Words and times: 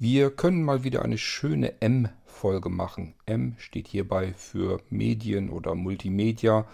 Wir 0.00 0.30
können 0.30 0.62
mal 0.62 0.84
wieder 0.84 1.02
eine 1.02 1.18
schöne 1.18 1.82
M-Folge 1.82 2.68
machen. 2.68 3.14
M 3.26 3.56
steht 3.58 3.88
hierbei 3.88 4.32
für 4.32 4.80
Medien 4.90 5.50
oder 5.50 5.74
Multimedia. 5.74 6.66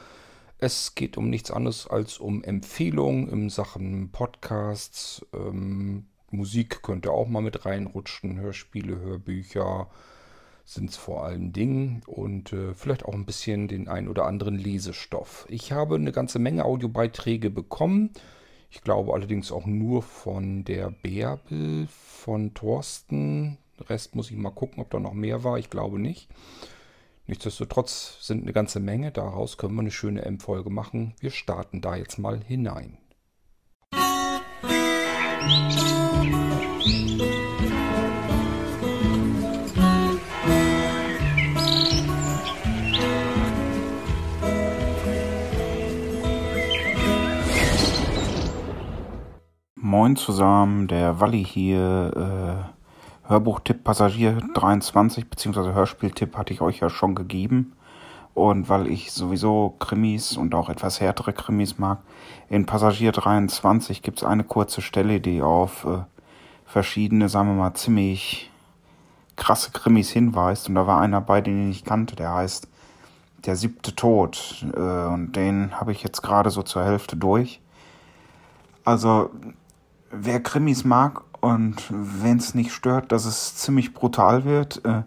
Es 0.58 0.95
geht 0.95 1.16
um 1.16 1.30
nichts 1.30 1.50
anderes 1.50 1.87
als 1.87 2.18
um 2.18 2.45
Empfehlungen 2.45 3.30
in 3.30 3.48
Sachen 3.48 4.10
Podcasts. 4.10 5.24
Ähm, 5.32 6.04
Musik 6.32 6.82
könnte 6.82 7.12
auch 7.12 7.26
mal 7.26 7.40
mit 7.40 7.64
reinrutschen. 7.64 8.38
Hörspiele, 8.38 9.00
Hörbücher 9.00 9.88
sind 10.66 10.91
es 10.91 10.98
vor 10.98 11.25
allen 11.25 11.54
Dingen. 11.54 12.02
Und 12.04 12.52
äh, 12.52 12.75
vielleicht 12.75 13.06
auch 13.06 13.14
ein 13.14 13.25
bisschen 13.25 13.68
den 13.68 13.88
ein 13.88 14.09
oder 14.09 14.27
anderen 14.27 14.59
Lesestoff. 14.59 15.46
Ich 15.48 15.72
habe 15.72 15.95
eine 15.95 16.12
ganze 16.12 16.38
Menge 16.38 16.66
Audiobeiträge 16.66 17.48
bekommen. 17.48 18.11
Ich 18.75 18.82
glaube 18.82 19.14
allerdings 19.14 19.52
auch 19.52 19.66
nur 19.66 20.02
von 20.02 20.64
der 20.64 20.90
Bärbel, 20.90 21.86
von 21.86 22.54
Thorsten. 22.54 23.57
Rest 23.89 24.16
muss 24.16 24.32
ich 24.32 24.36
mal 24.36 24.50
gucken, 24.50 24.82
ob 24.82 24.90
da 24.90 24.98
noch 24.98 25.14
mehr 25.14 25.44
war. 25.44 25.58
Ich 25.58 25.71
glaube 25.71 26.00
nicht. 26.00 26.29
Nichtsdestotrotz 27.29 28.18
sind 28.21 28.43
eine 28.43 28.52
ganze 28.52 28.80
Menge. 28.80 29.13
Daraus 29.13 29.58
können 29.58 29.76
wir 29.76 29.82
eine 29.82 29.93
schöne 29.93 30.25
M-Folge 30.25 30.71
machen. 30.71 31.14
Wir 31.21 31.30
starten 31.30 31.82
da 31.82 31.94
jetzt 31.94 32.19
mal 32.19 32.42
hinein. 32.42 32.98
Moin 49.94 50.16
zusammen, 50.16 50.89
der 50.89 51.20
Walli 51.20 51.44
hier. 51.44 52.66
Äh, 52.66 53.28
Hörbuchtipp 53.28 53.84
Passagier 53.84 54.41
23 54.55 55.30
bzw. 55.30 55.72
Hörspieltipp 55.72 56.36
hatte 56.36 56.52
ich 56.52 56.61
euch 56.62 56.80
ja 56.80 56.91
schon 56.91 57.14
gegeben. 57.14 57.77
Und 58.34 58.69
weil 58.69 58.88
ich 58.88 59.12
sowieso 59.12 59.77
Krimis 59.78 60.36
und 60.36 60.52
auch 60.56 60.69
etwas 60.69 61.00
härtere 61.00 61.32
Krimis 61.32 61.78
mag, 61.78 61.98
in 62.48 62.66
Passagier 62.66 63.12
23 63.12 64.02
gibt 64.02 64.19
es 64.19 64.24
eine 64.24 64.42
kurze 64.42 64.82
Stelle, 64.82 65.20
die 65.20 65.42
auf 65.42 65.84
äh, 65.84 65.98
verschiedene, 66.64 67.28
sagen 67.28 67.50
wir 67.50 67.54
mal, 67.54 67.74
ziemlich 67.74 68.50
krasse 69.36 69.70
Krimis 69.70 70.10
hinweist. 70.10 70.69
Und 70.69 70.74
da 70.74 70.88
war 70.88 71.00
einer 71.00 71.20
bei, 71.20 71.41
den 71.41 71.70
ich 71.70 71.84
kannte, 71.84 72.16
der 72.16 72.34
heißt 72.34 72.66
Der 73.47 73.54
siebte 73.54 73.94
Tod. 73.94 74.66
Äh, 74.74 74.80
und 74.80 75.34
den 75.36 75.78
habe 75.78 75.92
ich 75.92 76.02
jetzt 76.02 76.20
gerade 76.20 76.50
so 76.50 76.64
zur 76.64 76.84
Hälfte 76.84 77.16
durch. 77.16 77.60
Also 78.84 79.30
wer 80.16 80.42
Krimis 80.42 80.84
mag 80.84 81.22
und 81.40 81.84
wenn 81.90 82.38
es 82.38 82.54
nicht 82.54 82.72
stört, 82.72 83.12
dass 83.12 83.24
es 83.24 83.56
ziemlich 83.56 83.94
brutal 83.94 84.44
wird, 84.44 84.84
äh, 84.84 85.02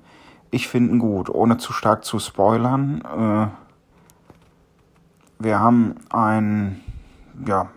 ich 0.52 0.68
finde 0.68 0.94
ihn 0.94 1.00
gut, 1.00 1.30
ohne 1.30 1.58
zu 1.58 1.74
stark 1.74 2.06
zu 2.06 2.20
spoilern. 2.20 3.02
Äh, 3.02 3.48
wir 5.40 5.60
haben 5.60 5.96
einen 6.10 6.84
ja, 7.46 7.70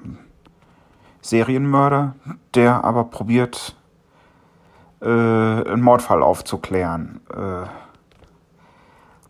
Serienmörder, 1.21 2.15
der 2.55 2.85
aber 2.85 3.05
probiert, 3.05 3.77
äh, 5.01 5.07
einen 5.07 5.83
Mordfall 5.83 6.23
aufzuklären. 6.23 7.21
Äh, 7.35 7.67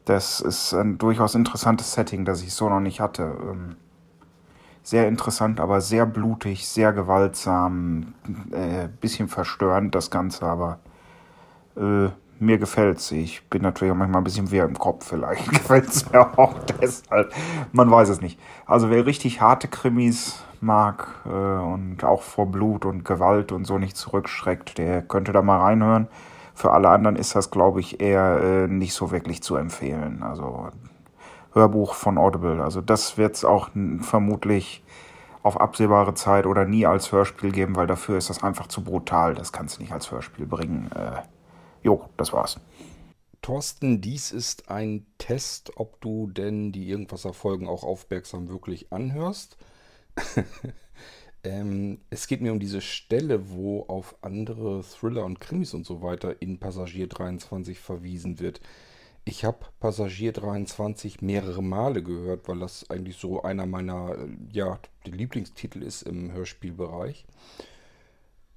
das 0.05 0.41
ist 0.41 0.73
ein 0.75 0.99
durchaus 0.99 1.35
interessantes 1.35 1.93
Setting, 1.93 2.25
das 2.25 2.43
ich 2.43 2.53
so 2.53 2.69
noch 2.69 2.81
nicht 2.81 3.01
hatte. 3.01 3.23
Ähm, 3.23 3.77
sehr 4.91 5.07
interessant, 5.07 5.61
aber 5.61 5.81
sehr 5.81 6.05
blutig, 6.05 6.67
sehr 6.67 6.93
gewaltsam, 6.93 8.15
äh, 8.51 8.89
bisschen 9.01 9.29
verstörend 9.29 9.95
das 9.95 10.11
Ganze, 10.11 10.45
aber 10.47 10.81
äh, 11.77 12.09
mir 12.41 12.59
gefällt's. 12.59 13.13
Ich 13.13 13.49
bin 13.49 13.63
natürlich 13.63 13.93
auch 13.93 13.97
manchmal 13.97 14.21
ein 14.21 14.25
bisschen 14.25 14.51
wehr 14.51 14.65
im 14.65 14.77
Kopf, 14.77 15.07
vielleicht 15.07 15.49
gefällt's 15.53 16.11
mir 16.11 16.37
auch 16.37 16.55
deshalb. 16.83 17.33
Man 17.71 17.89
weiß 17.89 18.09
es 18.09 18.21
nicht. 18.21 18.41
Also 18.67 18.91
wer 18.91 19.07
richtig 19.07 19.41
harte 19.41 19.69
Krimis 19.69 20.43
mag 20.61 21.21
äh, 21.25 21.29
und 21.29 22.03
auch 22.03 22.23
vor 22.23 22.47
Blut 22.47 22.85
und 22.85 23.05
Gewalt 23.05 23.53
und 23.53 23.67
so 23.67 23.79
nicht 23.79 23.97
zurückschreckt, 23.97 24.77
der 24.77 25.03
könnte 25.03 25.31
da 25.31 25.41
mal 25.41 25.61
reinhören. 25.61 26.09
Für 26.53 26.73
alle 26.73 26.89
anderen 26.89 27.15
ist 27.15 27.37
das, 27.37 27.53
glaube 27.53 27.79
ich, 27.79 28.01
eher 28.01 28.41
äh, 28.43 28.67
nicht 28.67 28.95
so 28.95 29.13
wirklich 29.13 29.41
zu 29.41 29.55
empfehlen. 29.55 30.25
Also 30.25 30.71
Hörbuch 31.53 31.95
von 31.95 32.19
Audible. 32.19 32.63
Also 32.63 32.81
das 32.81 33.19
wird 33.19 33.37
es 33.37 33.45
auch 33.45 33.71
vermutlich 34.01 34.83
auf 35.43 35.61
absehbare 35.61 36.15
Zeit 36.15 36.47
oder 36.47 36.65
nie 36.65 36.87
als 36.87 37.13
Hörspiel 37.13 37.51
geben, 37.51 37.77
weil 37.77 37.87
dafür 37.87 38.19
ist 38.19 38.31
das 38.31 38.43
einfach 38.43 38.67
zu 38.67 38.85
brutal. 38.85 39.35
Das 39.35 39.53
kannst 39.53 39.79
du 39.79 39.83
nicht 39.83 39.93
als 39.93 40.11
Hörspiel 40.11 40.47
bringen. 40.47 40.91
Äh, 40.93 41.23
jo, 41.83 42.05
das 42.17 42.33
war's. 42.33 42.61
Thorsten, 43.43 44.03
dies 44.03 44.33
ist 44.33 44.71
ein 44.71 45.07
Test, 45.17 45.73
ob 45.77 46.01
du 46.03 46.27
denn 46.27 46.73
die 46.73 46.91
Irgendwasser-Folgen 46.91 47.69
auch 47.69 47.85
aufmerksam 47.85 48.49
wirklich 48.49 48.93
anhörst. 48.93 49.57
ähm, 51.45 52.01
es 52.11 52.27
geht 52.27 52.43
mir 52.43 52.53
um 52.53 52.61
diese 52.61 52.83
Stelle, 52.83 53.51
wo 53.51 53.85
auf 53.85 54.15
andere 54.21 54.83
Thriller 54.83 55.25
und 55.25 55.41
Krimis 55.41 55.73
und 55.73 55.87
so 55.87 56.03
weiter 56.03 56.43
in 56.43 56.59
Passagier 56.59 57.07
23 57.07 57.81
verwiesen 57.81 58.41
wird. 58.41 58.61
Ich 59.31 59.45
habe 59.45 59.59
Passagier 59.79 60.33
23 60.33 61.23
mehrere 61.23 61.63
Male 61.63 62.03
gehört, 62.03 62.49
weil 62.49 62.59
das 62.59 62.91
eigentlich 62.91 63.17
so 63.17 63.45
einer 63.45 63.65
meiner 63.65 64.17
äh, 64.19 64.27
ja, 64.51 64.81
Lieblingstitel 65.05 65.85
ist 65.85 66.03
im 66.03 66.33
Hörspielbereich. 66.33 67.27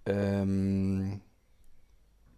Ähm, 0.08 1.22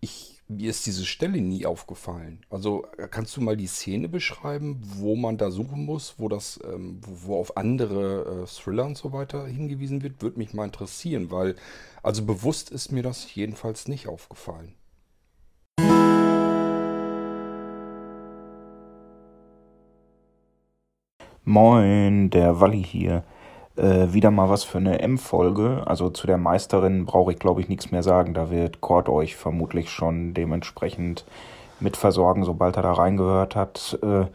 ich, 0.01 0.41
mir 0.50 0.69
ist 0.69 0.85
diese 0.85 1.06
Stelle 1.06 1.40
nie 1.40 1.66
aufgefallen. 1.66 2.41
Also 2.50 2.85
äh, 2.97 3.07
kannst 3.07 3.38
du 3.38 3.41
mal 3.41 3.56
die 3.56 3.68
Szene 3.68 4.09
beschreiben, 4.09 4.81
wo 4.84 5.16
man 5.16 5.38
da 5.38 5.50
suchen 5.50 5.85
muss, 5.85 6.16
wo 6.18 6.28
das, 6.28 6.59
ähm, 6.66 7.00
wo, 7.06 7.29
wo, 7.29 7.40
auf 7.40 7.56
andere 7.56 8.44
äh, 8.44 8.47
Thriller 8.47 8.85
und 8.85 8.97
so 8.97 9.13
weiter 9.13 9.47
hingewiesen 9.47 10.01
wird, 10.01 10.22
würde 10.22 10.40
mich 10.40 10.53
mal 10.53 10.66
interessieren, 10.66 11.31
weil 11.31 11.56
also 12.03 12.25
bewusst 12.25 12.69
ist 12.69 12.91
mir 12.91 13.01
das 13.01 13.34
jedenfalls 13.34 13.88
nicht 13.88 14.09
aufgefallen. 14.09 14.75
Moin, 21.47 22.31
der 22.31 22.59
Walli 22.59 22.83
hier. 22.83 23.23
Äh, 23.75 24.13
wieder 24.13 24.31
mal 24.31 24.50
was 24.50 24.63
für 24.63 24.79
eine 24.79 25.00
M-Folge. 25.00 25.83
Also 25.85 26.09
zu 26.09 26.25
der 26.25 26.39
Meisterin 26.39 27.06
brauche 27.06 27.31
ich, 27.33 27.38
glaube 27.38 27.61
ich, 27.61 27.69
nichts 27.69 27.91
mehr 27.91 28.01
sagen. 28.01 28.33
Da 28.33 28.50
wird 28.50 28.81
Cord 28.81 29.09
euch 29.09 29.35
vermutlich 29.35 29.91
schon 29.91 30.33
dementsprechend 30.33 31.23
mit 31.79 31.97
versorgen, 31.97 32.45
sobald 32.45 32.78
er 32.78 32.81
da 32.81 32.94
reingehört 32.94 33.56
hat. 33.56 34.00
Äh, 34.01 34.25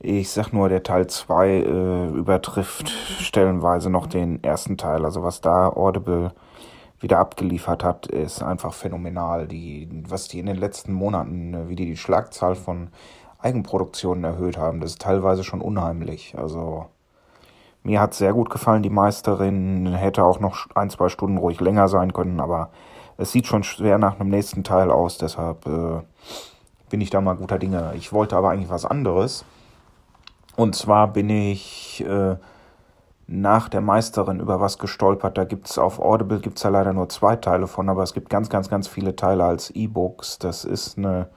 ich 0.00 0.28
sag 0.28 0.52
nur, 0.52 0.68
der 0.68 0.82
Teil 0.82 1.06
2 1.06 1.48
äh, 1.48 2.08
übertrifft 2.08 2.88
stellenweise 2.88 3.88
noch 3.88 4.08
den 4.08 4.42
ersten 4.42 4.76
Teil. 4.76 5.04
Also 5.04 5.22
was 5.22 5.40
da 5.40 5.68
Audible 5.68 6.32
wieder 6.98 7.20
abgeliefert 7.20 7.84
hat, 7.84 8.08
ist 8.08 8.42
einfach 8.42 8.74
phänomenal. 8.74 9.46
Die, 9.46 9.88
was 10.08 10.26
die 10.26 10.40
in 10.40 10.46
den 10.46 10.56
letzten 10.56 10.94
Monaten, 10.94 11.54
äh, 11.54 11.68
wie 11.68 11.76
die 11.76 11.86
die 11.86 11.96
Schlagzahl 11.96 12.56
von 12.56 12.88
Eigenproduktionen 13.44 14.24
erhöht 14.24 14.56
haben. 14.56 14.80
Das 14.80 14.92
ist 14.92 15.02
teilweise 15.02 15.44
schon 15.44 15.60
unheimlich. 15.60 16.34
Also 16.36 16.86
mir 17.82 18.00
hat 18.00 18.14
sehr 18.14 18.32
gut 18.32 18.48
gefallen, 18.48 18.82
die 18.82 18.90
Meisterin. 18.90 19.86
Hätte 19.94 20.24
auch 20.24 20.40
noch 20.40 20.66
ein, 20.74 20.88
zwei 20.88 21.10
Stunden 21.10 21.36
ruhig 21.36 21.60
länger 21.60 21.88
sein 21.88 22.14
können, 22.14 22.40
aber 22.40 22.70
es 23.18 23.32
sieht 23.32 23.46
schon 23.46 23.62
schwer 23.62 23.98
nach 23.98 24.18
einem 24.18 24.30
nächsten 24.30 24.64
Teil 24.64 24.90
aus. 24.90 25.18
Deshalb 25.18 25.66
äh, 25.66 26.00
bin 26.88 27.02
ich 27.02 27.10
da 27.10 27.20
mal 27.20 27.36
guter 27.36 27.58
Dinge. 27.58 27.92
Ich 27.96 28.12
wollte 28.12 28.36
aber 28.36 28.50
eigentlich 28.50 28.70
was 28.70 28.86
anderes. 28.86 29.44
Und 30.56 30.74
zwar 30.74 31.08
bin 31.08 31.28
ich 31.28 32.02
äh, 32.06 32.36
nach 33.26 33.68
der 33.68 33.80
Meisterin 33.82 34.40
über 34.40 34.60
was 34.60 34.78
gestolpert. 34.78 35.36
Da 35.36 35.44
gibt 35.44 35.68
es 35.68 35.78
auf 35.78 35.98
Audible 35.98 36.40
gibt's 36.40 36.62
ja 36.62 36.70
leider 36.70 36.94
nur 36.94 37.10
zwei 37.10 37.36
Teile 37.36 37.66
von, 37.66 37.88
aber 37.90 38.02
es 38.02 38.14
gibt 38.14 38.30
ganz, 38.30 38.48
ganz, 38.48 38.70
ganz 38.70 38.88
viele 38.88 39.16
Teile 39.16 39.44
als 39.44 39.70
E-Books. 39.70 40.38
Das 40.38 40.64
ist 40.64 40.96
eine 40.96 41.28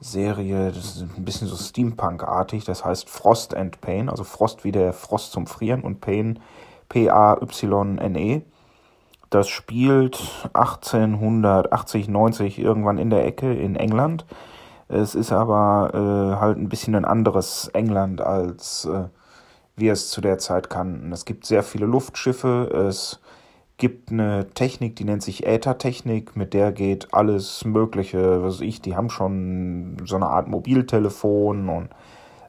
Serie, 0.00 0.68
das 0.68 0.96
ist 0.96 1.02
ein 1.16 1.24
bisschen 1.24 1.48
so 1.48 1.56
Steampunk-artig, 1.56 2.64
das 2.64 2.84
heißt 2.84 3.10
Frost 3.10 3.54
and 3.54 3.80
Pain, 3.80 4.08
also 4.08 4.24
Frost 4.24 4.64
wie 4.64 4.72
der 4.72 4.92
Frost 4.92 5.32
zum 5.32 5.46
Frieren 5.46 5.82
und 5.82 6.00
Pain 6.00 6.38
P-A-Y-N-E. 6.88 8.42
Das 9.30 9.48
spielt 9.48 10.48
1880, 10.54 12.08
90 12.08 12.58
irgendwann 12.58 12.98
in 12.98 13.10
der 13.10 13.26
Ecke 13.26 13.52
in 13.52 13.76
England. 13.76 14.24
Es 14.88 15.14
ist 15.14 15.32
aber 15.32 15.90
äh, 15.92 16.40
halt 16.40 16.56
ein 16.56 16.70
bisschen 16.70 16.94
ein 16.94 17.04
anderes 17.04 17.68
England, 17.74 18.22
als 18.22 18.86
äh, 18.86 19.04
wir 19.76 19.92
es 19.92 20.08
zu 20.08 20.22
der 20.22 20.38
Zeit 20.38 20.70
kannten. 20.70 21.12
Es 21.12 21.26
gibt 21.26 21.44
sehr 21.44 21.62
viele 21.62 21.84
Luftschiffe, 21.84 22.70
es 22.88 23.20
gibt 23.78 24.10
eine 24.10 24.50
Technik, 24.50 24.96
die 24.96 25.04
nennt 25.04 25.22
sich 25.22 25.46
Äthertechnik, 25.46 26.36
mit 26.36 26.52
der 26.52 26.72
geht 26.72 27.14
alles 27.14 27.64
Mögliche, 27.64 28.42
was 28.42 28.60
ich, 28.60 28.82
die 28.82 28.96
haben 28.96 29.08
schon 29.08 29.96
so 30.04 30.16
eine 30.16 30.26
Art 30.26 30.48
Mobiltelefon 30.48 31.68
und 31.68 31.88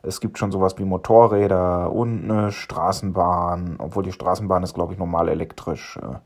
es 0.01 0.21
gibt 0.21 0.37
schon 0.37 0.51
sowas 0.51 0.77
wie 0.77 0.85
Motorräder 0.85 1.91
und 1.91 2.23
eine 2.23 2.51
Straßenbahn, 2.51 3.75
obwohl 3.77 4.03
die 4.03 4.11
Straßenbahn 4.11 4.63
ist, 4.63 4.73
glaube 4.73 4.93
ich, 4.93 4.99
normal 4.99 5.29
elektrisch. 5.29 5.97
Äh. 6.01 6.17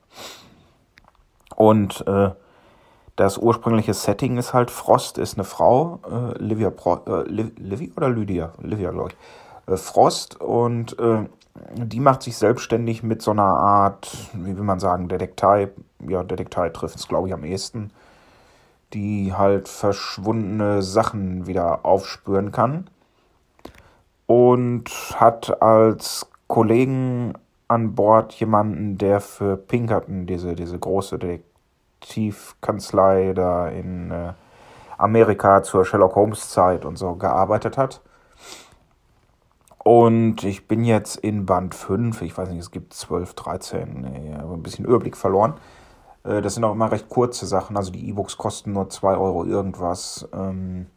Und 1.56 2.06
äh, 2.08 2.32
das 3.16 3.38
ursprüngliche 3.38 3.94
Setting 3.94 4.38
ist 4.38 4.54
halt, 4.54 4.72
Frost 4.72 5.18
ist 5.18 5.36
eine 5.36 5.44
Frau, 5.44 6.00
äh, 6.10 6.38
Livia, 6.42 6.70
Pro, 6.70 7.00
äh, 7.06 7.24
Livia 7.24 7.90
oder 7.98 8.10
Lydia? 8.10 8.54
Livia, 8.62 8.92
glaube 8.92 9.10
ich. 9.10 9.74
Äh, 9.74 9.78
Frost 9.78 10.40
und 10.40 10.98
äh, 11.00 11.26
die 11.56 12.00
macht 12.00 12.24
sich 12.24 12.38
selbstständig 12.38 13.04
mit 13.04 13.22
so 13.22 13.32
einer 13.32 13.44
Art, 13.44 14.12
wie 14.34 14.56
will 14.56 14.64
man 14.64 14.80
sagen, 14.80 15.08
Detektei, 15.08 15.70
ja, 16.08 16.24
Detektei 16.24 16.70
trifft 16.70 16.96
es, 16.96 17.08
glaube 17.08 17.28
ich, 17.28 17.34
am 17.34 17.44
ehesten, 17.44 17.92
die 18.94 19.34
halt 19.34 19.68
verschwundene 19.68 20.82
Sachen 20.82 21.48
wieder 21.48 21.86
aufspüren 21.86 22.52
kann. 22.52 22.90
Und 24.26 24.90
hat 25.16 25.62
als 25.62 26.28
Kollegen 26.48 27.34
an 27.68 27.96
Bord 27.96 28.34
jemanden, 28.34 28.98
der 28.98 29.20
für 29.20 29.58
Pinkerton, 29.58 30.26
diese, 30.26 30.56
diese 30.56 30.80
große 30.80 31.20
Detektivkanzlei 31.20 33.34
da 33.34 33.68
in 33.68 34.12
äh, 34.12 34.34
Amerika 34.98 35.64
zur 35.64 35.86
Sherlock 35.86 36.16
Holmes 36.16 36.50
Zeit 36.50 36.86
und 36.86 36.98
so 36.98 37.16
gearbeitet 37.16 37.78
hat. 37.78 38.02
Und 39.84 40.44
ich 40.46 40.68
bin 40.68 40.86
jetzt 40.86 41.18
in 41.18 41.46
Band 41.46 41.76
5, 41.76 42.22
ich 42.22 42.38
weiß 42.38 42.50
nicht, 42.50 42.60
es 42.60 42.72
gibt 42.72 42.94
12, 42.94 43.34
13, 43.34 44.02
nee, 44.02 44.34
ein 44.34 44.64
bisschen 44.64 44.86
Überblick 44.86 45.18
verloren. 45.18 45.56
Äh, 46.24 46.42
das 46.42 46.56
sind 46.56 46.64
auch 46.64 46.72
immer 46.72 46.92
recht 46.92 47.10
kurze 47.10 47.46
Sachen, 47.46 47.76
also 47.76 47.92
die 47.92 48.08
E-Books 48.10 48.38
kosten 48.38 48.72
nur 48.72 48.90
2 48.90 49.18
Euro 49.18 49.44
irgendwas. 49.44 50.28
Ähm, 50.34 50.88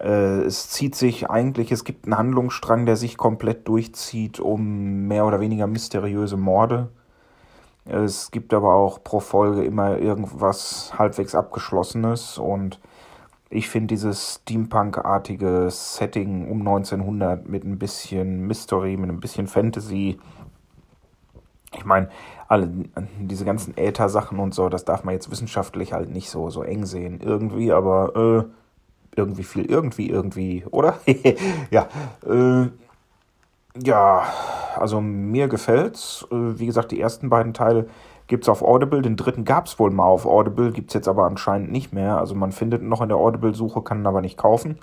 äh, 0.00 0.42
es 0.42 0.68
zieht 0.68 0.94
sich 0.94 1.30
eigentlich, 1.30 1.72
es 1.72 1.84
gibt 1.84 2.04
einen 2.04 2.18
Handlungsstrang, 2.18 2.84
der 2.84 2.96
sich 2.96 3.16
komplett 3.16 3.66
durchzieht 3.68 4.38
um 4.38 5.06
mehr 5.08 5.24
oder 5.24 5.40
weniger 5.40 5.66
mysteriöse 5.66 6.36
Morde. 6.36 6.90
Es 7.86 8.30
gibt 8.30 8.54
aber 8.54 8.74
auch 8.74 9.02
pro 9.04 9.20
Folge 9.20 9.64
immer 9.64 9.98
irgendwas 9.98 10.92
halbwegs 10.98 11.34
Abgeschlossenes 11.34 12.38
und 12.38 12.80
ich 13.54 13.68
finde 13.68 13.88
dieses 13.88 14.40
Steampunk-artige 14.42 15.68
Setting 15.70 16.50
um 16.50 16.60
1900 16.60 17.48
mit 17.48 17.64
ein 17.64 17.78
bisschen 17.78 18.46
Mystery, 18.46 18.96
mit 18.96 19.10
ein 19.10 19.20
bisschen 19.20 19.46
Fantasy. 19.46 20.18
Ich 21.72 21.84
meine, 21.84 22.08
alle 22.48 22.68
diese 23.20 23.44
ganzen 23.44 23.76
Äther-Sachen 23.76 24.38
und 24.40 24.54
so, 24.54 24.68
das 24.68 24.84
darf 24.84 25.04
man 25.04 25.14
jetzt 25.14 25.30
wissenschaftlich 25.30 25.92
halt 25.92 26.10
nicht 26.10 26.30
so, 26.30 26.50
so 26.50 26.62
eng 26.62 26.84
sehen 26.84 27.20
irgendwie, 27.20 27.72
aber 27.72 28.16
äh, 28.16 28.44
irgendwie 29.16 29.44
viel 29.44 29.66
irgendwie 29.66 30.10
irgendwie, 30.10 30.64
oder? 30.70 30.98
ja, 31.70 31.88
äh, 32.26 32.68
ja, 33.84 34.24
also 34.76 35.00
mir 35.00 35.46
gefällt's. 35.48 36.26
Äh, 36.30 36.58
wie 36.58 36.66
gesagt, 36.66 36.90
die 36.90 37.00
ersten 37.00 37.28
beiden 37.30 37.54
Teile 37.54 37.88
gibt's 38.26 38.48
auf 38.48 38.62
Audible. 38.62 39.02
Den 39.02 39.16
dritten 39.16 39.44
gab's 39.44 39.78
wohl 39.78 39.90
mal 39.90 40.04
auf 40.04 40.26
Audible, 40.26 40.72
gibt's 40.72 40.94
jetzt 40.94 41.08
aber 41.08 41.24
anscheinend 41.24 41.72
nicht 41.72 41.92
mehr. 41.92 42.18
Also 42.18 42.34
man 42.34 42.52
findet 42.52 42.82
ihn 42.82 42.88
noch 42.88 43.02
in 43.02 43.08
der 43.08 43.18
Audible-Suche, 43.18 43.82
kann 43.82 44.00
ihn 44.00 44.06
aber 44.06 44.20
nicht 44.20 44.38
kaufen. 44.38 44.78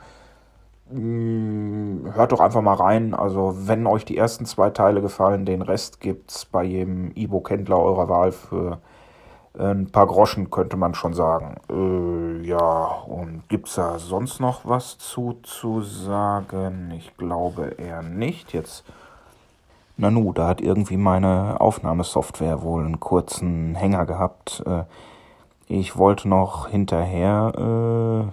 Hm, 0.92 2.12
hört 2.14 2.32
doch 2.34 2.42
einfach 2.42 2.62
mal 2.62 2.74
rein. 2.74 3.14
Also, 3.14 3.56
wenn 3.68 3.88
euch 3.88 4.04
die 4.06 4.18
ersten 4.18 4.46
zwei 4.46 4.70
Teile 4.72 5.02
gefallen, 5.02 5.46
den 5.46 5.62
Rest 5.62 6.02
gibt's 6.02 6.46
bei 6.46 6.64
jedem 6.64 7.12
E-Book-Händler 7.16 7.80
eurer 7.80 8.10
Wahl 8.10 8.32
für 8.32 8.80
ein 9.58 9.92
paar 9.92 10.08
Groschen, 10.08 10.50
könnte 10.50 10.78
man 10.78 10.94
schon 10.94 11.14
sagen. 11.14 11.56
Äh, 11.70 12.46
ja, 12.46 12.86
und 13.08 13.48
gibt 13.50 13.68
es 13.68 13.76
da 13.76 14.00
sonst 14.00 14.40
noch 14.40 14.66
was 14.66 14.98
zu, 14.98 15.40
zu 15.44 15.82
sagen? 15.82 16.94
Ich 16.98 17.16
glaube 17.18 17.76
eher 17.78 18.02
nicht. 18.02 18.54
Jetzt, 18.54 18.86
Nanu, 19.98 20.34
da 20.34 20.48
hat 20.48 20.62
irgendwie 20.62 20.98
meine 20.98 21.62
Aufnahmesoftware 21.62 22.62
wohl 22.64 22.86
einen 22.86 23.00
kurzen 23.00 23.76
Hänger 23.76 24.06
gehabt. 24.06 24.64
Äh, 24.66 24.84
ich 25.68 25.98
wollte 25.98 26.28
noch 26.28 26.68
hinterher 26.68 28.28
äh, 28.28 28.32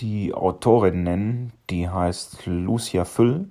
die 0.00 0.34
Autorin 0.34 1.02
nennen, 1.02 1.52
die 1.70 1.88
heißt 1.88 2.46
Lucia 2.46 3.04
Füll. 3.04 3.48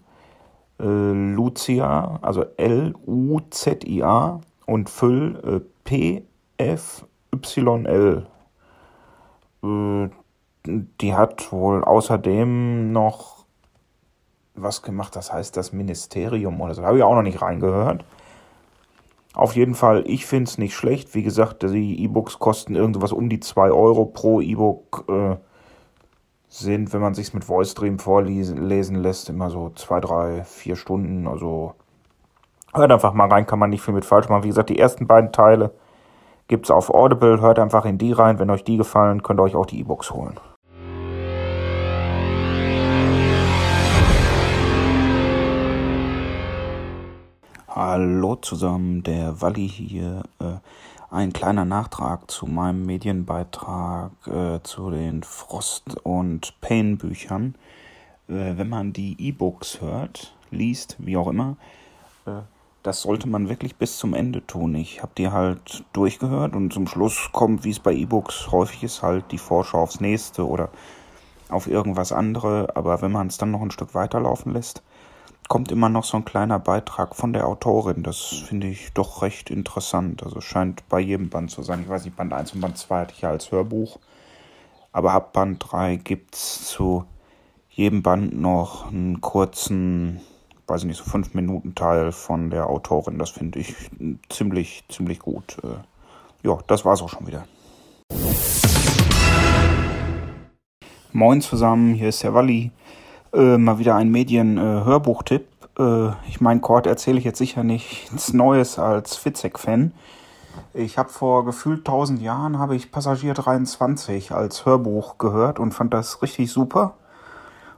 Äh, 0.80 0.86
Lucia, 0.86 2.20
also 2.22 2.46
L-U-Z-I-A 2.58 4.40
und 4.66 4.90
Füll, 4.90 5.62
äh, 5.86 6.00
PFYL. 6.58 8.28
Äh, 9.64 10.10
die 11.02 11.14
hat 11.16 11.52
wohl 11.52 11.84
außerdem 11.84 12.92
noch 12.92 13.37
was 14.62 14.82
gemacht, 14.82 15.16
das 15.16 15.32
heißt 15.32 15.56
das 15.58 15.74
Ministerium 15.74 16.60
oder 16.62 16.74
so. 16.74 16.84
Habe 16.84 16.98
ich 16.98 17.04
auch 17.04 17.16
noch 17.16 17.24
nicht 17.24 17.42
reingehört. 17.42 18.04
Auf 19.34 19.56
jeden 19.56 19.76
Fall, 19.76 20.04
ich 20.08 20.26
finde 20.26 20.50
es 20.50 20.58
nicht 20.58 20.76
schlecht. 20.76 21.14
Wie 21.14 21.24
gesagt, 21.24 21.62
die 21.64 22.04
E-Books 22.04 22.40
kosten 22.40 22.76
irgendwas 22.76 23.12
um 23.12 23.30
die 23.30 23.40
2 23.40 23.72
Euro 23.72 24.06
pro 24.06 24.42
E-Book. 24.42 25.06
Äh, 25.08 25.36
sind, 26.50 26.94
wenn 26.94 27.02
man 27.02 27.14
sich 27.14 27.34
mit 27.34 27.44
Voice 27.44 27.72
Stream 27.72 28.00
vorlesen 28.00 28.58
lässt, 29.02 29.30
immer 29.30 29.50
so 29.50 29.72
2, 29.76 30.00
3, 30.00 30.44
4 30.44 30.76
Stunden. 30.76 31.28
Also 31.28 31.74
hört 32.74 32.92
einfach 32.92 33.14
mal 33.14 33.28
rein, 33.28 33.46
kann 33.46 33.60
man 33.60 33.70
nicht 33.70 33.82
viel 33.82 33.94
mit 33.94 34.06
falsch 34.06 34.30
machen. 34.30 34.44
Wie 34.44 34.50
gesagt, 34.50 34.70
die 34.70 34.80
ersten 34.80 35.08
beiden 35.08 35.32
Teile 35.32 35.72
gibt 36.48 36.66
es 36.66 36.72
auf 36.72 36.90
Audible. 36.90 37.42
Hört 37.42 37.60
einfach 37.60 37.86
in 37.86 37.98
die 37.98 38.14
rein. 38.14 38.40
Wenn 38.40 38.50
euch 38.50 38.64
die 38.64 38.78
gefallen, 38.78 39.24
könnt 39.24 39.40
ihr 39.40 39.44
euch 39.44 39.56
auch 39.56 39.66
die 39.66 39.80
E-Books 39.80 40.12
holen. 40.12 40.40
Hallo 47.80 48.36
zusammen, 48.38 49.04
der 49.04 49.40
Walli 49.40 49.70
hier. 49.70 50.24
Äh, 50.40 50.56
ein 51.12 51.32
kleiner 51.32 51.64
Nachtrag 51.64 52.32
zu 52.32 52.48
meinem 52.48 52.88
Medienbeitrag 52.88 54.14
äh, 54.26 54.64
zu 54.64 54.90
den 54.90 55.22
Frost- 55.22 55.96
und 56.02 56.60
Pain-Büchern. 56.60 57.54
Äh, 58.30 58.58
wenn 58.58 58.68
man 58.68 58.94
die 58.94 59.16
E-Books 59.20 59.80
hört, 59.80 60.36
liest, 60.50 60.96
wie 60.98 61.18
auch 61.18 61.28
immer, 61.28 61.56
das 62.82 63.04
sollte 63.04 63.30
man 63.30 63.48
wirklich 63.48 63.76
bis 63.76 64.00
zum 64.00 64.16
Ende 64.16 64.44
tun. 64.48 64.74
Ich 64.74 65.04
habe 65.04 65.12
die 65.16 65.30
halt 65.30 65.86
durchgehört 65.94 66.56
und 66.56 66.74
zum 66.74 66.88
Schluss 66.88 67.30
kommt, 67.32 67.64
wie 67.64 67.70
es 67.70 67.80
bei 67.80 67.94
E-Books 67.94 68.52
häufig 68.52 68.84
ist, 68.84 69.04
halt 69.04 69.32
die 69.32 69.38
Vorschau 69.38 69.84
aufs 69.84 70.00
nächste 70.00 70.48
oder 70.48 70.70
auf 71.50 71.68
irgendwas 71.68 72.12
andere. 72.12 72.76
Aber 72.76 73.04
wenn 73.04 73.12
man 73.12 73.28
es 73.28 73.38
dann 73.38 73.52
noch 73.52 73.62
ein 73.62 73.70
Stück 73.70 73.94
weiterlaufen 73.94 74.52
lässt, 74.52 74.82
kommt 75.48 75.72
immer 75.72 75.90
noch 75.90 76.04
so 76.04 76.18
ein 76.18 76.26
kleiner 76.26 76.60
Beitrag 76.60 77.16
von 77.16 77.34
der 77.34 77.48
Autorin. 77.48 78.04
Das 78.04 78.44
finde 78.48 78.68
ich 78.68 78.94
doch 78.94 79.22
recht 79.22 79.50
interessant. 79.50 80.24
Also 80.24 80.42
scheint 80.42 80.88
bei 80.90 81.00
jedem 81.00 81.30
Band 81.30 81.52
zu 81.52 81.64
sein. 81.64 81.82
Ich 81.82 81.90
weiß 81.90 82.06
nicht, 82.06 82.18
Band 82.18 82.34
1 82.34 82.54
und 82.54 82.62
Band 82.62 82.78
2 82.78 83.00
hatte 83.00 83.14
ich 83.16 83.22
ja 83.22 83.30
als 83.30 83.52
Hörbuch. 83.52 84.00
Aber 84.92 85.14
ab 85.14 85.34
Band 85.34 85.66
3 85.72 85.98
gibt 85.98 86.36
es 86.36 86.66
zu 86.66 87.06
jedem 87.70 88.04
Band 88.04 88.40
noch 88.40 88.88
einen 88.88 89.22
kurzen 89.22 90.22
weiß 90.68 90.82
ich 90.82 90.88
nicht, 90.88 90.98
so 90.98 91.06
fünf 91.06 91.34
Minuten 91.34 91.76
Teil 91.76 92.12
von 92.12 92.50
der 92.50 92.70
Autorin. 92.70 93.18
Das 93.18 93.30
finde 93.30 93.60
ich 93.60 93.74
ziemlich, 94.30 94.84
ziemlich 94.90 95.20
gut. 95.20 95.58
Äh, 95.64 96.48
ja, 96.48 96.58
das 96.68 96.84
war's 96.84 97.02
auch 97.02 97.10
schon 97.10 97.26
wieder. 97.26 97.48
Moin 101.14 101.42
zusammen, 101.42 101.94
hier 101.94 102.10
ist 102.10 102.22
der 102.22 102.34
Walli. 102.34 102.72
Äh, 103.38 103.60
mal 103.60 103.78
wieder 103.78 103.94
ein 103.96 104.10
Medien-Hörbuchtipp. 104.10 105.46
Äh, 105.78 106.08
ich 106.28 106.42
meine, 106.42 106.60
Kort 106.60 106.88
erzähle 106.88 107.20
ich 107.20 107.24
jetzt 107.24 107.38
sicher 107.38 107.64
nichts 107.64 108.34
Neues 108.34 108.80
als 108.80 109.16
Fitzek-Fan. 109.16 109.92
Ich 110.74 110.98
habe 110.98 111.10
vor 111.10 111.46
gefühlt 111.46 111.82
1000 111.82 112.20
Jahren 112.20 112.58
habe 112.58 112.76
ich 112.76 112.92
Passagier 112.92 113.36
23 113.36 114.32
als 114.32 114.66
Hörbuch 114.66 115.20
gehört 115.20 115.60
und 115.60 115.72
fand 115.72 115.94
das 115.94 116.24
richtig 116.24 116.52
super. 116.52 116.96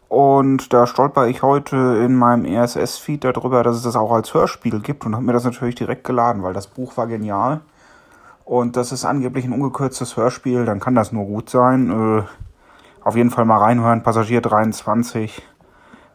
Und 0.08 0.72
da 0.72 0.88
stolper 0.88 1.28
ich 1.28 1.44
heute 1.44 1.76
in 2.06 2.16
meinem 2.16 2.46
RSS-Feed 2.46 3.26
darüber, 3.26 3.62
dass 3.62 3.76
es 3.76 3.84
das 3.84 3.98
auch 3.98 4.14
als 4.14 4.34
Hörspiel 4.34 4.80
gibt 4.80 5.06
und 5.06 5.14
habe 5.14 5.26
mir 5.26 5.34
das 5.34 5.44
natürlich 5.44 5.76
direkt 5.76 6.06
geladen, 6.06 6.42
weil 6.42 6.54
das 6.54 6.68
Buch 6.68 6.96
war 6.96 7.08
genial. 7.08 7.60
Und 8.46 8.78
das 8.78 8.94
ist 8.94 9.04
angeblich 9.04 9.44
ein 9.44 9.52
ungekürztes 9.52 10.16
Hörspiel, 10.16 10.64
dann 10.64 10.80
kann 10.80 10.96
das 10.96 11.12
nur 11.12 11.26
gut 11.26 11.50
sein. 11.50 11.92
Äh, 11.92 12.24
auf 13.04 13.16
jeden 13.16 13.32
Fall 13.32 13.46
mal 13.46 13.58
reinhören, 13.58 14.04
Passagier 14.04 14.42
23, 14.42 15.42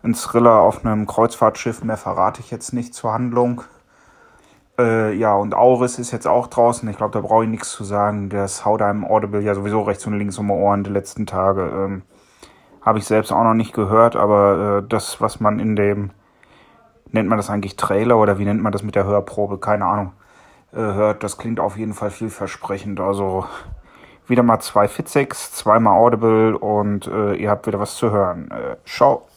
ein 0.02 0.14
Thriller 0.14 0.60
auf 0.60 0.84
einem 0.84 1.06
Kreuzfahrtschiff, 1.06 1.82
mehr 1.82 1.96
verrate 1.96 2.40
ich 2.40 2.50
jetzt 2.50 2.72
nicht 2.72 2.94
zur 2.94 3.12
Handlung. 3.12 3.62
Äh, 4.78 5.14
ja, 5.14 5.34
und 5.34 5.54
Auris 5.54 5.98
ist 5.98 6.10
jetzt 6.10 6.26
auch 6.26 6.48
draußen. 6.48 6.88
Ich 6.88 6.96
glaube, 6.96 7.12
da 7.12 7.20
brauche 7.20 7.44
ich 7.44 7.50
nichts 7.50 7.70
zu 7.70 7.84
sagen. 7.84 8.28
Das 8.28 8.64
haut 8.64 8.82
einem 8.82 9.04
Audible 9.04 9.40
ja 9.40 9.54
sowieso 9.54 9.82
rechts 9.82 10.06
und 10.06 10.18
links 10.18 10.38
um 10.38 10.48
die 10.48 10.52
Ohren 10.52 10.84
die 10.84 10.90
letzten 10.90 11.26
Tage. 11.26 11.62
Ähm, 11.62 12.02
habe 12.82 12.98
ich 12.98 13.06
selbst 13.06 13.32
auch 13.32 13.44
noch 13.44 13.54
nicht 13.54 13.72
gehört, 13.72 14.16
aber 14.16 14.82
äh, 14.84 14.88
das, 14.88 15.20
was 15.20 15.40
man 15.40 15.58
in 15.58 15.76
dem, 15.76 16.10
nennt 17.12 17.28
man 17.28 17.38
das 17.38 17.48
eigentlich 17.50 17.76
Trailer 17.76 18.18
oder 18.18 18.38
wie 18.38 18.44
nennt 18.44 18.62
man 18.62 18.72
das 18.72 18.82
mit 18.82 18.94
der 18.94 19.06
Hörprobe, 19.06 19.58
keine 19.58 19.86
Ahnung, 19.86 20.12
äh, 20.72 20.78
hört, 20.78 21.22
das 21.22 21.38
klingt 21.38 21.60
auf 21.60 21.78
jeden 21.78 21.94
Fall 21.94 22.10
vielversprechend. 22.10 23.00
Also 23.00 23.46
wieder 24.28 24.43
mal 24.43 24.61
zwei 24.61 24.88
Fitsex, 24.88 25.52
zweimal 25.52 25.99
Audible 25.99 26.57
und 26.59 27.07
äh, 27.07 27.35
ihr 27.35 27.50
habt 27.50 27.66
wieder 27.66 27.81
was 27.81 27.97
zu 27.97 28.11
hören. 28.11 28.50
Äh, 28.50 28.76
ciao. 28.85 29.28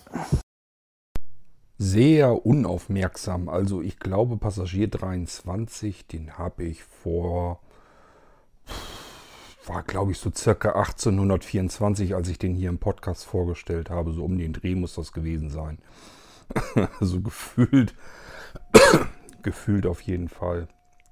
Sehr 1.77 2.45
unaufmerksam. 2.45 3.49
Also 3.49 3.81
ich 3.81 3.99
glaube 3.99 4.37
Passagier 4.37 4.89
23, 4.89 6.07
den 6.07 6.37
habe 6.37 6.63
ich 6.63 6.83
vor 6.83 7.59
war, 9.67 9.83
glaube 9.83 10.11
ich, 10.11 10.19
so 10.19 10.31
circa 10.33 10.69
1824, 10.69 12.15
als 12.15 12.29
ich 12.29 12.39
den 12.39 12.55
hier 12.55 12.69
im 12.69 12.79
Podcast 12.79 13.25
vorgestellt 13.25 13.89
habe. 13.89 14.13
So 14.13 14.23
um 14.23 14.37
den 14.37 14.53
Dreh 14.53 14.75
muss 14.75 14.95
das 14.95 15.11
gewesen 15.11 15.49
sein. 15.49 15.79
so 16.99 17.21
gefühlt. 17.21 17.93
gefühlt 19.43 19.85
auf 19.85 20.01
jeden 20.01 20.29
Fall. 20.29 20.67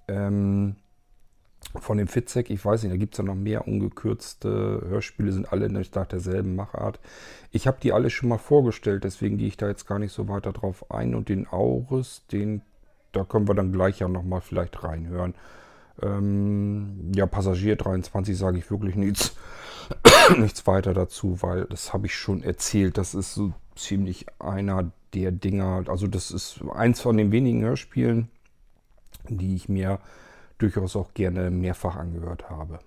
Ähm, 0.07 0.75
von 1.79 1.97
dem 1.97 2.07
Fitzek, 2.07 2.49
ich 2.49 2.63
weiß 2.63 2.83
nicht, 2.83 2.93
da 2.93 2.97
gibt 2.97 3.13
es 3.13 3.17
ja 3.17 3.23
noch 3.23 3.35
mehr 3.35 3.67
ungekürzte 3.67 4.81
Hörspiele, 4.87 5.31
sind 5.31 5.51
alle 5.51 5.69
nach 5.69 6.05
derselben 6.05 6.55
Machart. 6.55 6.99
Ich 7.51 7.67
habe 7.67 7.77
die 7.81 7.93
alle 7.93 8.09
schon 8.09 8.29
mal 8.29 8.37
vorgestellt, 8.37 9.03
deswegen 9.03 9.37
gehe 9.37 9.47
ich 9.47 9.57
da 9.57 9.67
jetzt 9.67 9.85
gar 9.85 9.99
nicht 9.99 10.13
so 10.13 10.27
weiter 10.27 10.53
drauf 10.53 10.89
ein. 10.91 11.15
Und 11.15 11.29
den 11.29 11.47
Aurus, 11.47 12.23
den, 12.31 12.61
da 13.11 13.23
können 13.23 13.47
wir 13.47 13.55
dann 13.55 13.71
gleich 13.71 13.99
ja 13.99 14.07
nochmal 14.07 14.41
vielleicht 14.41 14.83
reinhören. 14.83 15.33
Ähm, 16.01 17.11
ja, 17.15 17.25
Passagier 17.25 17.75
23 17.75 18.37
sage 18.37 18.57
ich 18.57 18.69
wirklich 18.69 18.95
nichts, 18.95 19.35
nichts 20.37 20.67
weiter 20.67 20.93
dazu, 20.93 21.41
weil 21.41 21.65
das 21.65 21.93
habe 21.93 22.07
ich 22.07 22.15
schon 22.15 22.43
erzählt. 22.43 22.97
Das 22.97 23.13
ist 23.13 23.33
so 23.33 23.53
ziemlich 23.75 24.25
einer 24.39 24.91
der 25.13 25.31
Dinger, 25.31 25.83
also 25.87 26.07
das 26.07 26.31
ist 26.31 26.61
eins 26.73 27.01
von 27.01 27.17
den 27.17 27.31
wenigen 27.31 27.63
Hörspielen, 27.63 28.29
die 29.29 29.55
ich 29.55 29.69
mir 29.69 29.99
durchaus 30.57 30.95
auch 30.95 31.13
gerne 31.13 31.51
mehrfach 31.51 31.95
angehört 31.95 32.49
habe. 32.49 32.79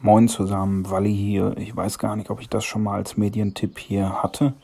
Moin 0.00 0.26
zusammen, 0.28 0.90
Walli 0.90 1.14
hier. 1.14 1.56
Ich 1.58 1.76
weiß 1.76 1.98
gar 1.98 2.16
nicht, 2.16 2.30
ob 2.30 2.40
ich 2.40 2.48
das 2.48 2.64
schon 2.64 2.82
mal 2.82 2.94
als 2.96 3.16
Medientipp 3.16 3.78
hier 3.78 4.22
hatte. 4.22 4.54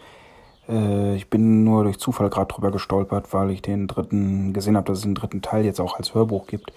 Äh, 0.69 1.15
ich 1.15 1.31
bin 1.31 1.65
nur 1.65 1.85
durch 1.85 1.99
Zufall 1.99 2.29
gerade 2.29 2.53
drüber 2.53 2.71
gestolpert, 2.71 3.33
weil 3.33 3.51
ich 3.51 3.63
den 3.63 3.87
dritten 3.87 4.53
gesehen 4.53 4.77
habe, 4.77 4.87
dass 4.87 4.99
es 4.99 5.05
einen 5.05 5.15
dritten 5.15 5.41
Teil 5.41 5.65
jetzt 5.65 5.81
auch 5.81 5.97
als 5.97 6.15
Hörbuch 6.15 6.49
gibt. 6.49 6.73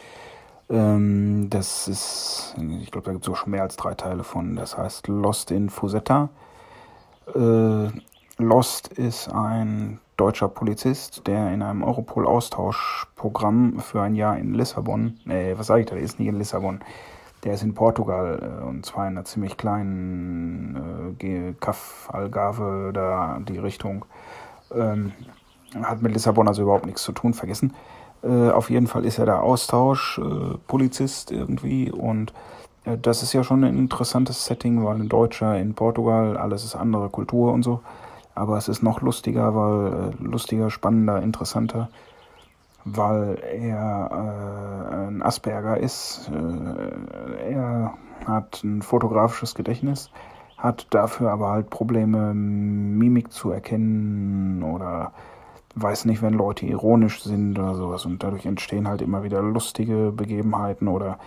Ähm, 0.69 1.49
das 1.49 1.87
ist, 1.87 2.55
ich 2.81 2.91
glaube, 2.91 3.05
da 3.05 3.11
gibt 3.11 3.25
es 3.25 3.33
auch 3.33 3.35
schon 3.35 3.51
mehr 3.51 3.63
als 3.63 3.77
drei 3.77 3.95
Teile 3.95 4.23
von. 4.23 4.55
Das 4.55 4.77
heißt 4.77 5.07
Lost 5.07 5.51
in 5.51 5.69
Fusetta. 5.69 6.29
Äh, 7.35 7.89
Lost 8.41 8.87
ist 8.89 9.29
ein 9.29 9.99
deutscher 10.17 10.47
Polizist, 10.47 11.25
der 11.27 11.51
in 11.51 11.61
einem 11.61 11.83
Europol-Austauschprogramm 11.83 13.79
für 13.79 14.01
ein 14.01 14.15
Jahr 14.15 14.37
in 14.37 14.53
Lissabon, 14.53 15.19
nee, 15.25 15.53
was 15.57 15.67
sage 15.67 15.81
ich 15.81 15.87
da, 15.87 15.95
der 15.95 16.03
ist 16.03 16.19
nicht 16.19 16.27
in 16.27 16.37
Lissabon, 16.37 16.81
der 17.43 17.53
ist 17.53 17.63
in 17.63 17.73
Portugal 17.73 18.39
äh, 18.41 18.63
und 18.63 18.85
zwar 18.85 19.07
in 19.07 19.13
einer 19.13 19.25
ziemlich 19.25 19.57
kleinen 19.57 21.15
äh, 21.19 21.53
Algarve, 22.09 22.91
da 22.93 23.39
die 23.41 23.57
Richtung. 23.57 24.05
Ähm, 24.73 25.13
hat 25.83 26.01
mit 26.01 26.13
Lissabon 26.13 26.47
also 26.47 26.63
überhaupt 26.63 26.85
nichts 26.85 27.03
zu 27.03 27.13
tun, 27.13 27.33
vergessen. 27.33 27.73
Äh, 28.23 28.49
auf 28.49 28.69
jeden 28.69 28.87
Fall 28.87 29.05
ist 29.05 29.17
er 29.17 29.25
da 29.25 29.39
Austauschpolizist 29.39 31.31
äh, 31.31 31.35
irgendwie 31.35 31.91
und 31.91 32.33
äh, 32.85 32.97
das 32.97 33.23
ist 33.23 33.33
ja 33.33 33.43
schon 33.43 33.63
ein 33.63 33.77
interessantes 33.77 34.45
Setting, 34.45 34.83
weil 34.85 34.97
ein 34.97 35.09
Deutscher 35.09 35.57
in 35.57 35.73
Portugal, 35.73 36.37
alles 36.37 36.63
ist 36.63 36.75
andere 36.75 37.09
Kultur 37.09 37.51
und 37.53 37.63
so. 37.63 37.81
Aber 38.35 38.57
es 38.57 38.67
ist 38.67 38.81
noch 38.81 39.01
lustiger, 39.01 39.55
weil 39.55 40.11
äh, 40.11 40.23
lustiger, 40.23 40.69
spannender, 40.69 41.21
interessanter 41.21 41.89
weil 42.85 43.37
er 43.43 44.09
äh, 44.11 45.07
ein 45.07 45.21
Asperger 45.21 45.77
ist. 45.77 46.29
Äh, 46.29 47.53
er 47.53 47.93
hat 48.25 48.63
ein 48.63 48.81
fotografisches 48.81 49.55
Gedächtnis, 49.55 50.09
hat 50.57 50.87
dafür 50.91 51.31
aber 51.31 51.49
halt 51.49 51.69
Probleme, 51.69 52.33
Mimik 52.33 53.31
zu 53.31 53.51
erkennen 53.51 54.63
oder 54.63 55.13
weiß 55.75 56.05
nicht, 56.05 56.21
wenn 56.21 56.33
Leute 56.33 56.65
ironisch 56.65 57.23
sind 57.23 57.57
oder 57.57 57.75
sowas. 57.75 58.05
Und 58.05 58.23
dadurch 58.23 58.45
entstehen 58.45 58.87
halt 58.87 59.01
immer 59.01 59.23
wieder 59.23 59.41
lustige 59.41 60.11
Begebenheiten 60.11 60.87
oder 60.87 61.19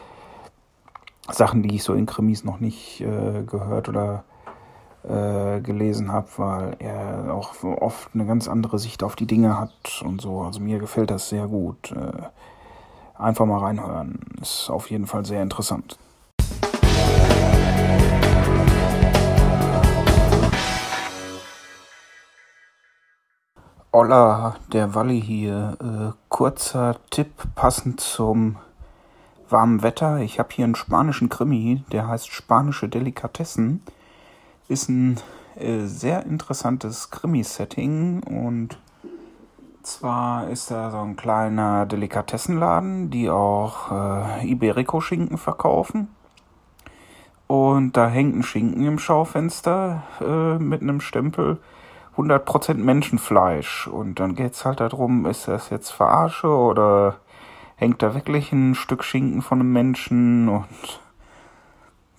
Sachen, 1.30 1.62
die 1.62 1.74
ich 1.76 1.84
so 1.84 1.94
in 1.94 2.06
Krimis 2.06 2.44
noch 2.44 2.60
nicht 2.60 3.00
äh, 3.00 3.42
gehört 3.44 3.88
oder 3.88 4.24
äh, 5.08 5.60
gelesen 5.60 6.10
habe, 6.10 6.28
weil 6.36 6.76
er 6.78 7.34
auch 7.34 7.62
oft 7.62 8.10
eine 8.14 8.24
ganz 8.24 8.48
andere 8.48 8.78
Sicht 8.78 9.02
auf 9.02 9.16
die 9.16 9.26
Dinge 9.26 9.58
hat 9.58 10.02
und 10.04 10.20
so. 10.20 10.40
Also 10.40 10.60
mir 10.60 10.78
gefällt 10.78 11.10
das 11.10 11.28
sehr 11.28 11.46
gut. 11.46 11.92
Äh, 11.92 12.22
einfach 13.20 13.46
mal 13.46 13.58
reinhören. 13.58 14.20
Ist 14.40 14.70
auf 14.70 14.90
jeden 14.90 15.06
Fall 15.06 15.26
sehr 15.26 15.42
interessant. 15.42 15.98
Hola, 23.92 24.56
der 24.72 24.94
Walli 24.94 25.20
hier. 25.20 25.76
Äh, 25.80 26.12
kurzer 26.28 26.96
Tipp 27.10 27.30
passend 27.54 28.00
zum 28.00 28.56
warmen 29.50 29.82
Wetter. 29.82 30.18
Ich 30.18 30.38
habe 30.38 30.48
hier 30.52 30.64
einen 30.64 30.74
spanischen 30.74 31.28
Krimi, 31.28 31.84
der 31.92 32.08
heißt 32.08 32.32
Spanische 32.32 32.88
Delikatessen 32.88 33.82
ist 34.68 34.88
ein 34.88 35.20
äh, 35.56 35.80
sehr 35.80 36.24
interessantes 36.26 37.10
Krimi-Setting 37.10 38.22
und 38.22 38.78
zwar 39.82 40.48
ist 40.48 40.70
da 40.70 40.90
so 40.90 40.98
ein 40.98 41.16
kleiner 41.16 41.86
Delikatessenladen, 41.86 43.10
die 43.10 43.30
auch 43.30 43.92
äh, 43.92 44.50
Iberico-Schinken 44.50 45.38
verkaufen. 45.38 46.08
Und 47.46 47.92
da 47.96 48.08
hängt 48.08 48.34
ein 48.34 48.42
Schinken 48.42 48.86
im 48.86 48.98
Schaufenster 48.98 50.02
äh, 50.20 50.58
mit 50.58 50.80
einem 50.80 51.00
Stempel 51.00 51.58
100% 52.16 52.74
Menschenfleisch. 52.74 53.86
Und 53.86 54.18
dann 54.20 54.34
geht 54.34 54.54
es 54.54 54.64
halt 54.64 54.80
darum, 54.80 55.26
ist 55.26 55.48
das 55.48 55.70
jetzt 55.70 55.90
Verarsche 55.90 56.48
oder 56.48 57.16
hängt 57.76 58.02
da 58.02 58.14
wirklich 58.14 58.52
ein 58.52 58.74
Stück 58.74 59.04
Schinken 59.04 59.42
von 59.42 59.60
einem 59.60 59.72
Menschen 59.72 60.48
und 60.48 61.00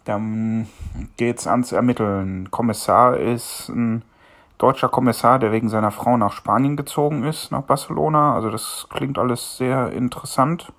dann 0.05 0.67
geht's 1.17 1.47
ans 1.47 1.71
Ermitteln. 1.71 2.49
Kommissar 2.51 3.17
ist 3.17 3.69
ein 3.69 4.03
deutscher 4.57 4.89
Kommissar, 4.89 5.39
der 5.39 5.51
wegen 5.51 5.69
seiner 5.69 5.91
Frau 5.91 6.15
nach 6.17 6.31
Spanien 6.31 6.77
gezogen 6.77 7.23
ist, 7.23 7.51
nach 7.51 7.63
Barcelona. 7.63 8.35
Also 8.35 8.49
das 8.49 8.87
klingt 8.89 9.17
alles 9.17 9.57
sehr 9.57 9.91
interessant. 9.91 10.71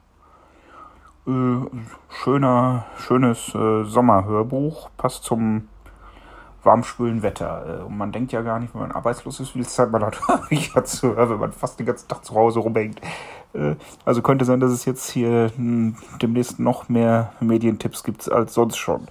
Äh, 1.27 1.57
schöner, 2.09 2.87
schönes 2.99 3.55
äh, 3.55 3.85
Sommerhörbuch, 3.85 4.91
passt 4.97 5.25
zum 5.25 5.69
warmschwülen 6.63 7.23
Wetter. 7.23 7.81
Äh, 7.81 7.85
und 7.85 7.97
man 7.97 8.13
denkt 8.13 8.33
ja 8.33 8.43
gar 8.43 8.61
nicht, 8.61 8.75
wenn 8.75 8.83
man 8.83 8.93
arbeitslos 8.93 9.41
ist, 9.41 9.55
wie 9.55 9.61
viel 9.61 9.67
Zeit 9.67 9.91
man 9.91 10.05
hat, 10.05 10.19
ja 10.51 10.85
zu 10.85 11.17
hören, 11.17 11.31
wenn 11.31 11.41
man 11.41 11.53
fast 11.53 11.79
den 11.79 11.87
ganzen 11.87 12.09
Tag 12.09 12.25
zu 12.25 12.35
Hause 12.35 12.61
rumhängt. 12.61 13.01
Äh, 13.55 13.77
also 14.05 14.23
könnte 14.23 14.45
sein, 14.45 14.61
dass 14.61 14.73
es 14.73 14.85
jetzt 14.85 15.11
hier 15.11 15.53
hm, 15.57 15.97
demnächst 16.21 16.59
noch 16.59 16.89
mehr 16.89 17.33
Medientipps 17.41 18.03
gibt 18.03 18.31
als 18.31 18.55
sonst 18.55 18.77
schon. 18.77 19.07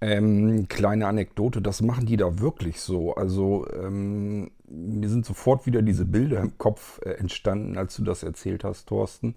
Ähm, 0.00 0.68
kleine 0.68 1.06
Anekdote, 1.06 1.62
das 1.62 1.80
machen 1.80 2.04
die 2.04 2.18
da 2.18 2.38
wirklich 2.38 2.82
so. 2.82 3.14
Also 3.14 3.66
ähm, 3.72 4.50
mir 4.68 5.08
sind 5.08 5.24
sofort 5.24 5.64
wieder 5.64 5.80
diese 5.80 6.04
Bilder 6.04 6.40
im 6.40 6.58
Kopf 6.58 7.00
äh, 7.02 7.12
entstanden, 7.12 7.78
als 7.78 7.96
du 7.96 8.04
das 8.04 8.22
erzählt 8.22 8.64
hast, 8.64 8.86
Thorsten. 8.86 9.34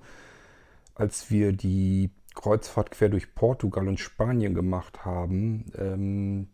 Als 0.93 1.31
wir 1.31 1.53
die 1.53 2.09
Kreuzfahrt 2.35 2.91
quer 2.91 3.07
durch 3.07 3.33
Portugal 3.33 3.87
und 3.87 3.99
Spanien 3.99 4.53
gemacht 4.53 5.05
haben, 5.05 5.71
ähm, 5.77 6.47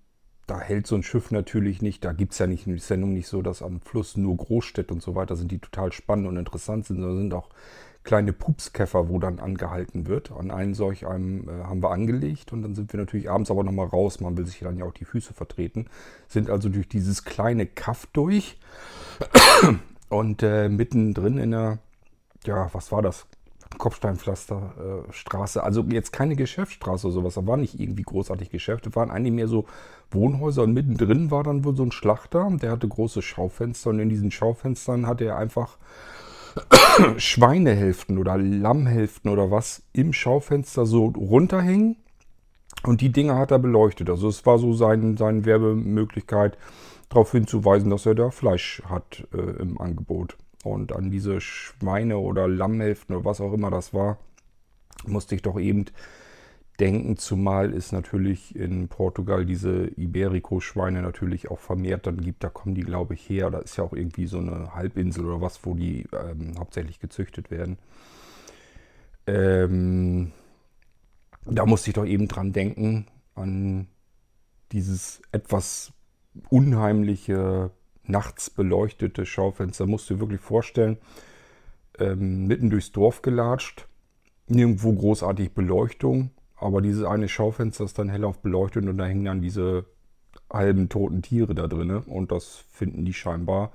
da 0.47 0.59
hält 0.59 0.87
so 0.87 0.95
ein 0.95 1.03
Schiff 1.03 1.31
natürlich 1.31 1.81
nicht, 1.81 2.03
da 2.03 2.11
gibt 2.11 2.33
es 2.33 2.39
ja 2.39 2.47
nicht 2.47 2.67
in 2.67 2.73
der 2.73 2.81
Sendung 2.81 3.13
nicht 3.13 3.27
so, 3.27 3.41
dass 3.41 3.61
am 3.61 3.79
Fluss 3.79 4.17
nur 4.17 4.35
Großstädte 4.35 4.93
und 4.93 5.01
so 5.01 5.15
weiter 5.15 5.35
sind, 5.35 5.51
die 5.51 5.59
total 5.59 5.91
spannend 5.93 6.27
und 6.27 6.37
interessant 6.37 6.85
sind, 6.85 6.97
sondern 6.97 7.17
sind 7.17 7.33
auch 7.33 7.49
kleine 8.03 8.33
Pupskäfer, 8.33 9.07
wo 9.09 9.19
dann 9.19 9.39
angehalten 9.39 10.07
wird. 10.07 10.31
An 10.31 10.51
einen 10.51 10.73
solch 10.73 11.07
einem 11.07 11.47
äh, 11.47 11.63
haben 11.63 11.81
wir 11.81 11.91
angelegt 11.91 12.51
und 12.51 12.61
dann 12.61 12.75
sind 12.75 12.91
wir 12.91 12.99
natürlich 12.99 13.29
abends 13.29 13.49
aber 13.49 13.63
nochmal 13.63 13.87
raus. 13.87 14.19
Man 14.19 14.37
will 14.37 14.45
sich 14.45 14.59
dann 14.59 14.77
ja 14.77 14.85
auch 14.85 14.93
die 14.93 15.05
Füße 15.05 15.33
vertreten. 15.33 15.87
Sind 16.27 16.49
also 16.49 16.69
durch 16.69 16.89
dieses 16.89 17.23
kleine 17.23 17.65
Kaff 17.65 18.07
durch 18.11 18.57
und 20.09 20.43
äh, 20.43 20.67
mittendrin 20.69 21.37
in 21.37 21.51
der, 21.51 21.79
ja, 22.45 22.69
was 22.73 22.91
war 22.91 23.01
das? 23.01 23.25
Kopfsteinpflasterstraße. 23.77 25.59
Äh, 25.59 25.61
also 25.61 25.83
jetzt 25.83 26.11
keine 26.13 26.35
Geschäftsstraße 26.35 27.07
oder 27.07 27.13
sowas. 27.13 27.33
Da 27.35 27.45
war 27.47 27.57
nicht 27.57 27.79
irgendwie 27.79 28.03
großartig 28.03 28.49
Geschäfte. 28.49 28.93
waren 28.95 29.11
eigentlich 29.11 29.33
mehr 29.33 29.47
so 29.47 29.65
Wohnhäuser 30.11 30.63
und 30.63 30.73
mittendrin 30.73 31.31
war 31.31 31.43
dann 31.43 31.63
wohl 31.63 31.75
so 31.75 31.83
ein 31.83 31.91
Schlachter. 31.91 32.49
Der 32.61 32.71
hatte 32.71 32.87
große 32.87 33.21
Schaufenster 33.21 33.89
und 33.89 33.99
in 33.99 34.09
diesen 34.09 34.31
Schaufenstern 34.31 35.07
hatte 35.07 35.25
er 35.25 35.37
einfach 35.37 35.77
Schweinehälften 37.17 38.17
oder 38.17 38.37
Lammhälften 38.37 39.31
oder 39.31 39.51
was 39.51 39.83
im 39.93 40.13
Schaufenster 40.13 40.85
so 40.85 41.05
runterhängen. 41.07 41.97
Und 42.83 43.01
die 43.01 43.11
Dinge 43.11 43.35
hat 43.35 43.51
er 43.51 43.59
beleuchtet. 43.59 44.09
Also 44.09 44.27
es 44.27 44.45
war 44.45 44.57
so 44.57 44.73
sein, 44.73 45.15
seine 45.17 45.45
Werbemöglichkeit, 45.45 46.57
darauf 47.09 47.31
hinzuweisen, 47.31 47.89
dass 47.89 48.05
er 48.05 48.15
da 48.15 48.29
Fleisch 48.31 48.81
hat 48.85 49.27
äh, 49.33 49.61
im 49.61 49.79
Angebot. 49.79 50.37
Und 50.63 50.93
an 50.93 51.11
diese 51.11 51.41
Schweine 51.41 52.17
oder 52.17 52.47
Lammhälften 52.47 53.15
oder 53.15 53.25
was 53.25 53.41
auch 53.41 53.53
immer 53.53 53.69
das 53.69 53.93
war, 53.93 54.17
musste 55.05 55.35
ich 55.35 55.41
doch 55.41 55.59
eben 55.59 55.85
denken, 56.79 57.17
zumal 57.17 57.73
es 57.73 57.91
natürlich 57.91 58.55
in 58.55 58.87
Portugal 58.87 59.45
diese 59.45 59.87
Iberico-Schweine 59.95 61.01
natürlich 61.01 61.51
auch 61.51 61.59
vermehrt 61.59 62.07
dann 62.07 62.21
gibt. 62.21 62.43
Da 62.43 62.49
kommen 62.49 62.75
die, 62.75 62.81
glaube 62.81 63.13
ich, 63.13 63.29
her. 63.29 63.51
Da 63.51 63.59
ist 63.59 63.77
ja 63.77 63.83
auch 63.83 63.93
irgendwie 63.93 64.25
so 64.25 64.39
eine 64.39 64.73
Halbinsel 64.73 65.25
oder 65.25 65.41
was, 65.41 65.65
wo 65.65 65.75
die 65.75 66.07
ähm, 66.13 66.57
hauptsächlich 66.57 66.99
gezüchtet 66.99 67.51
werden. 67.51 67.77
Ähm, 69.27 70.31
da 71.45 71.65
musste 71.65 71.89
ich 71.89 71.93
doch 71.95 72.05
eben 72.05 72.27
dran 72.27 72.53
denken, 72.53 73.07
an 73.35 73.87
dieses 74.71 75.21
etwas 75.31 75.93
unheimliche, 76.49 77.71
nachts 78.05 78.49
beleuchtete 78.49 79.25
Schaufenster. 79.25 79.85
Musst 79.85 80.09
du 80.09 80.15
dir 80.15 80.19
wirklich 80.19 80.41
vorstellen, 80.41 80.97
ähm, 81.99 82.47
mitten 82.47 82.69
durchs 82.69 82.91
Dorf 82.91 83.21
gelatscht, 83.21 83.87
nirgendwo 84.47 84.93
großartig 84.93 85.53
Beleuchtung, 85.53 86.31
aber 86.55 86.81
dieses 86.81 87.03
eine 87.03 87.29
Schaufenster 87.29 87.83
ist 87.83 87.99
dann 87.99 88.09
hellauf 88.09 88.39
beleuchtet 88.39 88.85
und 88.87 88.97
da 88.97 89.05
hängen 89.05 89.25
dann 89.25 89.41
diese 89.41 89.85
halben 90.49 90.89
toten 90.89 91.21
Tiere 91.21 91.55
da 91.55 91.67
drin. 91.67 91.91
Und 91.91 92.31
das 92.31 92.63
finden 92.71 93.05
die 93.05 93.13
scheinbar, 93.13 93.71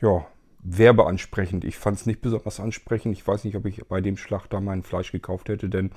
ja, 0.00 0.26
werbeansprechend. 0.62 1.64
Ich 1.64 1.76
fand 1.76 1.98
es 1.98 2.06
nicht 2.06 2.20
besonders 2.20 2.60
ansprechend. 2.60 3.16
Ich 3.16 3.26
weiß 3.26 3.44
nicht, 3.44 3.56
ob 3.56 3.66
ich 3.66 3.84
bei 3.88 4.00
dem 4.00 4.16
Schlachter 4.16 4.60
mein 4.60 4.82
Fleisch 4.82 5.12
gekauft 5.12 5.48
hätte, 5.48 5.68
denn 5.68 5.90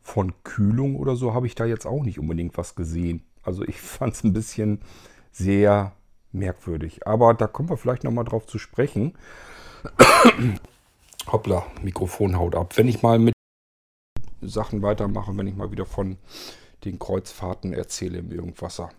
von 0.00 0.32
Kühlung 0.44 0.96
oder 0.96 1.16
so 1.16 1.34
habe 1.34 1.46
ich 1.46 1.54
da 1.54 1.64
jetzt 1.64 1.86
auch 1.86 2.02
nicht 2.02 2.18
unbedingt 2.18 2.56
was 2.56 2.74
gesehen. 2.74 3.22
Also 3.42 3.64
ich 3.64 3.80
fand 3.80 4.14
es 4.14 4.24
ein 4.24 4.32
bisschen 4.32 4.80
sehr 5.32 5.92
merkwürdig. 6.32 7.06
Aber 7.06 7.34
da 7.34 7.46
kommen 7.46 7.68
wir 7.68 7.76
vielleicht 7.76 8.04
nochmal 8.04 8.24
drauf 8.24 8.46
zu 8.46 8.58
sprechen. 8.58 9.14
Hoppla, 11.30 11.64
Mikrofon 11.82 12.36
haut 12.38 12.54
ab. 12.54 12.76
Wenn 12.76 12.88
ich 12.88 13.02
mal 13.02 13.18
mit 13.18 13.34
Sachen 14.40 14.82
weitermache, 14.82 15.36
wenn 15.36 15.46
ich 15.46 15.54
mal 15.54 15.70
wieder 15.70 15.86
von 15.86 16.18
den 16.84 16.98
Kreuzfahrten 16.98 17.72
erzähle 17.72 18.18
im 18.18 18.32
Irgendwasser. 18.32 18.90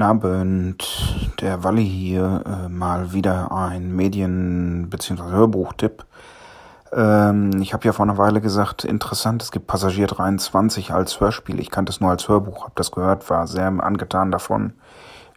Abend, 0.00 1.36
der 1.40 1.64
Walli 1.64 1.84
hier, 1.84 2.44
äh, 2.46 2.68
mal 2.68 3.12
wieder 3.12 3.50
ein 3.50 3.94
Medien- 3.94 4.88
bzw. 4.90 5.22
Hörbuchtipp. 5.22 6.04
Ähm, 6.92 7.60
ich 7.60 7.72
habe 7.72 7.84
ja 7.84 7.92
vor 7.92 8.04
einer 8.04 8.18
Weile 8.18 8.40
gesagt, 8.40 8.84
interessant, 8.84 9.42
es 9.42 9.50
gibt 9.50 9.66
Passagier 9.66 10.06
23 10.06 10.92
als 10.92 11.20
Hörspiel. 11.20 11.60
Ich 11.60 11.70
kannte 11.70 11.90
es 11.90 12.00
nur 12.00 12.10
als 12.10 12.28
Hörbuch, 12.28 12.64
habe 12.64 12.72
das 12.74 12.90
gehört, 12.90 13.28
war 13.30 13.46
sehr 13.46 13.66
angetan 13.66 14.30
davon, 14.30 14.72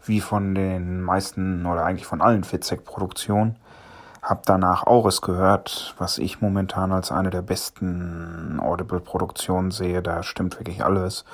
wie 0.06 0.22
von 0.22 0.56
den 0.56 1.02
meisten 1.02 1.66
oder 1.66 1.86
eigentlich 1.86 2.06
von 2.06 2.22
allen 2.22 2.44
Fitzek-Produktionen. 2.44 3.58
Hab 4.22 4.46
danach 4.46 4.86
Auris 4.86 5.22
gehört, 5.22 5.96
was 5.98 6.20
ich 6.20 6.42
momentan 6.42 6.92
als 6.92 7.12
eine 7.12 7.32
der 7.32 7.42
besten 7.42 8.60
Audible-Produktionen 8.62 9.72
sehe. 9.72 10.04
Da 10.04 10.22
stimmt 10.22 10.60
wirklich 10.60 10.86
alles. 10.86 11.26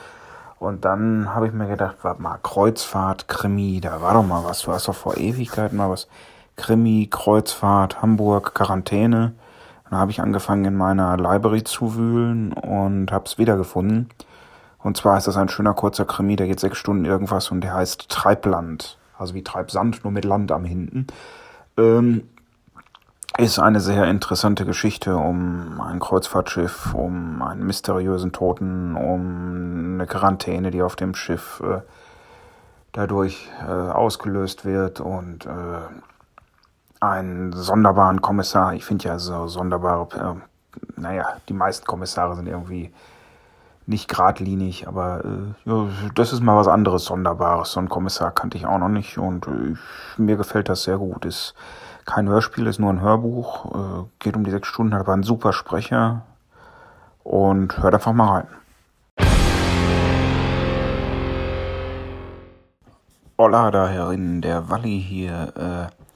Und 0.57 0.85
dann 0.85 1.35
habe 1.35 1.47
ich 1.47 1.53
mir 1.53 1.67
gedacht, 1.67 1.97
warte 2.01 2.21
mal, 2.21 2.39
Kreuzfahrt, 2.41 3.27
Krimi, 3.27 3.81
da 3.81 4.01
war 4.01 4.13
doch 4.13 4.25
mal 4.25 4.43
was. 4.45 4.61
Du 4.61 4.71
hast 4.71 4.87
doch 4.87 4.95
vor 4.95 5.17
Ewigkeiten 5.17 5.77
mal 5.77 5.89
was. 5.89 6.07
Krimi, 6.55 7.07
Kreuzfahrt, 7.11 8.01
Hamburg, 8.01 8.55
Quarantäne. 8.55 9.33
Dann 9.89 9.99
habe 9.99 10.11
ich 10.11 10.21
angefangen 10.21 10.65
in 10.65 10.75
meiner 10.75 11.17
Library 11.17 11.63
zu 11.63 11.95
wühlen 11.95 12.53
und 12.53 13.11
habe 13.11 13.25
es 13.25 13.37
wiedergefunden. 13.37 14.09
Und 14.79 14.97
zwar 14.97 15.17
ist 15.17 15.27
das 15.27 15.37
ein 15.37 15.49
schöner 15.49 15.73
kurzer 15.73 16.05
Krimi, 16.05 16.35
der 16.35 16.47
geht 16.47 16.59
sechs 16.59 16.77
Stunden 16.77 17.05
irgendwas 17.05 17.51
und 17.51 17.61
der 17.61 17.73
heißt 17.73 18.09
Treibland. 18.09 18.97
Also 19.17 19.33
wie 19.33 19.43
Treibsand, 19.43 20.03
nur 20.03 20.13
mit 20.13 20.25
Land 20.25 20.51
am 20.51 20.65
Hinten. 20.65 21.07
Ähm, 21.77 22.23
ist 23.37 23.59
eine 23.59 23.79
sehr 23.79 24.05
interessante 24.05 24.65
Geschichte 24.65 25.15
um 25.15 25.79
ein 25.79 25.99
Kreuzfahrtschiff, 25.99 26.93
um 26.93 27.41
einen 27.41 27.65
mysteriösen 27.65 28.31
Toten, 28.31 28.95
um 28.95 29.93
eine 29.95 30.07
Quarantäne, 30.07 30.71
die 30.71 30.81
auf 30.81 30.95
dem 30.95 31.13
Schiff 31.13 31.61
äh, 31.63 31.81
dadurch 32.93 33.49
äh, 33.61 33.71
ausgelöst 33.71 34.65
wird 34.65 34.99
und 35.01 35.45
äh, 35.45 35.49
einen 36.99 37.53
sonderbaren 37.53 38.21
Kommissar. 38.21 38.73
Ich 38.73 38.85
finde 38.85 39.05
ja 39.05 39.19
so 39.19 39.47
sonderbare, 39.47 40.07
äh, 40.15 40.99
naja, 40.99 41.25
die 41.47 41.53
meisten 41.53 41.85
Kommissare 41.85 42.35
sind 42.35 42.47
irgendwie 42.47 42.91
nicht 43.85 44.09
geradlinig, 44.09 44.87
aber 44.87 45.23
äh, 45.23 45.69
ja, 45.69 45.87
das 46.15 46.33
ist 46.33 46.41
mal 46.41 46.57
was 46.57 46.67
anderes 46.67 47.05
Sonderbares. 47.05 47.71
So 47.71 47.79
einen 47.79 47.89
Kommissar 47.89 48.31
kannte 48.31 48.57
ich 48.57 48.65
auch 48.65 48.79
noch 48.79 48.89
nicht 48.89 49.17
und 49.17 49.47
äh, 49.47 49.75
mir 50.17 50.35
gefällt 50.35 50.69
das 50.69 50.83
sehr 50.83 50.97
gut. 50.97 51.25
Ist 51.25 51.55
kein 52.05 52.27
Hörspiel, 52.27 52.67
ist 52.67 52.79
nur 52.79 52.91
ein 52.91 53.01
Hörbuch, 53.01 53.65
äh, 53.73 54.03
geht 54.19 54.35
um 54.35 54.43
die 54.43 54.51
sechs 54.51 54.67
Stunden, 54.67 54.93
hat 54.93 55.01
aber 55.01 55.13
einen 55.13 55.23
super 55.23 55.53
Sprecher 55.53 56.23
und 57.23 57.77
hört 57.81 57.93
einfach 57.93 58.13
mal 58.13 58.29
rein. 58.29 58.47
Hola 63.37 63.69
da 63.71 63.87
herinnen, 63.87 64.41
der 64.41 64.69
Walli 64.69 64.99
hier. 64.99 65.53
Äh, 65.55 66.06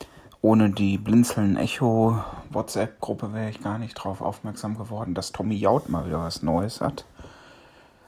ohne 0.41 0.71
die 0.71 0.97
Blinzeln 0.97 1.55
Echo 1.55 2.23
WhatsApp-Gruppe 2.49 3.33
wäre 3.33 3.49
ich 3.49 3.61
gar 3.61 3.77
nicht 3.77 3.97
darauf 3.97 4.21
aufmerksam 4.21 4.77
geworden, 4.77 5.13
dass 5.13 5.31
Tommy 5.31 5.55
Jaud 5.55 5.89
mal 5.89 6.05
wieder 6.07 6.19
was 6.19 6.41
Neues 6.41 6.81
hat. 6.81 7.05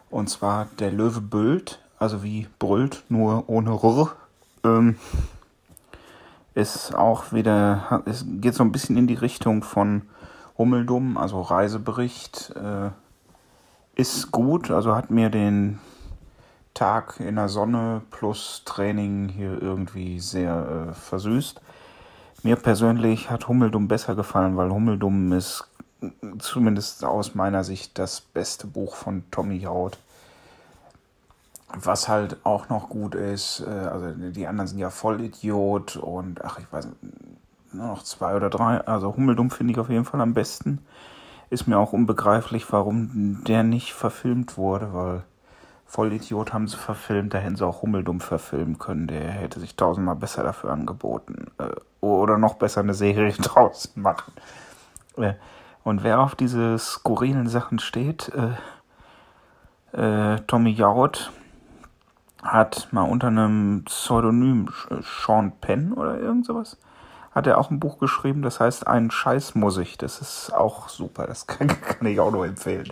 Und 0.10 0.30
zwar 0.30 0.68
der 0.80 0.92
Löwe 0.92 1.22
brüllt, 1.22 1.80
also 2.00 2.24
wie 2.24 2.48
brüllt, 2.60 3.04
nur 3.10 3.48
ohne 3.48 3.72
R. 3.72 4.12
Ähm, 4.64 4.98
ist 6.56 6.94
auch 6.94 7.34
wieder, 7.34 8.04
es 8.06 8.26
geht 8.28 8.54
so 8.54 8.64
ein 8.64 8.72
bisschen 8.72 8.98
in 8.98 9.08
die 9.08 9.16
Richtung 9.16 9.64
von 9.64 10.04
Hummeldumm, 10.58 11.18
also 11.18 11.42
Reisebericht. 11.42 12.54
Äh, 12.56 12.92
ist 13.96 14.32
gut, 14.32 14.72
also 14.72 14.96
hat 14.96 15.12
mir 15.12 15.30
den 15.30 15.80
Tag 16.74 17.20
in 17.20 17.36
der 17.36 17.50
Sonne 17.50 18.02
plus 18.10 18.64
Training 18.66 19.30
hier 19.30 19.62
irgendwie 19.62 20.20
sehr 20.20 20.90
äh, 20.90 20.94
versüßt. 20.94 21.62
Mir 22.44 22.58
persönlich 22.58 23.30
hat 23.30 23.48
Hummeldumm 23.48 23.88
besser 23.88 24.16
gefallen, 24.16 24.58
weil 24.58 24.70
Hummeldumm 24.70 25.32
ist 25.32 25.66
zumindest 26.40 27.06
aus 27.06 27.36
meiner 27.36 27.64
Sicht 27.64 27.98
das 27.98 28.20
beste 28.20 28.68
Buch 28.68 28.96
von 28.96 29.24
Tommy 29.32 29.62
Haut. 29.62 29.98
Was 31.74 32.10
halt 32.10 32.38
auch 32.44 32.68
noch 32.68 32.90
gut 32.90 33.16
ist, 33.16 33.62
äh, 33.66 33.70
also 33.70 34.12
die 34.12 34.46
anderen 34.46 34.68
sind 34.68 34.80
ja 34.80 34.90
Vollidiot 34.90 35.96
und 35.96 36.44
ach, 36.44 36.60
ich 36.60 36.72
weiß 36.72 36.90
nur 37.72 37.88
noch 37.88 38.04
zwei 38.04 38.36
oder 38.36 38.50
drei. 38.50 38.82
Also 38.82 39.16
Hummeldumm 39.16 39.50
finde 39.50 39.72
ich 39.72 39.80
auf 39.80 39.90
jeden 39.90 40.06
Fall 40.06 40.20
am 40.20 40.34
besten. 40.34 40.80
Ist 41.50 41.66
mir 41.66 41.80
auch 41.80 41.94
unbegreiflich, 41.94 42.72
warum 42.74 43.42
der 43.48 43.64
nicht 43.64 43.94
verfilmt 43.94 44.58
wurde, 44.58 44.94
weil 44.94 45.24
Vollidiot 45.94 46.54
haben 46.54 46.68
sie 46.68 46.76
verfilmt, 46.76 47.36
da 47.36 47.38
hätten 47.38 47.56
sie 47.56 47.64
auch 47.64 47.84
Hummeldumm 47.84 48.20
verfilmen 48.20 48.80
können. 48.80 49.06
Der 49.06 49.30
hätte 49.30 49.60
sich 49.60 49.76
tausendmal 49.76 50.16
besser 50.16 50.42
dafür 50.42 50.72
angeboten. 50.72 51.52
Äh, 51.60 51.70
oder 52.02 52.40
noch 52.40 52.56
besser 52.56 52.82
eine 52.82 52.96
Serie 52.96 53.32
draußen 53.38 54.02
machen. 54.02 54.34
Äh, 55.18 55.34
und 55.84 56.04
wer 56.04 56.22
auf 56.22 56.34
diese 56.34 56.80
skurrilen 56.80 57.48
Sachen 57.48 57.78
steht, 57.78 58.32
äh, 59.94 60.34
äh, 60.36 60.40
Tommy 60.48 60.72
Jaud 60.72 61.32
hat 62.42 62.88
mal 62.90 63.04
unter 63.04 63.28
einem 63.28 63.84
Pseudonym 63.86 64.70
Sean 65.02 65.52
Penn 65.62 65.94
oder 65.94 66.18
irgend 66.18 66.48
sowas, 66.48 66.80
hat 67.36 67.46
er 67.46 67.60
auch 67.60 67.70
ein 67.70 67.80
Buch 67.80 68.00
geschrieben, 68.00 68.42
das 68.42 68.60
heißt 68.60 68.88
Ein 68.88 69.12
Scheiß 69.12 69.54
muss 69.54 69.78
ich. 69.78 70.00
Das 70.00 70.22
ist 70.22 70.52
auch 70.56 70.90
super, 70.90 71.28
das 71.28 71.46
kann, 71.46 71.68
kann 71.82 72.08
ich 72.08 72.20
auch 72.20 72.32
nur 72.32 72.48
empfehlen. 72.48 72.92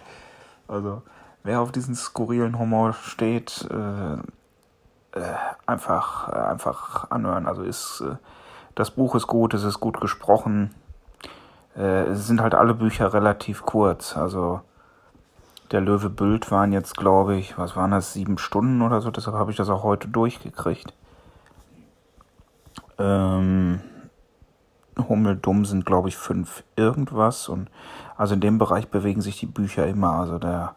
Also, 0.67 1.01
wer 1.43 1.61
auf 1.61 1.71
diesen 1.71 1.95
skurrilen 1.95 2.57
Humor 2.59 2.93
steht, 2.93 3.67
äh, 3.69 5.19
äh, 5.19 5.35
einfach, 5.65 6.29
äh, 6.29 6.35
einfach 6.35 7.11
anhören. 7.11 7.47
Also 7.47 7.63
ist, 7.63 8.01
äh, 8.01 8.15
das 8.75 8.91
Buch 8.91 9.15
ist 9.15 9.27
gut, 9.27 9.53
es 9.53 9.63
ist 9.63 9.79
gut 9.79 9.99
gesprochen. 9.99 10.73
Äh, 11.75 12.03
es 12.07 12.27
sind 12.27 12.41
halt 12.41 12.55
alle 12.55 12.73
Bücher 12.73 13.13
relativ 13.13 13.63
kurz. 13.63 14.15
Also 14.15 14.61
der 15.71 15.81
Löwe 15.81 16.09
Bild 16.09 16.51
waren 16.51 16.73
jetzt, 16.73 16.97
glaube 16.97 17.35
ich, 17.35 17.57
was 17.57 17.75
waren 17.75 17.91
das, 17.91 18.13
sieben 18.13 18.37
Stunden 18.37 18.81
oder 18.81 19.01
so. 19.01 19.11
Deshalb 19.11 19.35
habe 19.35 19.51
ich 19.51 19.57
das 19.57 19.69
auch 19.69 19.83
heute 19.83 20.07
durchgekriegt. 20.07 20.93
Ähm, 22.97 23.81
Hummeldumm 24.97 25.65
sind, 25.65 25.85
glaube 25.85 26.09
ich, 26.09 26.17
fünf 26.17 26.63
irgendwas. 26.75 27.49
Und 27.49 27.69
also 28.17 28.33
in 28.33 28.41
dem 28.41 28.57
Bereich 28.57 28.89
bewegen 28.89 29.21
sich 29.21 29.39
die 29.39 29.45
Bücher 29.45 29.87
immer. 29.87 30.11
Also 30.13 30.39
der 30.39 30.75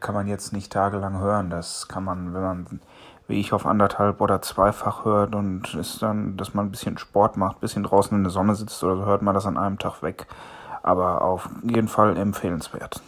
kann 0.00 0.14
man 0.14 0.26
jetzt 0.26 0.52
nicht 0.52 0.72
tagelang 0.72 1.18
hören. 1.18 1.50
Das 1.50 1.88
kann 1.88 2.04
man, 2.04 2.32
wenn 2.34 2.42
man 2.42 2.80
wie 3.28 3.40
ich 3.40 3.52
auf 3.52 3.66
anderthalb 3.66 4.20
oder 4.20 4.40
zweifach 4.40 5.04
hört 5.04 5.34
und 5.34 5.74
ist 5.74 6.00
dann, 6.02 6.36
dass 6.36 6.54
man 6.54 6.66
ein 6.66 6.70
bisschen 6.70 6.98
Sport 6.98 7.36
macht, 7.36 7.56
ein 7.56 7.60
bisschen 7.60 7.82
draußen 7.82 8.16
in 8.16 8.22
der 8.22 8.30
Sonne 8.30 8.54
sitzt 8.54 8.82
oder 8.84 8.96
so, 8.96 9.06
hört 9.06 9.22
man 9.22 9.34
das 9.34 9.46
an 9.46 9.58
einem 9.58 9.78
Tag 9.78 10.02
weg. 10.02 10.26
Aber 10.82 11.22
auf 11.22 11.48
jeden 11.64 11.88
Fall 11.88 12.16
empfehlenswert. 12.16 13.00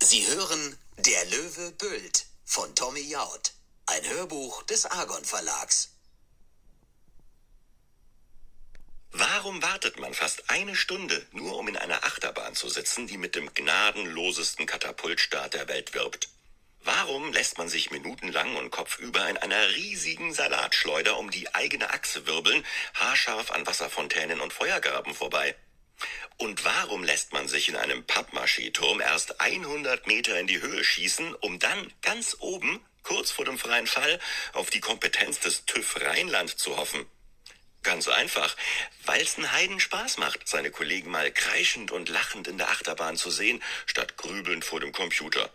Sie 0.00 0.24
hören 0.26 0.76
Der 0.98 1.24
Löwe 1.26 1.72
Böld 1.78 2.26
von 2.44 2.72
Tommy 2.74 3.00
Jaud. 3.00 3.54
Ein 3.86 4.16
Hörbuch 4.16 4.62
des 4.64 4.86
Argon 4.86 5.24
Verlags. 5.24 5.90
Warum 9.42 9.60
wartet 9.60 9.98
man 9.98 10.14
fast 10.14 10.50
eine 10.50 10.76
Stunde, 10.76 11.26
nur 11.32 11.58
um 11.58 11.66
in 11.66 11.76
einer 11.76 12.04
Achterbahn 12.04 12.54
zu 12.54 12.68
sitzen, 12.68 13.08
die 13.08 13.16
mit 13.16 13.34
dem 13.34 13.52
gnadenlosesten 13.52 14.66
Katapultstart 14.66 15.54
der 15.54 15.66
Welt 15.66 15.94
wirbt? 15.94 16.28
Warum 16.84 17.32
lässt 17.32 17.58
man 17.58 17.68
sich 17.68 17.90
minutenlang 17.90 18.54
und 18.54 18.70
kopfüber 18.70 19.28
in 19.28 19.36
einer 19.36 19.70
riesigen 19.70 20.32
Salatschleuder 20.32 21.18
um 21.18 21.32
die 21.32 21.52
eigene 21.56 21.90
Achse 21.90 22.24
wirbeln, 22.28 22.64
haarscharf 22.94 23.50
an 23.50 23.66
Wasserfontänen 23.66 24.40
und 24.40 24.52
Feuergraben 24.52 25.12
vorbei? 25.12 25.56
Und 26.36 26.64
warum 26.64 27.02
lässt 27.02 27.32
man 27.32 27.48
sich 27.48 27.68
in 27.68 27.74
einem 27.74 28.04
Pappmaché-Turm 28.06 29.00
erst 29.00 29.40
100 29.40 30.06
Meter 30.06 30.38
in 30.38 30.46
die 30.46 30.60
Höhe 30.60 30.84
schießen, 30.84 31.34
um 31.34 31.58
dann 31.58 31.92
ganz 32.00 32.36
oben, 32.38 32.78
kurz 33.02 33.32
vor 33.32 33.44
dem 33.44 33.58
freien 33.58 33.88
Fall, 33.88 34.20
auf 34.52 34.70
die 34.70 34.80
Kompetenz 34.80 35.40
des 35.40 35.64
TÜV 35.64 36.00
Rheinland 36.00 36.56
zu 36.56 36.76
hoffen? 36.76 37.08
Ganz 37.82 38.06
einfach, 38.06 38.56
weil 39.06 39.20
es 39.20 39.36
einen 39.36 39.50
Heiden 39.50 39.80
Spaß 39.80 40.18
macht, 40.18 40.46
seine 40.48 40.70
Kollegen 40.70 41.10
mal 41.10 41.32
kreischend 41.32 41.90
und 41.90 42.08
lachend 42.08 42.46
in 42.46 42.58
der 42.58 42.70
Achterbahn 42.70 43.16
zu 43.16 43.30
sehen, 43.30 43.62
statt 43.86 44.16
grübelnd 44.16 44.64
vor 44.64 44.78
dem 44.78 44.92
Computer. 44.92 45.50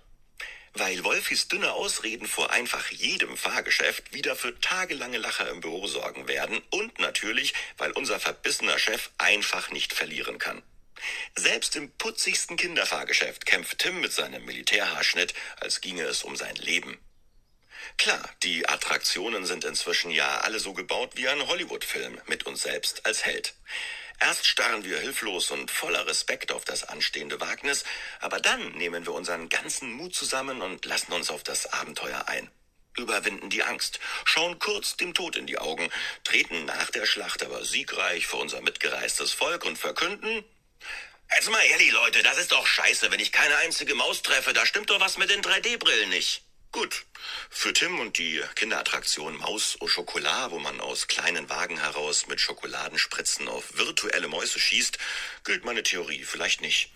Weil 0.74 1.04
Wolfis 1.04 1.48
dünne 1.48 1.72
Ausreden 1.72 2.28
vor 2.28 2.52
einfach 2.52 2.92
jedem 2.92 3.38
Fahrgeschäft 3.38 4.14
wieder 4.14 4.36
für 4.36 4.60
tagelange 4.60 5.18
Lacher 5.18 5.50
im 5.50 5.62
Büro 5.62 5.88
sorgen 5.88 6.28
werden 6.28 6.62
und 6.70 7.00
natürlich, 7.00 7.54
weil 7.78 7.92
unser 7.92 8.20
verbissener 8.20 8.78
Chef 8.78 9.10
einfach 9.18 9.72
nicht 9.72 9.94
verlieren 9.94 10.38
kann. 10.38 10.62
Selbst 11.36 11.76
im 11.76 11.92
putzigsten 11.92 12.58
Kinderfahrgeschäft 12.58 13.46
kämpft 13.46 13.80
Tim 13.80 14.02
mit 14.02 14.12
seinem 14.12 14.44
Militärhaarschnitt, 14.46 15.34
als 15.60 15.80
ginge 15.82 16.04
es 16.04 16.24
um 16.24 16.36
sein 16.36 16.56
Leben. 16.56 17.00
Klar, 17.98 18.30
die 18.44 18.68
Attraktionen 18.68 19.46
sind 19.46 19.64
inzwischen 19.64 20.12
ja 20.12 20.40
alle 20.42 20.60
so 20.60 20.74
gebaut 20.74 21.12
wie 21.16 21.28
ein 21.28 21.48
Hollywood-Film 21.48 22.20
mit 22.28 22.46
uns 22.46 22.62
selbst 22.62 23.06
als 23.06 23.26
Held. 23.26 23.54
Erst 24.20 24.46
starren 24.48 24.84
wir 24.84 25.00
hilflos 25.00 25.52
und 25.52 25.70
voller 25.70 26.08
Respekt 26.08 26.52
auf 26.52 26.66
das 26.66 26.84
anstehende 26.84 27.40
Wagnis, 27.40 27.86
aber 28.20 28.40
dann 28.40 28.72
nehmen 28.72 29.06
wir 29.06 29.14
unseren 29.14 29.48
ganzen 29.48 29.92
Mut 29.94 30.16
zusammen 30.16 30.62
und 30.62 30.86
lassen 30.86 31.14
uns 31.14 31.30
auf 31.30 31.44
das 31.44 31.72
Abenteuer 31.72 32.28
ein. 32.28 32.50
Überwinden 32.98 33.52
die 33.52 33.62
Angst, 33.62 34.00
schauen 34.26 34.58
kurz 34.58 34.98
dem 34.98 35.14
Tod 35.14 35.36
in 35.36 35.46
die 35.46 35.60
Augen, 35.60 35.90
treten 36.24 36.66
nach 36.66 36.90
der 36.90 37.06
Schlacht 37.06 37.44
aber 37.44 37.64
siegreich 37.64 38.26
vor 38.26 38.40
unser 38.40 38.62
mitgereistes 38.62 39.34
Volk 39.34 39.66
und 39.66 39.78
verkünden, 39.78 40.44
Jetzt 41.36 41.52
mal 41.52 41.62
ehrlich, 41.62 41.92
Leute, 41.92 42.24
das 42.24 42.38
ist 42.38 42.54
doch 42.54 42.66
scheiße, 42.66 43.12
wenn 43.12 43.20
ich 43.20 43.34
keine 43.34 43.56
einzige 43.58 43.94
Maus 43.96 44.22
treffe, 44.22 44.54
da 44.54 44.66
stimmt 44.66 44.90
doch 44.90 45.00
was 45.02 45.18
mit 45.18 45.30
den 45.30 45.42
3D-Brillen 45.42 46.10
nicht. 46.10 46.42
Gut. 46.72 47.06
Für 47.50 47.74
Tim 47.74 48.00
und 48.00 48.18
die 48.18 48.42
Kinderattraktion 48.56 49.38
Maus 49.38 49.78
au 49.80 49.88
Chocolat, 49.88 50.52
wo 50.52 50.60
man 50.60 50.80
aus 50.82 51.08
kleinen 51.08 51.50
Wagen 51.50 51.80
heraus 51.80 52.28
mit 52.28 52.42
Schokoladenspritzen 52.42 53.48
auf 53.48 53.78
virtuelle 53.78 54.28
Mäuse 54.28 54.60
schießt, 54.60 54.98
gilt 55.44 55.66
meine 55.66 55.84
Theorie 55.84 56.24
vielleicht 56.24 56.62
nicht. 56.62 56.92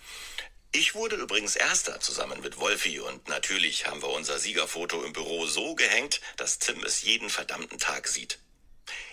Ich 0.72 0.94
wurde 0.94 1.16
übrigens 1.16 1.56
Erster 1.56 2.00
zusammen 2.00 2.40
mit 2.40 2.58
Wolfi 2.58 3.00
und 3.00 3.28
natürlich 3.28 3.86
haben 3.86 4.02
wir 4.02 4.10
unser 4.10 4.38
Siegerfoto 4.38 5.02
im 5.04 5.12
Büro 5.12 5.46
so 5.46 5.74
gehängt, 5.74 6.20
dass 6.36 6.58
Tim 6.58 6.82
es 6.84 7.02
jeden 7.02 7.28
verdammten 7.28 7.78
Tag 7.78 8.08
sieht. 8.08 8.38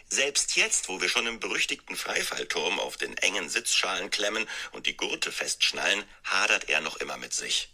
Selbst 0.08 0.56
jetzt, 0.56 0.88
wo 0.89 1.02
wir 1.02 1.10
schon 1.10 1.28
im 1.28 1.39
berüchtigten 1.39 1.95
Freifallturm 1.95 2.80
auf 2.80 2.98
den 2.98 3.17
engen 3.17 3.50
Sitzschalen 3.50 4.10
klemmen 4.10 4.48
und 4.72 4.88
die 4.88 4.98
Gurte 4.98 5.32
festschnallen, 5.32 6.04
hadert 6.24 6.69
er 6.69 6.82
noch 6.82 6.98
immer 6.98 7.17
mit 7.17 7.34
sich. 7.34 7.69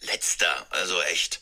Letzter, 0.00 0.66
also 0.70 1.00
echt. 1.02 1.40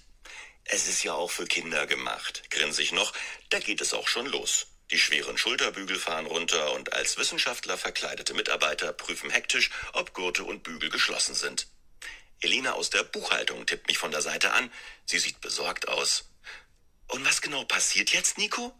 Es 0.70 0.86
ist 0.86 1.02
ja 1.02 1.14
auch 1.14 1.30
für 1.30 1.46
Kinder 1.46 1.86
gemacht, 1.86 2.42
grinse 2.50 2.82
ich 2.82 2.92
noch, 2.92 3.14
da 3.48 3.58
geht 3.58 3.80
es 3.80 3.94
auch 3.94 4.06
schon 4.06 4.26
los. 4.26 4.66
Die 4.90 4.98
schweren 4.98 5.38
Schulterbügel 5.38 5.98
fahren 5.98 6.26
runter 6.26 6.72
und 6.74 6.92
als 6.92 7.16
Wissenschaftler 7.16 7.78
verkleidete 7.78 8.34
Mitarbeiter 8.34 8.92
prüfen 8.92 9.30
hektisch, 9.30 9.70
ob 9.94 10.12
Gurte 10.12 10.44
und 10.44 10.62
Bügel 10.62 10.90
geschlossen 10.90 11.34
sind. 11.34 11.68
Elina 12.40 12.72
aus 12.72 12.90
der 12.90 13.02
Buchhaltung 13.02 13.64
tippt 13.64 13.88
mich 13.88 13.96
von 13.96 14.10
der 14.10 14.20
Seite 14.20 14.52
an. 14.52 14.70
Sie 15.06 15.18
sieht 15.18 15.40
besorgt 15.40 15.88
aus. 15.88 16.28
Und 17.08 17.24
was 17.24 17.40
genau 17.40 17.64
passiert 17.64 18.10
jetzt, 18.10 18.36
Nico? 18.36 18.74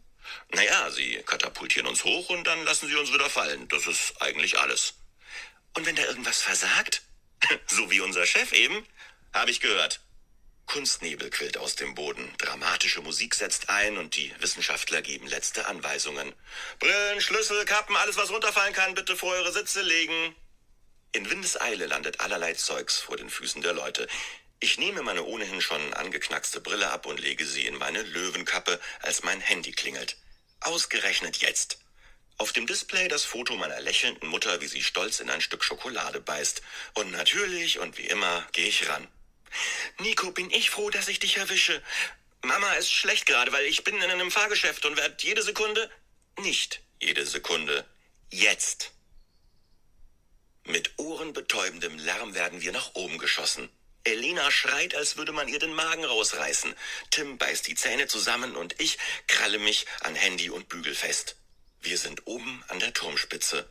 Naja, 0.50 0.90
sie 0.90 1.22
katapultieren 1.24 1.88
uns 1.88 2.04
hoch 2.04 2.28
und 2.28 2.44
dann 2.44 2.64
lassen 2.64 2.88
sie 2.88 2.96
uns 2.96 3.14
wieder 3.14 3.30
fallen. 3.30 3.66
Das 3.68 3.86
ist 3.86 4.20
eigentlich 4.20 4.58
alles. 4.58 4.94
Und 5.74 5.86
wenn 5.86 5.96
da 5.96 6.04
irgendwas 6.04 6.42
versagt? 6.42 7.02
so 7.66 7.90
wie 7.90 8.00
unser 8.00 8.26
Chef 8.26 8.52
eben? 8.52 8.86
Habe 9.32 9.50
ich 9.50 9.60
gehört. 9.60 10.00
Kunstnebel 10.68 11.30
quillt 11.30 11.56
aus 11.56 11.76
dem 11.76 11.94
Boden, 11.94 12.30
dramatische 12.36 13.00
Musik 13.00 13.34
setzt 13.34 13.70
ein 13.70 13.96
und 13.96 14.14
die 14.16 14.32
Wissenschaftler 14.38 15.00
geben 15.00 15.26
letzte 15.26 15.66
Anweisungen. 15.66 16.34
Brillen, 16.78 17.22
Schlüssel, 17.22 17.64
Kappen, 17.64 17.96
alles 17.96 18.18
was 18.18 18.30
runterfallen 18.30 18.74
kann, 18.74 18.94
bitte 18.94 19.16
vor 19.16 19.32
eure 19.32 19.50
Sitze 19.50 19.80
legen. 19.80 20.36
In 21.12 21.30
Windeseile 21.30 21.86
landet 21.86 22.20
allerlei 22.20 22.52
Zeugs 22.52 22.98
vor 22.98 23.16
den 23.16 23.30
Füßen 23.30 23.62
der 23.62 23.72
Leute. 23.72 24.06
Ich 24.60 24.76
nehme 24.76 25.02
meine 25.02 25.24
ohnehin 25.24 25.62
schon 25.62 25.94
angeknackste 25.94 26.60
Brille 26.60 26.90
ab 26.90 27.06
und 27.06 27.18
lege 27.18 27.46
sie 27.46 27.64
in 27.64 27.78
meine 27.78 28.02
Löwenkappe, 28.02 28.78
als 29.00 29.22
mein 29.22 29.40
Handy 29.40 29.72
klingelt. 29.72 30.18
Ausgerechnet 30.60 31.38
jetzt. 31.38 31.78
Auf 32.36 32.52
dem 32.52 32.66
Display 32.66 33.08
das 33.08 33.24
Foto 33.24 33.56
meiner 33.56 33.80
lächelnden 33.80 34.28
Mutter, 34.28 34.60
wie 34.60 34.68
sie 34.68 34.82
stolz 34.82 35.20
in 35.20 35.30
ein 35.30 35.40
Stück 35.40 35.64
Schokolade 35.64 36.20
beißt. 36.20 36.60
Und 36.92 37.10
natürlich 37.10 37.78
und 37.78 37.96
wie 37.96 38.06
immer 38.06 38.46
gehe 38.52 38.68
ich 38.68 38.86
ran. 38.88 39.08
Nico, 39.98 40.30
bin 40.32 40.50
ich 40.50 40.70
froh, 40.70 40.90
dass 40.90 41.08
ich 41.08 41.18
dich 41.18 41.36
erwische. 41.36 41.82
Mama 42.42 42.72
ist 42.74 42.92
schlecht 42.92 43.26
gerade, 43.26 43.52
weil 43.52 43.66
ich 43.66 43.84
bin 43.84 43.96
in 43.96 44.10
einem 44.10 44.30
Fahrgeschäft 44.30 44.84
und 44.84 44.96
werde 44.96 45.16
jede 45.20 45.42
Sekunde. 45.42 45.90
Nicht 46.38 46.80
jede 47.00 47.26
Sekunde. 47.26 47.84
Jetzt. 48.30 48.92
Mit 50.64 50.92
ohrenbetäubendem 50.98 51.98
Lärm 51.98 52.34
werden 52.34 52.60
wir 52.60 52.72
nach 52.72 52.94
oben 52.94 53.18
geschossen. 53.18 53.70
Elena 54.04 54.50
schreit, 54.50 54.94
als 54.94 55.16
würde 55.16 55.32
man 55.32 55.48
ihr 55.48 55.58
den 55.58 55.72
Magen 55.72 56.04
rausreißen. 56.04 56.74
Tim 57.10 57.38
beißt 57.38 57.66
die 57.66 57.74
Zähne 57.74 58.06
zusammen 58.06 58.56
und 58.56 58.80
ich 58.80 58.98
kralle 59.26 59.58
mich 59.58 59.86
an 60.00 60.14
Handy 60.14 60.50
und 60.50 60.68
Bügel 60.68 60.94
fest. 60.94 61.36
Wir 61.80 61.98
sind 61.98 62.26
oben 62.26 62.64
an 62.68 62.80
der 62.80 62.92
Turmspitze, 62.92 63.68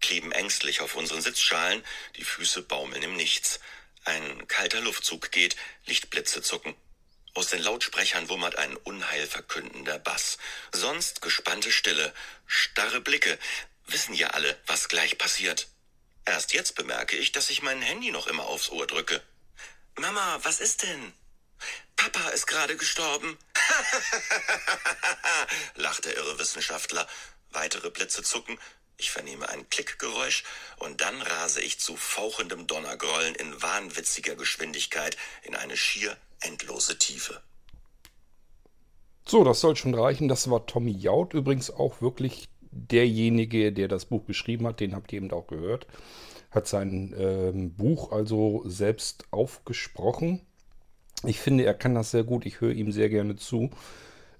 kleben 0.00 0.32
ängstlich 0.32 0.80
auf 0.80 0.96
unseren 0.96 1.22
Sitzschalen, 1.22 1.84
die 2.16 2.24
Füße 2.24 2.62
baumeln 2.62 3.02
im 3.02 3.16
Nichts. 3.16 3.60
Ein 4.04 4.46
kalter 4.48 4.80
Luftzug 4.80 5.30
geht, 5.30 5.56
Lichtblitze 5.86 6.42
zucken. 6.42 6.74
Aus 7.32 7.48
den 7.48 7.62
Lautsprechern 7.62 8.28
wummert 8.28 8.56
ein 8.56 8.76
unheilverkündender 8.76 9.98
Bass. 9.98 10.38
Sonst 10.72 11.22
gespannte 11.22 11.72
Stille, 11.72 12.12
starre 12.46 13.00
Blicke. 13.00 13.38
Wissen 13.86 14.14
ja 14.14 14.28
alle, 14.28 14.58
was 14.66 14.88
gleich 14.88 15.18
passiert. 15.18 15.68
Erst 16.26 16.52
jetzt 16.52 16.74
bemerke 16.74 17.16
ich, 17.16 17.32
dass 17.32 17.50
ich 17.50 17.62
mein 17.62 17.82
Handy 17.82 18.10
noch 18.10 18.26
immer 18.26 18.44
aufs 18.44 18.68
Ohr 18.68 18.86
drücke. 18.86 19.22
Mama, 19.96 20.38
was 20.42 20.60
ist 20.60 20.82
denn? 20.82 21.12
Papa 21.96 22.28
ist 22.30 22.46
gerade 22.46 22.76
gestorben. 22.76 23.38
lacht 25.74 26.04
der 26.04 26.16
irre 26.16 26.38
Wissenschaftler. 26.38 27.08
Weitere 27.50 27.90
Blitze 27.90 28.22
zucken, 28.22 28.58
ich 28.96 29.10
vernehme 29.10 29.48
ein 29.48 29.68
Klickgeräusch 29.70 30.44
und 30.78 31.00
dann 31.00 31.20
rase 31.20 31.60
ich 31.60 31.80
zu 31.80 31.96
fauchendem 31.96 32.66
Donnergrollen 32.66 33.34
in 33.34 33.62
wahnwitziger 33.62 34.36
Geschwindigkeit 34.36 35.16
in 35.42 35.54
eine 35.54 35.76
schier 35.76 36.16
endlose 36.40 36.98
Tiefe. 36.98 37.40
So, 39.26 39.42
das 39.42 39.60
soll 39.60 39.74
schon 39.76 39.94
reichen. 39.94 40.28
Das 40.28 40.50
war 40.50 40.66
Tommy 40.66 40.92
Jaud, 40.92 41.34
übrigens 41.34 41.70
auch 41.70 42.02
wirklich 42.02 42.48
derjenige, 42.70 43.72
der 43.72 43.88
das 43.88 44.04
Buch 44.04 44.26
geschrieben 44.26 44.66
hat. 44.66 44.80
Den 44.80 44.94
habt 44.94 45.12
ihr 45.12 45.18
eben 45.18 45.30
auch 45.32 45.46
gehört. 45.46 45.86
Hat 46.50 46.68
sein 46.68 47.14
ähm, 47.16 47.74
Buch 47.74 48.12
also 48.12 48.62
selbst 48.66 49.24
aufgesprochen. 49.30 50.42
Ich 51.24 51.40
finde, 51.40 51.64
er 51.64 51.74
kann 51.74 51.94
das 51.94 52.10
sehr 52.10 52.24
gut. 52.24 52.44
Ich 52.44 52.60
höre 52.60 52.72
ihm 52.72 52.92
sehr 52.92 53.08
gerne 53.08 53.36
zu. 53.36 53.70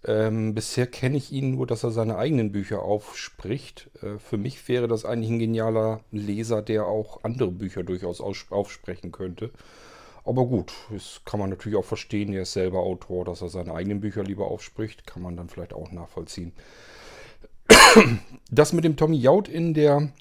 Ähm, 0.06 0.54
bisher 0.54 0.86
kenne 0.86 1.16
ich 1.16 1.32
ihn 1.32 1.52
nur, 1.52 1.66
dass 1.66 1.82
er 1.82 1.90
seine 1.90 2.16
eigenen 2.16 2.52
Bücher 2.52 2.82
aufspricht. 2.82 3.90
Äh, 4.02 4.18
für 4.18 4.36
mich 4.36 4.68
wäre 4.68 4.88
das 4.88 5.04
eigentlich 5.04 5.30
ein 5.30 5.38
genialer 5.38 6.00
Leser, 6.10 6.62
der 6.62 6.86
auch 6.86 7.24
andere 7.24 7.50
Bücher 7.50 7.82
durchaus 7.82 8.20
aufsprechen 8.20 9.12
könnte. 9.12 9.50
Aber 10.24 10.46
gut, 10.46 10.72
das 10.90 11.22
kann 11.24 11.40
man 11.40 11.50
natürlich 11.50 11.78
auch 11.78 11.84
verstehen. 11.84 12.32
Er 12.32 12.42
ist 12.42 12.52
selber 12.52 12.80
Autor, 12.80 13.24
dass 13.24 13.42
er 13.42 13.48
seine 13.48 13.74
eigenen 13.74 14.00
Bücher 14.00 14.22
lieber 14.22 14.46
aufspricht. 14.46 15.06
Kann 15.06 15.22
man 15.22 15.36
dann 15.36 15.48
vielleicht 15.48 15.74
auch 15.74 15.90
nachvollziehen. 15.90 16.52
Das 18.50 18.72
mit 18.72 18.84
dem 18.84 18.96
Tommy 18.96 19.16
Jaud 19.16 19.48
in 19.48 19.74
der 19.74 20.12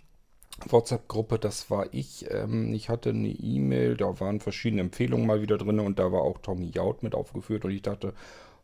WhatsApp-Gruppe, 0.69 1.39
das 1.39 1.69
war 1.69 1.87
ich. 1.91 2.25
Ähm, 2.31 2.73
ich 2.73 2.89
hatte 2.89 3.09
eine 3.09 3.29
E-Mail, 3.29 3.97
da 3.97 4.19
waren 4.19 4.39
verschiedene 4.39 4.81
Empfehlungen 4.81 5.27
mal 5.27 5.41
wieder 5.41 5.57
drin 5.57 5.79
und 5.79 5.99
da 5.99 6.11
war 6.11 6.21
auch 6.21 6.37
Tommy 6.39 6.69
Jaud 6.73 7.03
mit 7.03 7.15
aufgeführt 7.15 7.65
und 7.65 7.71
ich 7.71 7.81
dachte, 7.81 8.13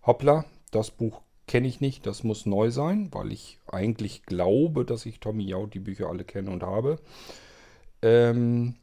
hoppla, 0.06 0.46
das 0.72 0.92
Buch 0.92 1.22
kenne 1.48 1.68
ich 1.68 1.82
nicht, 1.82 2.06
das 2.06 2.24
muss 2.24 2.46
neu 2.46 2.70
sein, 2.72 3.10
weil 3.12 3.32
ich 3.32 3.60
eigentlich 3.68 4.24
glaube, 4.24 4.86
dass 4.86 5.06
ich 5.06 5.20
Tommy 5.20 5.46
Jaud 5.46 5.74
die 5.74 5.80
Bücher 5.80 6.08
alle 6.08 6.24
kenne 6.24 6.52
und 6.52 6.64
habe. 6.64 7.00
Ähm, 8.02 8.76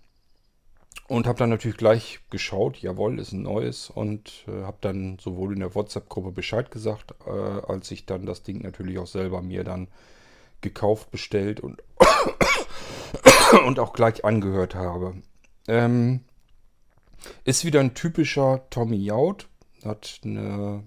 Und 1.08 1.28
habe 1.28 1.38
dann 1.38 1.50
natürlich 1.50 1.76
gleich 1.76 2.18
geschaut, 2.30 2.78
jawohl, 2.78 3.20
ist 3.20 3.32
ein 3.32 3.42
neues 3.42 3.90
und 3.90 4.44
äh, 4.48 4.64
habe 4.64 4.78
dann 4.80 5.18
sowohl 5.20 5.52
in 5.52 5.60
der 5.60 5.74
WhatsApp-Gruppe 5.74 6.32
Bescheid 6.32 6.72
gesagt, 6.72 7.14
äh, 7.26 7.30
als 7.30 7.90
ich 7.92 8.06
dann 8.06 8.26
das 8.26 8.42
Ding 8.42 8.62
natürlich 8.62 8.98
auch 8.98 9.06
selber 9.06 9.40
mir 9.40 9.62
dann 9.62 9.86
gekauft, 10.62 11.12
bestellt 11.12 11.60
und, 11.60 11.80
und 13.66 13.78
auch 13.78 13.92
gleich 13.92 14.24
angehört 14.24 14.74
habe. 14.74 15.14
Ähm, 15.68 16.24
ist 17.44 17.64
wieder 17.64 17.78
ein 17.80 17.94
typischer 17.94 18.64
Tommy 18.70 18.96
Jaud, 18.96 19.48
hat 19.84 20.20
eine 20.24 20.82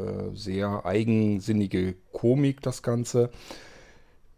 äh, 0.00 0.36
sehr 0.36 0.84
eigensinnige 0.84 1.94
Komik, 2.12 2.62
das 2.62 2.82
Ganze. 2.82 3.30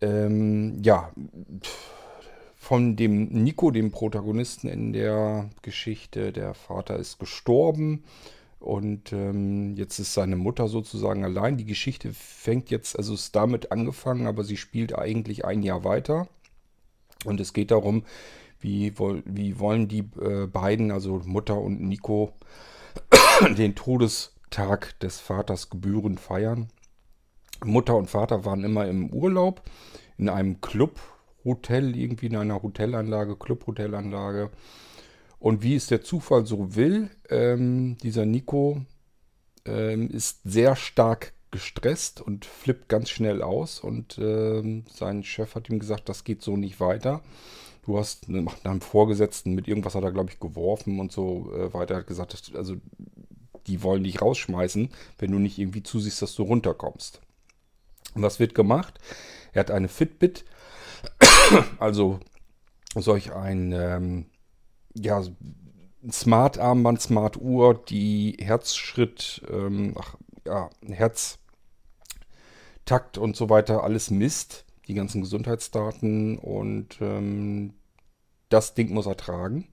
Ähm, 0.01 0.83
ja, 0.83 1.13
von 2.57 2.97
dem 2.97 3.29
Nico, 3.29 3.71
dem 3.71 3.91
Protagonisten 3.91 4.69
in 4.69 4.93
der 4.93 5.51
Geschichte. 5.63 6.33
Der 6.33 6.55
Vater 6.55 6.97
ist 6.97 7.19
gestorben 7.19 8.05
und 8.61 9.13
ähm, 9.13 9.75
jetzt 9.77 9.99
ist 9.99 10.15
seine 10.15 10.37
Mutter 10.37 10.69
sozusagen 10.69 11.25
allein. 11.25 11.57
Die 11.57 11.65
Geschichte 11.65 12.13
fängt 12.13 12.71
jetzt, 12.71 12.97
also 12.97 13.15
ist 13.15 13.35
damit 13.35 13.73
angefangen, 13.73 14.29
aber 14.29 14.45
sie 14.45 14.57
spielt 14.57 14.97
eigentlich 14.97 15.45
ein 15.45 15.63
Jahr 15.63 15.85
weiter. 15.85 16.29
Und 17.25 17.41
es 17.41 17.53
geht 17.53 17.73
darum, 17.73 18.05
wie, 18.61 18.95
wie 19.25 19.59
wollen 19.59 19.89
die 19.89 20.05
äh, 20.21 20.47
beiden, 20.47 20.93
also 20.93 21.21
Mutter 21.25 21.59
und 21.61 21.81
Nico, 21.81 22.33
den 23.59 23.75
Todestag 24.53 24.99
des 25.01 25.19
Vaters 25.19 25.71
gebührend 25.71 26.21
feiern. 26.21 26.69
Mutter 27.65 27.97
und 27.97 28.11
Vater 28.11 28.45
waren 28.45 28.65
immer 28.65 28.87
im 28.87 29.11
Urlaub 29.11 29.63
in 30.19 30.29
einem 30.29 30.61
Club 30.61 31.01
Hotel, 31.45 31.97
irgendwie 31.97 32.27
in 32.27 32.37
einer 32.37 32.63
Hotelanlage, 32.63 33.37
Clubhotelanlage. 33.37 34.51
Und 35.39 35.63
wie 35.63 35.75
es 35.75 35.87
der 35.87 36.03
Zufall 36.03 36.47
so 36.47 36.77
will, 36.77 37.11
ähm, 37.31 37.97
dieser 38.03 38.27
Nico 38.27 38.83
ähm, 39.65 40.09
ist 40.11 40.41
sehr 40.45 40.77
stark 40.77 41.33
gestresst 41.51 42.21
und 42.21 42.45
flippt 42.45 42.89
ganz 42.89 43.09
schnell 43.09 43.43
aus. 43.43 43.81
Und 43.81 44.19
ähm, 44.19 44.85
sein 44.93 45.25
Chef 45.25 45.55
hat 45.55 45.71
ihm 45.71 45.79
gesagt, 45.79 46.09
das 46.09 46.25
geht 46.25 46.43
so 46.43 46.57
nicht 46.57 46.79
weiter. 46.79 47.23
Du 47.85 47.99
hast 47.99 48.29
nach 48.29 48.65
einem 48.65 48.81
Vorgesetzten 48.81 49.55
mit 49.55 49.67
irgendwas 49.67 49.97
hat 49.97 50.05
er, 50.05 50.13
glaube 50.13 50.31
ich, 50.31 50.39
geworfen 50.39 51.01
und 51.01 51.11
so 51.11 51.53
äh, 51.53 51.73
weiter. 51.75 51.95
Er 51.95 52.01
hat 52.01 52.07
gesagt, 52.07 52.53
also 52.55 52.77
die 53.67 53.83
wollen 53.83 54.05
dich 54.05 54.21
rausschmeißen, 54.21 54.91
wenn 55.19 55.33
du 55.33 55.39
nicht 55.39 55.59
irgendwie 55.59 55.83
zusiehst, 55.83 56.23
dass 56.23 56.35
du 56.35 56.43
runterkommst. 56.43 57.21
Und 58.15 58.23
was 58.23 58.39
wird 58.39 58.55
gemacht? 58.55 58.99
Er 59.53 59.61
hat 59.61 59.71
eine 59.71 59.89
Fitbit 59.89 60.45
also 61.79 62.21
solch 62.95 63.33
ein 63.33 63.73
ähm, 63.73 64.27
ja, 64.95 65.23
Smart-Armband, 66.11 67.01
Smart-Uhr, 67.01 67.83
die 67.89 68.37
Herzschritt, 68.41 69.43
ähm, 69.51 69.95
ach, 69.99 70.17
ja, 70.45 70.69
Herztakt 70.87 71.39
und 73.19 73.37
so 73.37 73.49
weiter 73.49 73.85
alles 73.85 74.11
misst, 74.11 74.65
die 74.89 74.95
ganzen 74.95 75.21
Gesundheitsdaten 75.23 76.39
und 76.39 76.99
ähm, 77.01 77.75
das 78.49 78.75
Ding 78.75 78.93
muss 78.93 79.07
er 79.07 79.17
tragen 79.17 79.69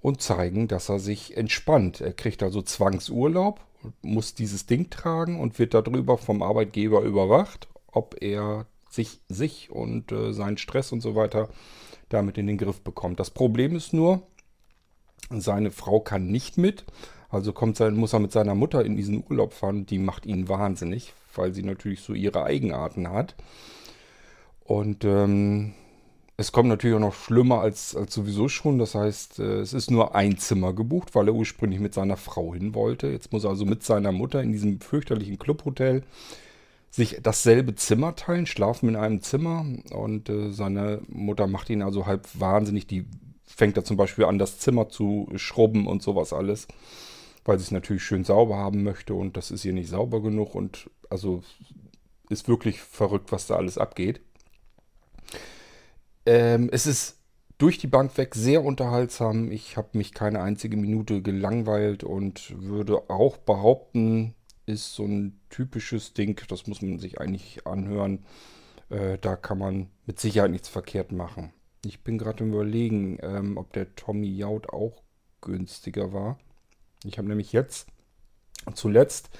und 0.00 0.22
zeigen, 0.22 0.68
dass 0.68 0.88
er 0.88 0.98
sich 0.98 1.36
entspannt. 1.36 2.00
Er 2.00 2.12
kriegt 2.12 2.42
also 2.42 2.62
Zwangsurlaub, 2.62 3.60
muss 4.02 4.34
dieses 4.34 4.66
Ding 4.66 4.90
tragen 4.90 5.40
und 5.40 5.58
wird 5.58 5.74
darüber 5.74 6.18
vom 6.18 6.42
Arbeitgeber 6.42 7.02
überwacht, 7.02 7.68
ob 7.92 8.16
er 8.20 8.66
sich, 8.90 9.20
sich 9.28 9.70
und 9.70 10.12
äh, 10.12 10.32
seinen 10.32 10.58
Stress 10.58 10.92
und 10.92 11.00
so 11.00 11.14
weiter 11.14 11.48
damit 12.08 12.38
in 12.38 12.46
den 12.46 12.58
Griff 12.58 12.80
bekommt. 12.80 13.20
Das 13.20 13.30
Problem 13.30 13.76
ist 13.76 13.92
nur, 13.92 14.22
seine 15.30 15.70
Frau 15.70 16.00
kann 16.00 16.28
nicht 16.28 16.58
mit. 16.58 16.84
Also 17.28 17.52
kommt 17.52 17.76
sein, 17.76 17.94
muss 17.94 18.14
er 18.14 18.20
mit 18.20 18.32
seiner 18.32 18.54
Mutter 18.54 18.84
in 18.84 18.96
diesen 18.96 19.22
Urlaub 19.28 19.52
fahren. 19.52 19.84
Die 19.84 19.98
macht 19.98 20.24
ihn 20.24 20.48
wahnsinnig, 20.48 21.12
weil 21.34 21.52
sie 21.52 21.62
natürlich 21.62 22.00
so 22.00 22.14
ihre 22.14 22.44
Eigenarten 22.44 23.10
hat. 23.10 23.34
Und 24.64 25.04
ähm, 25.04 25.74
es 26.40 26.52
kommt 26.52 26.68
natürlich 26.68 26.96
auch 26.96 27.00
noch 27.00 27.14
schlimmer 27.14 27.60
als, 27.60 27.96
als 27.96 28.14
sowieso 28.14 28.48
schon. 28.48 28.78
Das 28.78 28.94
heißt, 28.94 29.40
äh, 29.40 29.58
es 29.58 29.72
ist 29.72 29.90
nur 29.90 30.14
ein 30.14 30.38
Zimmer 30.38 30.72
gebucht, 30.72 31.14
weil 31.16 31.26
er 31.26 31.34
ursprünglich 31.34 31.80
mit 31.80 31.94
seiner 31.94 32.16
Frau 32.16 32.54
hin 32.54 32.74
wollte. 32.74 33.08
Jetzt 33.08 33.32
muss 33.32 33.42
er 33.42 33.50
also 33.50 33.66
mit 33.66 33.82
seiner 33.82 34.12
Mutter 34.12 34.40
in 34.40 34.52
diesem 34.52 34.80
fürchterlichen 34.80 35.38
Clubhotel 35.38 36.04
sich 36.90 37.18
dasselbe 37.22 37.74
Zimmer 37.74 38.14
teilen, 38.14 38.46
schlafen 38.46 38.88
in 38.88 38.96
einem 38.96 39.20
Zimmer 39.20 39.66
und 39.90 40.28
äh, 40.28 40.52
seine 40.52 41.02
Mutter 41.08 41.48
macht 41.48 41.70
ihn 41.70 41.82
also 41.82 42.06
halb 42.06 42.28
wahnsinnig. 42.34 42.86
Die 42.86 43.04
fängt 43.44 43.76
da 43.76 43.82
zum 43.82 43.96
Beispiel 43.96 44.24
an, 44.24 44.38
das 44.38 44.60
Zimmer 44.60 44.88
zu 44.88 45.28
schrubben 45.34 45.88
und 45.88 46.02
sowas 46.02 46.32
alles, 46.32 46.68
weil 47.44 47.58
sie 47.58 47.64
es 47.64 47.70
natürlich 47.72 48.04
schön 48.04 48.22
sauber 48.22 48.56
haben 48.56 48.84
möchte 48.84 49.12
und 49.12 49.36
das 49.36 49.50
ist 49.50 49.64
ihr 49.64 49.72
nicht 49.72 49.90
sauber 49.90 50.22
genug 50.22 50.54
und 50.54 50.88
also 51.10 51.42
ist 52.30 52.46
wirklich 52.48 52.80
verrückt, 52.80 53.32
was 53.32 53.48
da 53.48 53.56
alles 53.56 53.76
abgeht. 53.76 54.20
Ähm, 56.28 56.68
es 56.70 56.86
ist 56.86 57.16
durch 57.56 57.78
die 57.78 57.86
Bank 57.86 58.18
weg 58.18 58.34
sehr 58.34 58.62
unterhaltsam. 58.62 59.50
Ich 59.50 59.78
habe 59.78 59.96
mich 59.96 60.12
keine 60.12 60.42
einzige 60.42 60.76
Minute 60.76 61.22
gelangweilt 61.22 62.04
und 62.04 62.54
würde 62.62 63.08
auch 63.08 63.38
behaupten, 63.38 64.34
ist 64.66 64.94
so 64.94 65.06
ein 65.06 65.40
typisches 65.48 66.12
Ding, 66.12 66.38
das 66.48 66.66
muss 66.66 66.82
man 66.82 66.98
sich 66.98 67.18
eigentlich 67.18 67.66
anhören. 67.66 68.26
Äh, 68.90 69.16
da 69.16 69.36
kann 69.36 69.56
man 69.56 69.88
mit 70.04 70.20
Sicherheit 70.20 70.50
nichts 70.50 70.68
verkehrt 70.68 71.12
machen. 71.12 71.54
Ich 71.82 72.04
bin 72.04 72.18
gerade 72.18 72.44
im 72.44 72.52
Überlegen, 72.52 73.16
ähm, 73.22 73.56
ob 73.56 73.72
der 73.72 73.94
Tommy 73.94 74.28
Jaud 74.28 74.68
auch 74.68 75.02
günstiger 75.40 76.12
war. 76.12 76.38
Ich 77.04 77.16
habe 77.16 77.28
nämlich 77.28 77.54
jetzt 77.54 77.88
zuletzt 78.74 79.30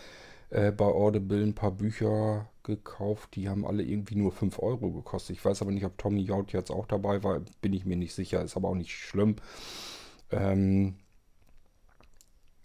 äh, 0.48 0.72
bei 0.72 0.86
Audible 0.86 1.42
ein 1.42 1.54
paar 1.54 1.72
Bücher 1.72 2.48
gekauft, 2.68 3.34
die 3.34 3.48
haben 3.48 3.66
alle 3.66 3.82
irgendwie 3.82 4.14
nur 4.14 4.30
5 4.30 4.60
Euro 4.60 4.92
gekostet. 4.92 5.36
Ich 5.36 5.44
weiß 5.44 5.60
aber 5.62 5.72
nicht, 5.72 5.84
ob 5.84 5.98
Tommy 5.98 6.22
Jaud 6.22 6.52
jetzt 6.52 6.70
auch 6.70 6.86
dabei 6.86 7.24
war, 7.24 7.40
bin 7.60 7.72
ich 7.72 7.84
mir 7.84 7.96
nicht 7.96 8.14
sicher, 8.14 8.42
ist 8.42 8.56
aber 8.56 8.68
auch 8.68 8.76
nicht 8.76 8.92
schlimm. 8.92 9.36
Ähm, 10.30 10.94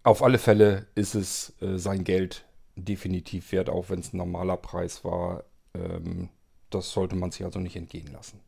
auf 0.03 0.21
alle 0.21 0.37
Fälle 0.37 0.85
ist 0.93 1.15
es 1.15 1.53
äh, 1.61 1.77
sein 1.77 2.03
Geld 2.03 2.45
definitiv 2.75 3.51
wert, 3.51 3.69
auch 3.69 3.89
wenn 3.89 3.99
es 3.99 4.13
ein 4.13 4.17
normaler 4.17 4.57
Preis 4.57 5.03
war. 5.03 5.43
Ähm, 5.73 6.29
das 6.69 6.91
sollte 6.91 7.15
man 7.15 7.31
sich 7.31 7.43
also 7.45 7.59
nicht 7.59 7.75
entgehen 7.75 8.11
lassen. 8.11 8.39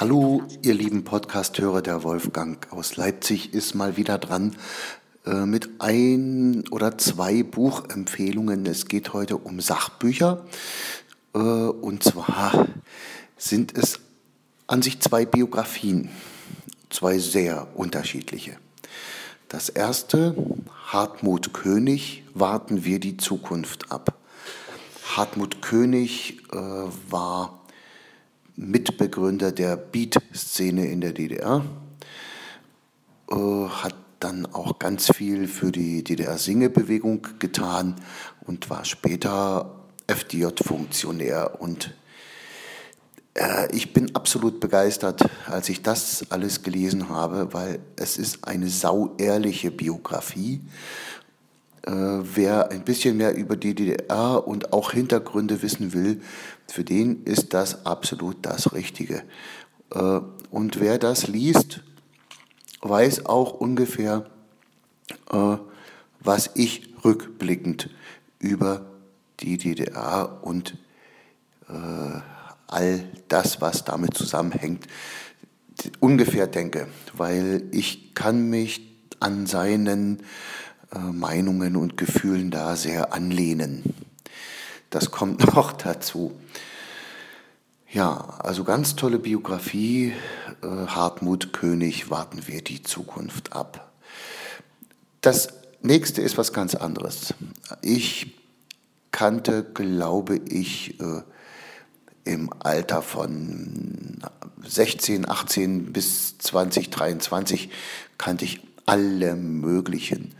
Hallo, 0.00 0.42
ihr 0.62 0.74
lieben 0.74 1.04
Podcast-Hörer, 1.04 1.80
der 1.80 2.02
Wolfgang 2.02 2.66
aus 2.72 2.96
Leipzig 2.96 3.54
ist 3.54 3.76
mal 3.76 3.96
wieder 3.96 4.18
dran 4.18 4.56
äh, 5.24 5.46
mit 5.46 5.70
ein 5.78 6.64
oder 6.72 6.98
zwei 6.98 7.44
Buchempfehlungen. 7.44 8.66
Es 8.66 8.86
geht 8.86 9.12
heute 9.12 9.36
um 9.36 9.60
Sachbücher. 9.60 10.46
Äh, 11.32 11.38
und 11.38 12.02
zwar 12.02 12.66
sind 13.36 13.78
es 13.78 14.00
an 14.66 14.82
sich 14.82 14.98
zwei 14.98 15.26
Biografien, 15.26 16.10
zwei 16.90 17.20
sehr 17.20 17.68
unterschiedliche. 17.76 18.56
Das 19.48 19.68
erste, 19.68 20.34
Hartmut 20.88 21.52
König, 21.52 22.24
warten 22.34 22.84
wir 22.84 22.98
die 22.98 23.16
Zukunft 23.16 23.92
ab. 23.92 24.18
Hartmut 25.14 25.62
König 25.62 26.42
äh, 26.52 26.56
war 26.56 27.63
Mitbegründer 28.56 29.52
der 29.52 29.76
Beat-Szene 29.76 30.86
in 30.86 31.00
der 31.00 31.12
DDR, 31.12 31.64
äh, 33.30 33.34
hat 33.34 33.94
dann 34.20 34.46
auch 34.46 34.78
ganz 34.78 35.12
viel 35.12 35.48
für 35.48 35.72
die 35.72 36.02
DDR-Singebewegung 36.02 37.26
getan 37.38 37.96
und 38.46 38.70
war 38.70 38.84
später 38.84 39.74
FDJ-Funktionär 40.06 41.60
und 41.60 41.94
äh, 43.34 43.74
ich 43.74 43.92
bin 43.92 44.14
absolut 44.14 44.60
begeistert, 44.60 45.22
als 45.46 45.68
ich 45.68 45.82
das 45.82 46.30
alles 46.30 46.62
gelesen 46.62 47.08
habe, 47.08 47.52
weil 47.52 47.80
es 47.96 48.16
ist 48.16 48.46
eine 48.46 48.68
sauehrliche 48.68 49.70
Biografie. 49.70 50.60
Äh, 51.82 51.90
wer 51.90 52.70
ein 52.70 52.84
bisschen 52.84 53.16
mehr 53.16 53.34
über 53.34 53.56
die 53.56 53.74
DDR 53.74 54.46
und 54.46 54.72
auch 54.72 54.92
Hintergründe 54.92 55.60
wissen 55.62 55.92
will, 55.92 56.22
für 56.68 56.84
den 56.84 57.24
ist 57.24 57.54
das 57.54 57.86
absolut 57.86 58.38
das 58.42 58.72
Richtige. 58.72 59.22
Äh, 59.92 60.20
und 60.50 60.80
wer 60.80 60.98
das 60.98 61.26
liest, 61.26 61.80
weiß 62.82 63.26
auch 63.26 63.54
ungefähr, 63.54 64.26
was 66.20 66.50
ich 66.54 66.94
rückblickend 67.02 67.88
über 68.38 68.84
die 69.40 69.56
DDR 69.56 70.40
und 70.42 70.76
all 72.66 73.04
das, 73.28 73.60
was 73.60 73.84
damit 73.84 74.14
zusammenhängt, 74.14 74.86
ungefähr 76.00 76.46
denke, 76.46 76.88
weil 77.14 77.62
ich 77.70 78.14
kann 78.14 78.48
mich 78.50 78.82
an 79.20 79.46
seinen 79.46 80.20
äh, 80.94 80.98
Meinungen 80.98 81.76
und 81.76 81.96
Gefühlen 81.96 82.50
da 82.50 82.76
sehr 82.76 83.12
anlehnen. 83.12 83.82
Das 84.90 85.10
kommt 85.10 85.40
noch 85.54 85.72
dazu. 85.72 86.32
Ja, 87.94 88.40
also 88.40 88.64
ganz 88.64 88.96
tolle 88.96 89.20
Biografie. 89.20 90.14
Äh, 90.62 90.66
Hartmut 90.66 91.52
König, 91.52 92.10
warten 92.10 92.48
wir 92.48 92.60
die 92.60 92.82
Zukunft 92.82 93.52
ab. 93.52 93.92
Das 95.20 95.46
nächste 95.80 96.20
ist 96.20 96.36
was 96.36 96.52
ganz 96.52 96.74
anderes. 96.74 97.34
Ich 97.82 98.34
kannte, 99.12 99.62
glaube 99.62 100.40
ich, 100.48 100.98
äh, 100.98 101.22
im 102.24 102.50
Alter 102.58 103.00
von 103.00 104.20
16, 104.66 105.28
18 105.28 105.92
bis 105.92 106.36
20, 106.38 106.90
23 106.90 107.70
kannte 108.18 108.44
ich 108.44 108.60
alle 108.86 109.36
möglichen 109.36 110.34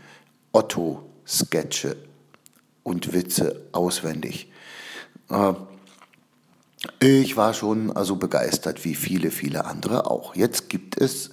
Otto-Sketche 0.51 1.95
und 2.83 3.13
Witze 3.13 3.61
auswendig. 3.71 4.51
Ich 6.99 7.37
war 7.37 7.53
schon 7.53 7.91
also 7.91 8.15
begeistert, 8.15 8.85
wie 8.85 8.95
viele, 8.95 9.31
viele 9.31 9.65
andere 9.65 10.09
auch. 10.09 10.35
Jetzt 10.35 10.69
gibt 10.69 10.99
es 10.99 11.31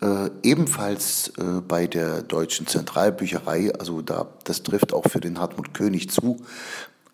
äh, 0.00 0.30
ebenfalls 0.42 1.32
äh, 1.38 1.60
bei 1.66 1.86
der 1.86 2.22
Deutschen 2.22 2.66
Zentralbücherei, 2.66 3.72
also 3.78 4.00
da, 4.02 4.28
das 4.44 4.62
trifft 4.62 4.92
auch 4.92 5.04
für 5.04 5.20
den 5.20 5.38
Hartmut 5.38 5.74
König 5.74 6.10
zu, 6.10 6.38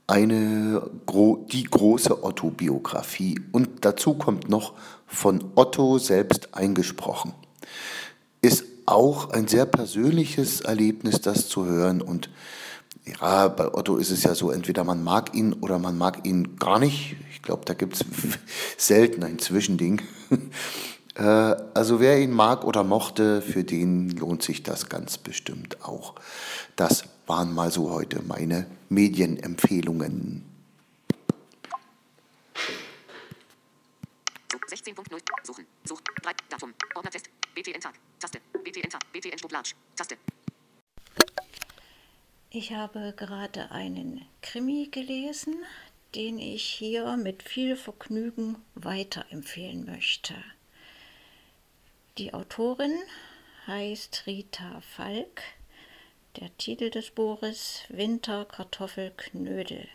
eine 0.06 0.88
die 1.50 1.64
große 1.64 2.22
Otto-Biografie. 2.22 3.40
Und 3.52 3.84
dazu 3.84 4.14
kommt 4.14 4.48
noch 4.48 4.74
von 5.06 5.44
Otto 5.56 5.98
selbst 5.98 6.54
eingesprochen. 6.54 7.34
Ist 8.40 8.64
auch 8.86 9.30
ein 9.30 9.48
sehr 9.48 9.66
persönliches 9.66 10.60
Erlebnis, 10.60 11.20
das 11.20 11.48
zu 11.48 11.66
hören. 11.66 12.00
Und 12.00 12.30
ja, 13.06 13.48
bei 13.48 13.72
Otto 13.72 13.96
ist 13.96 14.10
es 14.10 14.22
ja 14.24 14.34
so, 14.34 14.50
entweder 14.50 14.84
man 14.84 15.02
mag 15.04 15.34
ihn 15.34 15.52
oder 15.54 15.78
man 15.78 15.96
mag 15.96 16.26
ihn 16.26 16.56
gar 16.56 16.78
nicht. 16.78 17.16
Ich 17.32 17.42
glaube, 17.42 17.64
da 17.64 17.74
gibt 17.74 17.94
es 17.94 18.04
selten 18.76 19.22
ein 19.22 19.38
Zwischending. 19.38 20.02
Äh, 21.18 21.56
also 21.72 21.98
wer 21.98 22.20
ihn 22.20 22.30
mag 22.30 22.62
oder 22.64 22.84
mochte, 22.84 23.40
für 23.40 23.64
den 23.64 24.10
lohnt 24.10 24.42
sich 24.42 24.62
das 24.62 24.90
ganz 24.90 25.16
bestimmt 25.16 25.82
auch. 25.82 26.14
Das 26.76 27.04
waren 27.26 27.54
mal 27.54 27.70
so 27.70 27.90
heute 27.90 28.22
meine 28.22 28.66
Medienempfehlungen. 28.90 30.44
16.0 34.68 35.20
Suchen. 35.42 35.66
Such. 35.84 36.00
Datum. 36.50 36.74
Ordnertest. 36.94 37.30
BTN 37.54 37.80
Tag. 37.80 37.94
Taste. 38.18 38.40
BTN 38.62 38.90
Tag. 38.90 39.00
BTN 39.12 39.38
Stublatsch. 39.38 39.74
Taste. 39.96 40.16
Ich 42.58 42.72
habe 42.72 43.12
gerade 43.14 43.70
einen 43.70 44.24
Krimi 44.40 44.88
gelesen, 44.90 45.62
den 46.14 46.38
ich 46.38 46.64
hier 46.64 47.18
mit 47.18 47.42
viel 47.42 47.76
Vergnügen 47.76 48.56
weiterempfehlen 48.74 49.84
möchte. 49.84 50.34
Die 52.16 52.32
Autorin 52.32 52.96
heißt 53.66 54.22
Rita 54.26 54.80
Falk. 54.80 55.42
Der 56.36 56.56
Titel 56.56 56.88
des 56.88 57.10
Buches 57.10 57.82
Winterkartoffelknödel. 57.90 59.86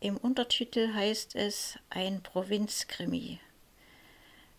Im 0.00 0.16
Untertitel 0.16 0.94
heißt 0.94 1.36
es 1.36 1.78
Ein 1.90 2.24
Provinzkrimi. 2.24 3.38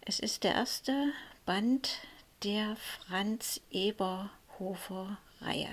Es 0.06 0.22
ist 0.22 0.46
der 0.46 0.54
erste 0.54 1.12
Band 1.46 2.00
der 2.44 2.78
Franz 2.78 3.60
Eberhofer 3.72 5.18
Reihe. 5.42 5.68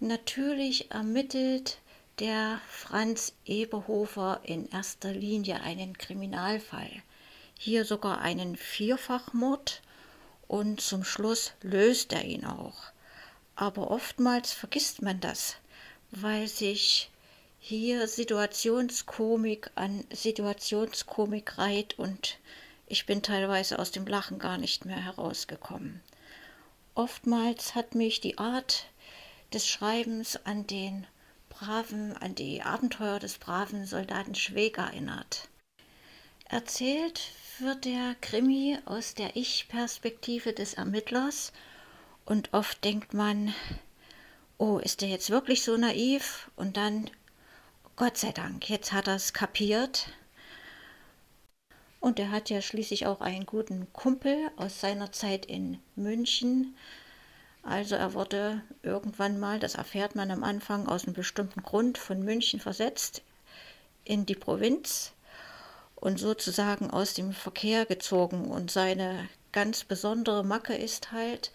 Natürlich 0.00 0.90
ermittelt 0.90 1.78
der 2.18 2.60
Franz 2.68 3.34
Eberhofer 3.44 4.40
in 4.44 4.68
erster 4.70 5.12
Linie 5.12 5.60
einen 5.60 5.96
Kriminalfall 5.96 6.90
hier 7.58 7.84
sogar 7.84 8.22
einen 8.22 8.56
Vierfachmord 8.56 9.82
und 10.48 10.80
zum 10.80 11.04
Schluss 11.04 11.52
löst 11.60 12.14
er 12.14 12.24
ihn 12.24 12.46
auch. 12.46 12.84
Aber 13.54 13.90
oftmals 13.90 14.54
vergisst 14.54 15.02
man 15.02 15.20
das, 15.20 15.56
weil 16.10 16.48
sich 16.48 17.10
hier 17.58 18.08
Situationskomik 18.08 19.70
an 19.74 20.04
Situationskomik 20.10 21.58
reiht 21.58 21.98
und 21.98 22.38
ich 22.86 23.04
bin 23.04 23.20
teilweise 23.20 23.78
aus 23.78 23.90
dem 23.90 24.06
Lachen 24.06 24.38
gar 24.38 24.56
nicht 24.56 24.86
mehr 24.86 25.04
herausgekommen. 25.04 26.00
Oftmals 26.94 27.74
hat 27.74 27.94
mich 27.94 28.22
die 28.22 28.38
Art 28.38 28.86
des 29.52 29.66
Schreibens 29.66 30.38
an 30.44 30.66
den 30.66 31.06
braven, 31.48 32.16
an 32.16 32.34
die 32.34 32.62
Abenteuer 32.62 33.18
des 33.18 33.38
braven 33.38 33.86
Soldaten 33.86 34.34
Schweg 34.34 34.78
erinnert. 34.78 35.48
Erzählt 36.48 37.20
wird 37.58 37.84
der 37.84 38.16
Krimi 38.20 38.78
aus 38.84 39.14
der 39.14 39.36
Ich-Perspektive 39.36 40.52
des 40.52 40.74
Ermittlers 40.74 41.52
und 42.24 42.52
oft 42.54 42.84
denkt 42.84 43.14
man, 43.14 43.54
oh, 44.58 44.78
ist 44.78 45.00
der 45.00 45.08
jetzt 45.08 45.30
wirklich 45.30 45.62
so 45.62 45.76
naiv? 45.76 46.50
Und 46.56 46.76
dann, 46.76 47.10
Gott 47.96 48.16
sei 48.18 48.32
Dank, 48.32 48.68
jetzt 48.68 48.92
hat 48.92 49.08
er 49.08 49.16
es 49.16 49.32
kapiert. 49.32 50.08
Und 51.98 52.18
er 52.18 52.30
hat 52.30 52.50
ja 52.50 52.62
schließlich 52.62 53.06
auch 53.06 53.20
einen 53.20 53.46
guten 53.46 53.92
Kumpel 53.92 54.50
aus 54.56 54.80
seiner 54.80 55.12
Zeit 55.12 55.44
in 55.46 55.78
München. 55.96 56.76
Also 57.62 57.94
er 57.94 58.14
wurde 58.14 58.62
irgendwann 58.82 59.38
mal, 59.38 59.58
das 59.58 59.74
erfährt 59.74 60.14
man 60.14 60.30
am 60.30 60.44
Anfang 60.44 60.86
aus 60.86 61.04
einem 61.04 61.14
bestimmten 61.14 61.62
Grund, 61.62 61.98
von 61.98 62.22
München 62.22 62.58
versetzt 62.60 63.22
in 64.04 64.26
die 64.26 64.34
Provinz 64.34 65.12
und 65.94 66.18
sozusagen 66.18 66.90
aus 66.90 67.14
dem 67.14 67.32
Verkehr 67.32 67.84
gezogen. 67.84 68.50
Und 68.50 68.70
seine 68.70 69.28
ganz 69.52 69.84
besondere 69.84 70.44
Macke 70.44 70.74
ist 70.74 71.12
halt, 71.12 71.52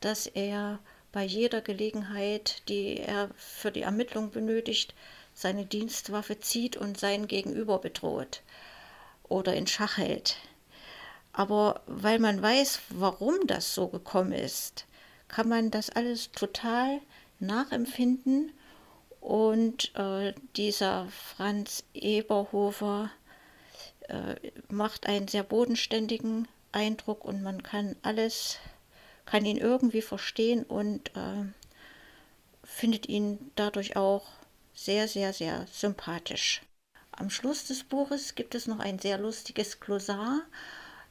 dass 0.00 0.26
er 0.26 0.78
bei 1.12 1.24
jeder 1.24 1.60
Gelegenheit, 1.60 2.62
die 2.68 2.98
er 2.98 3.30
für 3.36 3.72
die 3.72 3.82
Ermittlung 3.82 4.30
benötigt, 4.30 4.94
seine 5.34 5.66
Dienstwaffe 5.66 6.38
zieht 6.38 6.76
und 6.76 6.98
seinen 6.98 7.26
Gegenüber 7.26 7.78
bedroht 7.78 8.42
oder 9.28 9.54
in 9.54 9.66
Schach 9.66 9.96
hält. 9.96 10.36
Aber 11.32 11.82
weil 11.86 12.18
man 12.18 12.40
weiß, 12.40 12.80
warum 12.90 13.46
das 13.46 13.74
so 13.74 13.88
gekommen 13.88 14.32
ist, 14.32 14.86
kann 15.30 15.48
man 15.48 15.70
das 15.70 15.90
alles 15.90 16.32
total 16.32 17.00
nachempfinden. 17.38 18.52
Und 19.20 19.94
äh, 19.96 20.34
dieser 20.56 21.06
Franz 21.08 21.84
Eberhofer 21.94 23.10
äh, 24.08 24.34
macht 24.68 25.06
einen 25.06 25.28
sehr 25.28 25.42
bodenständigen 25.42 26.48
Eindruck 26.72 27.24
und 27.24 27.42
man 27.42 27.62
kann 27.62 27.96
alles, 28.02 28.58
kann 29.26 29.44
ihn 29.44 29.58
irgendwie 29.58 30.02
verstehen 30.02 30.64
und 30.64 31.14
äh, 31.16 31.44
findet 32.64 33.08
ihn 33.08 33.50
dadurch 33.56 33.96
auch 33.96 34.26
sehr, 34.74 35.06
sehr, 35.06 35.32
sehr 35.32 35.66
sympathisch. 35.70 36.62
Am 37.12 37.28
Schluss 37.28 37.66
des 37.66 37.84
Buches 37.84 38.34
gibt 38.34 38.54
es 38.54 38.66
noch 38.66 38.78
ein 38.78 38.98
sehr 38.98 39.18
lustiges 39.18 39.80
Glossar. 39.80 40.40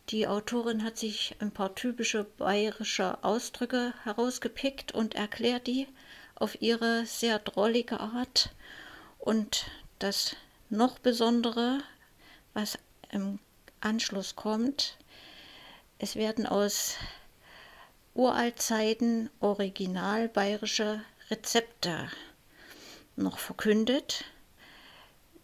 Die 0.10 0.26
Autorin 0.26 0.84
hat 0.84 0.98
sich 0.98 1.36
ein 1.39 1.52
paar 1.52 1.76
typische 1.76 2.24
bayerische 2.24 3.24
Ausdrücke 3.24 3.93
herausgepickt 4.04 4.91
und 4.91 5.13
erklärt 5.13 5.67
die 5.67 5.88
auf 6.34 6.60
ihre 6.63 7.06
sehr 7.06 7.38
drollige 7.38 8.00
Art. 8.00 8.50
Und 9.19 9.67
das 10.00 10.36
noch 10.72 10.98
Besondere, 10.98 11.84
was 12.56 12.80
im 13.12 13.38
Anschluss 13.82 14.36
kommt. 14.36 14.98
Es 16.00 16.15
werden 16.15 16.48
aus 16.48 16.95
Uraltzeiten 18.15 19.30
original 19.39 20.28
bayerische 20.28 21.04
Rezepte 21.30 22.10
noch 23.15 23.38
verkündet, 23.38 24.26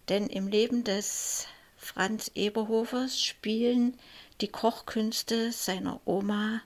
denn 0.10 0.26
im 0.26 0.48
Leben 0.48 0.84
des 0.84 1.48
Franz 1.78 2.32
Eberhofers 2.34 3.22
spielen 3.22 4.00
die 4.42 4.48
Kochkünste 4.48 5.52
seiner 5.52 6.02
Oma 6.06 6.62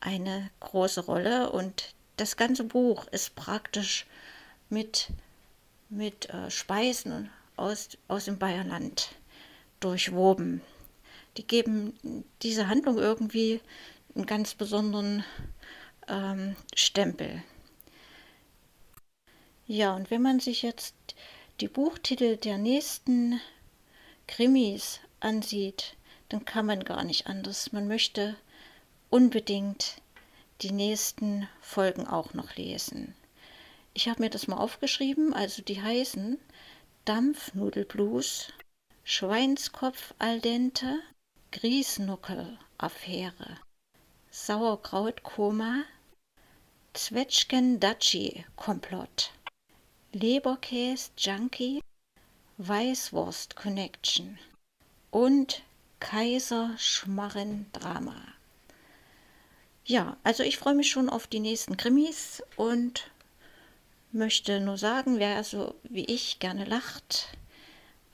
eine 0.00 0.50
große 0.60 1.04
Rolle 1.04 1.50
und 1.50 1.94
das 2.16 2.36
ganze 2.36 2.64
Buch 2.64 3.06
ist 3.08 3.36
praktisch 3.36 4.06
mit, 4.68 5.08
mit 5.88 6.28
äh, 6.30 6.50
Speisen 6.50 7.30
aus, 7.56 7.90
aus 8.08 8.24
dem 8.24 8.38
Bayerland 8.38 9.10
durchwoben. 9.80 10.60
Die 11.36 11.46
geben 11.46 12.24
diese 12.42 12.68
Handlung 12.68 12.98
irgendwie 12.98 13.60
einen 14.14 14.26
ganz 14.26 14.54
besonderen 14.54 15.24
ähm, 16.08 16.56
Stempel. 16.74 17.42
Ja, 19.66 19.94
und 19.94 20.10
wenn 20.10 20.22
man 20.22 20.40
sich 20.40 20.62
jetzt 20.62 20.94
die 21.60 21.68
Buchtitel 21.68 22.36
der 22.36 22.58
nächsten 22.58 23.40
Krimis 24.26 25.00
ansieht, 25.20 25.97
dann 26.28 26.44
kann 26.44 26.66
man 26.66 26.84
gar 26.84 27.04
nicht 27.04 27.26
anders. 27.26 27.72
Man 27.72 27.88
möchte 27.88 28.36
unbedingt 29.10 30.00
die 30.62 30.72
nächsten 30.72 31.48
Folgen 31.60 32.06
auch 32.06 32.34
noch 32.34 32.56
lesen. 32.56 33.14
ich 33.94 34.08
habe 34.08 34.22
mir 34.22 34.30
das 34.30 34.46
mal 34.46 34.58
aufgeschrieben, 34.58 35.34
also 35.34 35.62
die 35.62 35.82
heißen 35.82 36.38
Dampfnudelblues, 37.04 38.52
Schweinskopf 39.02 40.14
al 40.18 40.40
dente, 40.40 41.00
Griesnuckel-Affäre, 41.52 43.56
Sauerkrautkoma, 44.30 45.82
Zwetschgen-Datschi-Komplott, 46.92 49.32
Leberkäs-Junkie, 50.12 51.80
Weißwurst-Connection 52.58 54.38
und 55.10 55.62
Kaiserschmarren-Drama. 56.00 58.16
Ja, 59.84 60.16
also 60.22 60.42
ich 60.42 60.58
freue 60.58 60.74
mich 60.74 60.90
schon 60.90 61.08
auf 61.08 61.26
die 61.26 61.40
nächsten 61.40 61.76
Krimis 61.76 62.42
und 62.56 63.10
möchte 64.12 64.60
nur 64.60 64.76
sagen, 64.76 65.18
wer 65.18 65.42
so 65.44 65.74
wie 65.82 66.04
ich 66.04 66.38
gerne 66.38 66.64
lacht, 66.64 67.36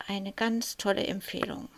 eine 0.07 0.33
ganz 0.33 0.77
tolle 0.77 1.07
Empfehlung. 1.07 1.69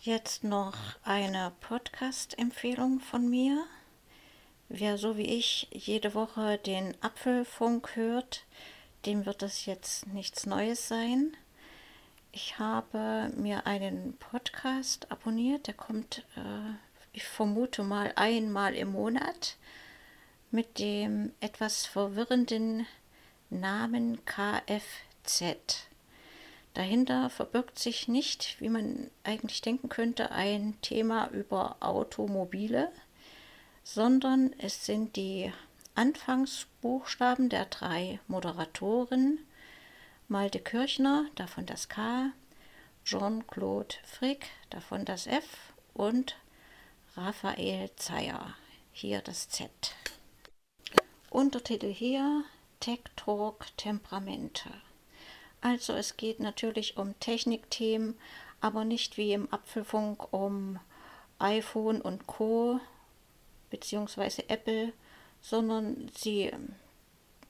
Jetzt 0.00 0.42
noch 0.42 0.74
eine 1.02 1.52
Podcast-Empfehlung 1.60 3.00
von 3.00 3.28
mir. 3.28 3.66
Wer 4.70 4.98
so 4.98 5.16
wie 5.16 5.38
ich 5.38 5.66
jede 5.70 6.12
Woche 6.12 6.58
den 6.58 6.94
Apfelfunk 7.00 7.96
hört, 7.96 8.44
dem 9.06 9.24
wird 9.24 9.40
das 9.40 9.64
jetzt 9.64 10.06
nichts 10.08 10.44
Neues 10.44 10.88
sein. 10.88 11.34
Ich 12.32 12.58
habe 12.58 13.32
mir 13.34 13.66
einen 13.66 14.18
Podcast 14.18 15.10
abonniert, 15.10 15.68
der 15.68 15.74
kommt, 15.74 16.26
äh, 16.36 16.74
ich 17.14 17.24
vermute 17.24 17.82
mal, 17.82 18.12
einmal 18.16 18.74
im 18.74 18.92
Monat 18.92 19.56
mit 20.50 20.78
dem 20.78 21.32
etwas 21.40 21.86
verwirrenden 21.86 22.86
Namen 23.48 24.22
KFZ. 24.26 25.88
Dahinter 26.74 27.30
verbirgt 27.30 27.78
sich 27.78 28.06
nicht, 28.06 28.60
wie 28.60 28.68
man 28.68 29.10
eigentlich 29.24 29.62
denken 29.62 29.88
könnte, 29.88 30.30
ein 30.30 30.78
Thema 30.82 31.28
über 31.30 31.76
Automobile, 31.80 32.92
sondern 33.94 34.52
es 34.58 34.84
sind 34.84 35.16
die 35.16 35.50
Anfangsbuchstaben 35.94 37.48
der 37.48 37.64
drei 37.64 38.20
Moderatoren 38.28 39.38
Malte 40.28 40.60
Kirchner, 40.60 41.24
davon 41.36 41.64
das 41.64 41.88
K, 41.88 42.30
Jean-Claude 43.06 43.94
Frick, 44.04 44.50
davon 44.68 45.06
das 45.06 45.26
F 45.26 45.72
und 45.94 46.36
Raphael 47.16 47.90
Zeyer, 47.96 48.54
hier 48.92 49.22
das 49.22 49.48
Z. 49.48 49.70
Untertitel 51.30 51.90
hier 51.90 52.44
Tech 52.80 53.00
Talk 53.16 53.74
Temperamente. 53.78 54.68
Also 55.62 55.94
es 55.94 56.18
geht 56.18 56.40
natürlich 56.40 56.98
um 56.98 57.18
Technikthemen, 57.20 58.18
aber 58.60 58.84
nicht 58.84 59.16
wie 59.16 59.32
im 59.32 59.50
Apfelfunk 59.50 60.30
um 60.30 60.78
iPhone 61.38 62.02
und 62.02 62.26
Co. 62.26 62.80
beziehungsweise 63.70 64.48
Apple, 64.48 64.92
sondern 65.40 66.10
sie 66.14 66.44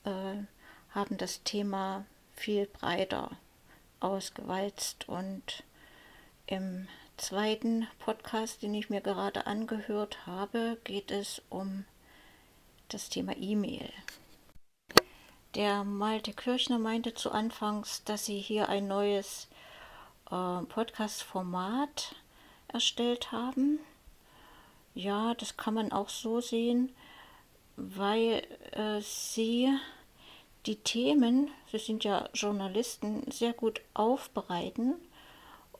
äh, 0.04 0.36
haben 0.90 1.16
das 1.16 1.42
Thema 1.42 2.04
viel 2.34 2.66
breiter 2.66 3.30
ausgewalzt. 4.00 5.08
Und 5.08 5.64
im 6.46 6.88
zweiten 7.16 7.86
Podcast, 7.98 8.62
den 8.62 8.74
ich 8.74 8.90
mir 8.90 9.00
gerade 9.00 9.46
angehört 9.46 10.26
habe, 10.26 10.78
geht 10.84 11.10
es 11.10 11.42
um 11.50 11.84
das 12.88 13.08
Thema 13.08 13.36
E-Mail. 13.36 13.90
Der 15.54 15.82
Malte 15.82 16.32
Kirchner 16.32 16.78
meinte 16.78 17.14
zu 17.14 17.32
Anfangs, 17.32 18.04
dass 18.04 18.26
sie 18.26 18.38
hier 18.38 18.68
ein 18.68 18.86
neues 18.86 19.48
äh, 20.30 20.62
Podcast-Format 20.62 22.14
erstellt 22.68 23.32
haben. 23.32 23.80
Ja, 24.98 25.34
das 25.34 25.56
kann 25.56 25.74
man 25.74 25.92
auch 25.92 26.08
so 26.08 26.40
sehen, 26.40 26.92
weil 27.76 28.42
äh, 28.72 29.00
sie 29.00 29.72
die 30.66 30.74
Themen, 30.74 31.52
Sie 31.70 31.78
sind 31.78 32.02
ja 32.02 32.28
Journalisten, 32.34 33.30
sehr 33.30 33.52
gut 33.52 33.80
aufbereiten 33.94 34.96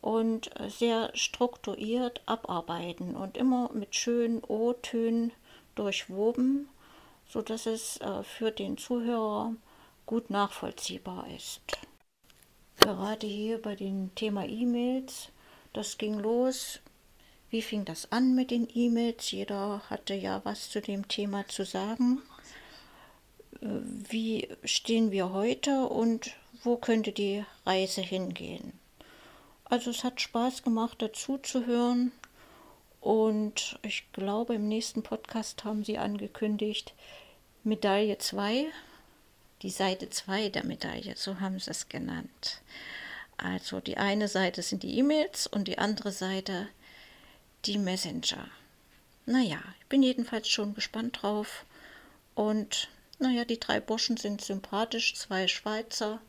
und 0.01 0.51
sehr 0.69 1.11
strukturiert 1.15 2.23
abarbeiten 2.27 3.17
und 3.17 3.37
immer 3.37 3.73
mit 3.73 3.97
schönen 3.97 4.41
O-Tönen 4.45 5.33
durchwoben, 5.75 6.69
sodass 7.27 7.67
es 7.67 7.97
äh, 7.97 8.23
für 8.23 8.53
den 8.53 8.79
Zuhörer 8.79 9.53
gut 10.07 10.31
nachvollziehbar 10.31 11.27
ist. 11.35 11.61
Gerade 12.79 13.27
hier 13.27 13.61
bei 13.61 13.75
dem 13.75 14.15
Thema 14.15 14.47
E-Mails, 14.47 15.31
das 15.73 15.99
ging 15.99 16.21
los. 16.21 16.79
Wie 17.51 17.63
fing 17.63 17.85
das 17.85 18.13
an 18.13 18.35
mit 18.35 18.51
den 18.51 18.69
E-Mails? 18.73 19.31
Jeder 19.31 19.83
hatte 19.89 20.15
ja 20.15 20.41
was 20.45 20.71
zu 20.71 20.81
dem 20.81 21.09
Thema 21.09 21.47
zu 21.49 21.65
sagen 21.65 22.21
wie 23.61 24.49
stehen 24.65 25.11
wir 25.11 25.33
heute 25.33 25.87
und 25.87 26.33
wo 26.63 26.77
könnte 26.77 27.13
die 27.13 27.45
Reise 27.67 28.01
hingehen. 28.01 28.73
Also 29.65 29.91
es 29.91 30.05
hat 30.05 30.21
Spaß 30.21 30.63
gemacht, 30.63 31.03
dazu 31.03 31.39
zu 31.39 31.67
hören. 31.67 32.13
Und 33.01 33.79
ich 33.83 34.11
glaube, 34.13 34.55
im 34.55 34.67
nächsten 34.69 35.03
Podcast 35.03 35.65
haben 35.65 35.85
sie 35.85 35.99
angekündigt, 35.99 36.95
Medaille 37.65 38.19
2, 38.19 38.67
die 39.63 39.71
Seite 39.71 40.11
2 40.11 40.49
der 40.49 40.65
Medaille, 40.65 41.15
so 41.17 41.39
haben 41.39 41.59
sie 41.61 41.71
es 41.71 41.89
genannt. 41.89 42.63
Also 43.37 43.81
die 43.81 43.99
eine 43.99 44.27
Seite 44.27 44.63
sind 44.63 44.83
die 44.83 44.99
E-Mails 44.99 45.47
und 45.47 45.69
die 45.69 45.79
andere 45.79 46.11
Seite 46.11 46.69
die 47.65 47.79
Messenger. 47.79 48.49
Naja, 49.27 49.59
ich 49.81 49.87
bin 49.87 50.03
jedenfalls 50.03 50.49
schon 50.49 50.75
gespannt 50.75 51.23
drauf 51.23 51.65
und 52.35 52.89
naja, 53.19 53.45
die 53.45 53.59
drei 53.59 53.81
Burschen 53.81 54.17
sind 54.17 54.43
sympathisch, 54.43 55.15
zwei 55.17 55.49
Schweizer. 55.49 56.21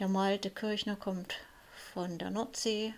Der 0.00 0.08
Malte 0.08 0.50
Kirchner 0.50 0.96
kommt 0.96 1.36
von 1.92 2.18
der 2.18 2.30
Nordsee. 2.30 2.92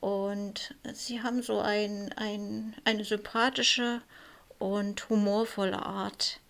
Und 0.00 0.74
sie 0.92 1.22
haben 1.22 1.42
so 1.42 1.60
ein, 1.60 2.12
ein, 2.16 2.74
eine 2.84 3.04
sympathische 3.04 4.02
und 4.58 5.08
humorvolle 5.08 5.84
Art, 5.84 6.40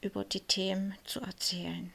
über 0.00 0.24
die 0.24 0.40
Themen 0.40 0.94
zu 1.04 1.20
erzählen. 1.20 1.92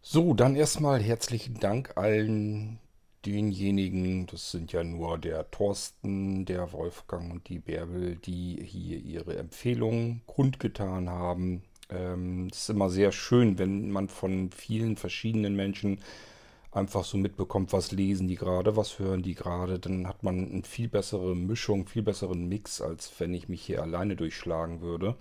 So, 0.00 0.34
dann 0.34 0.56
erstmal 0.56 1.02
herzlichen 1.02 1.60
Dank 1.60 1.96
allen 1.96 2.78
denjenigen, 3.26 4.26
das 4.26 4.52
sind 4.52 4.72
ja 4.72 4.84
nur 4.84 5.18
der 5.18 5.50
Thorsten, 5.50 6.44
der 6.44 6.72
Wolfgang 6.72 7.32
und 7.32 7.48
die 7.48 7.58
Bärbel, 7.58 8.16
die 8.16 8.62
hier 8.62 8.98
ihre 8.98 9.36
Empfehlungen 9.36 10.22
kundgetan 10.26 11.10
haben. 11.10 11.62
Ähm, 11.90 12.48
es 12.52 12.62
ist 12.62 12.70
immer 12.70 12.88
sehr 12.88 13.12
schön, 13.12 13.58
wenn 13.58 13.90
man 13.90 14.08
von 14.08 14.50
vielen 14.50 14.96
verschiedenen 14.96 15.56
Menschen 15.56 15.98
einfach 16.70 17.04
so 17.04 17.16
mitbekommt, 17.16 17.72
was 17.72 17.90
lesen 17.90 18.28
die 18.28 18.36
gerade, 18.36 18.76
was 18.76 18.98
hören 18.98 19.22
die 19.22 19.34
gerade. 19.34 19.78
Dann 19.78 20.06
hat 20.06 20.22
man 20.22 20.50
eine 20.50 20.62
viel 20.62 20.88
bessere 20.88 21.34
Mischung, 21.34 21.86
viel 21.86 22.02
besseren 22.02 22.48
Mix, 22.48 22.80
als 22.80 23.12
wenn 23.18 23.34
ich 23.34 23.48
mich 23.48 23.62
hier 23.62 23.82
alleine 23.82 24.14
durchschlagen 24.14 24.82
würde. 24.82 25.16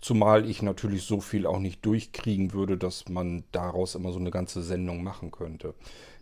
Zumal 0.00 0.48
ich 0.48 0.62
natürlich 0.62 1.02
so 1.02 1.20
viel 1.20 1.46
auch 1.46 1.58
nicht 1.58 1.84
durchkriegen 1.84 2.54
würde, 2.54 2.78
dass 2.78 3.08
man 3.08 3.44
daraus 3.52 3.94
immer 3.94 4.12
so 4.12 4.18
eine 4.18 4.30
ganze 4.30 4.62
Sendung 4.62 5.02
machen 5.02 5.30
könnte. 5.30 5.74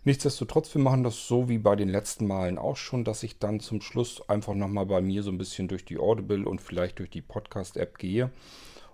Nichtsdestotrotz, 0.09 0.73
wir 0.73 0.81
machen 0.81 1.03
das 1.03 1.27
so 1.27 1.49
wie 1.49 1.59
bei 1.59 1.75
den 1.75 1.87
letzten 1.87 2.25
Malen 2.25 2.57
auch 2.57 2.77
schon, 2.77 3.03
dass 3.03 3.21
ich 3.21 3.37
dann 3.37 3.59
zum 3.59 3.79
Schluss 3.79 4.27
einfach 4.27 4.55
nochmal 4.55 4.87
bei 4.87 5.01
mir 5.01 5.21
so 5.21 5.29
ein 5.29 5.37
bisschen 5.37 5.67
durch 5.67 5.85
die 5.85 5.99
Audible 5.99 6.49
und 6.49 6.61
vielleicht 6.61 6.97
durch 6.97 7.11
die 7.11 7.21
Podcast-App 7.21 7.99
gehe 7.99 8.31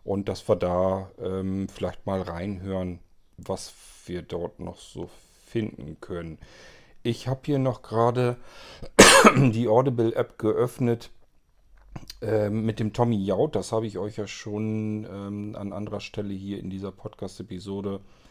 und 0.03 0.27
dass 0.27 0.49
wir 0.49 0.57
da 0.57 1.09
ähm, 1.17 1.69
vielleicht 1.69 2.05
mal 2.05 2.21
reinhören, 2.21 2.99
was 3.37 3.73
wir 4.07 4.23
dort 4.23 4.59
noch 4.59 4.77
so 4.77 5.09
finden 5.45 6.01
können. 6.01 6.37
Ich 7.01 7.29
habe 7.29 7.39
hier 7.45 7.59
noch 7.59 7.81
gerade 7.81 8.35
die 9.37 9.69
Audible-App 9.69 10.37
geöffnet 10.37 11.11
äh, 12.21 12.49
mit 12.49 12.81
dem 12.81 12.91
Tommy 12.91 13.23
Jaut. 13.23 13.55
Das 13.55 13.71
habe 13.71 13.87
ich 13.87 13.97
euch 13.97 14.17
ja 14.17 14.27
schon 14.27 15.07
ähm, 15.09 15.55
an 15.55 15.71
anderer 15.71 16.01
Stelle 16.01 16.33
hier 16.33 16.59
in 16.59 16.69
dieser 16.69 16.91
Podcast-Episode 16.91 18.01
äh, 18.03 18.24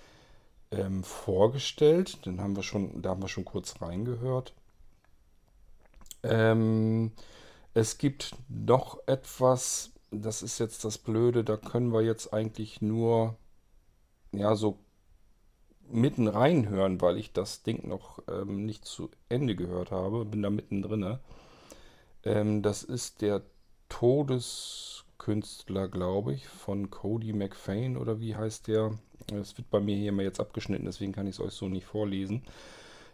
ähm, 0.75 1.05
vorgestellt. 1.05 2.25
Den 2.27 2.41
haben 2.41 2.57
wir 2.57 2.63
schon, 2.63 3.03
da 3.03 3.11
haben 3.11 3.23
wir 3.23 3.29
schon 3.29 3.45
kurz 3.45 3.81
reingehört. 3.81 4.55
Ähm, 6.23 7.13
es 7.75 7.99
gibt 7.99 8.35
noch 8.49 8.99
etwas, 9.07 9.93
das 10.11 10.43
ist 10.43 10.59
jetzt 10.59 10.85
das 10.85 10.99
Blöde, 10.99 11.45
da 11.45 11.57
können 11.57 11.93
wir 11.93 12.03
jetzt 12.03 12.33
eigentlich 12.33 12.81
nur 12.81 13.37
ja 14.33 14.55
so 14.55 14.79
mitten 15.89 16.29
reinhören, 16.29 17.01
weil 17.01 17.19
ich 17.19 17.33
das 17.33 17.63
Ding 17.63 17.89
noch 17.89 18.21
ähm, 18.29 18.65
nicht 18.65 18.85
zu 18.85 19.11
Ende 19.29 19.55
gehört 19.55 19.91
habe. 19.91 20.25
Bin 20.25 20.43
da 20.43 20.51
mittendrin. 20.51 21.19
Ähm, 22.25 22.63
das 22.63 22.83
ist 22.83 23.21
der 23.21 23.43
Todeskünstler, 25.19 25.89
glaube 25.89 26.35
ich, 26.35 26.47
von 26.47 26.91
Cody 26.91 27.33
McFain 27.33 27.97
oder 27.97 28.21
wie 28.21 28.37
heißt 28.37 28.69
der? 28.69 28.99
Das 29.29 29.57
wird 29.57 29.71
bei 29.71 29.81
mir 29.81 29.97
hier 29.97 30.13
mal 30.13 30.25
jetzt 30.25 30.41
abgeschnitten, 30.41 30.85
deswegen 30.85 31.13
kann 31.13 31.27
ich 31.27 31.37
es 31.37 31.41
euch 31.41 31.53
so 31.53 31.69
nicht 31.69 31.87
vorlesen. 31.87 32.43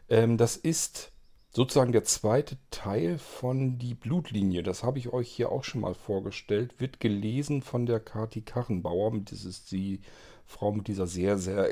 Ähm, 0.09 0.36
das 0.36 0.57
ist 0.57 1.12
sozusagen 1.51 1.92
der 1.92 2.05
zweite 2.05 2.57
Teil 2.70 3.18
von 3.18 3.78
Die 3.78 3.94
Blutlinie. 3.94 4.62
Das 4.62 4.82
habe 4.82 4.98
ich 4.98 5.12
euch 5.12 5.30
hier 5.30 5.53
auch 5.53 5.64
schon 5.64 5.82
mal 5.82 5.94
vorgestellt. 5.94 6.74
Wird 6.78 7.01
gelesen 7.01 7.62
von 7.62 7.86
der 7.86 8.01
Kati 8.01 8.42
Kachenbauer. 8.42 9.12
Das 9.24 9.44
ist 9.44 9.70
die 9.70 10.01
Frau 10.46 10.72
mit 10.72 10.88
dieser 10.88 11.07
sehr, 11.07 11.38
sehr 11.38 11.68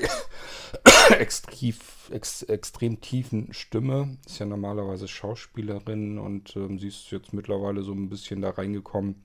extrem, 1.18 1.74
ex, 2.10 2.42
extrem 2.42 3.00
tiefen 3.00 3.52
Stimme. 3.52 4.18
Ist 4.26 4.38
ja 4.38 4.46
normalerweise 4.46 5.08
Schauspielerin 5.08 6.18
und 6.18 6.54
ähm, 6.56 6.78
sie 6.78 6.88
ist 6.88 7.10
jetzt 7.10 7.32
mittlerweile 7.32 7.82
so 7.82 7.92
ein 7.92 8.08
bisschen 8.08 8.40
da 8.40 8.50
reingekommen, 8.50 9.22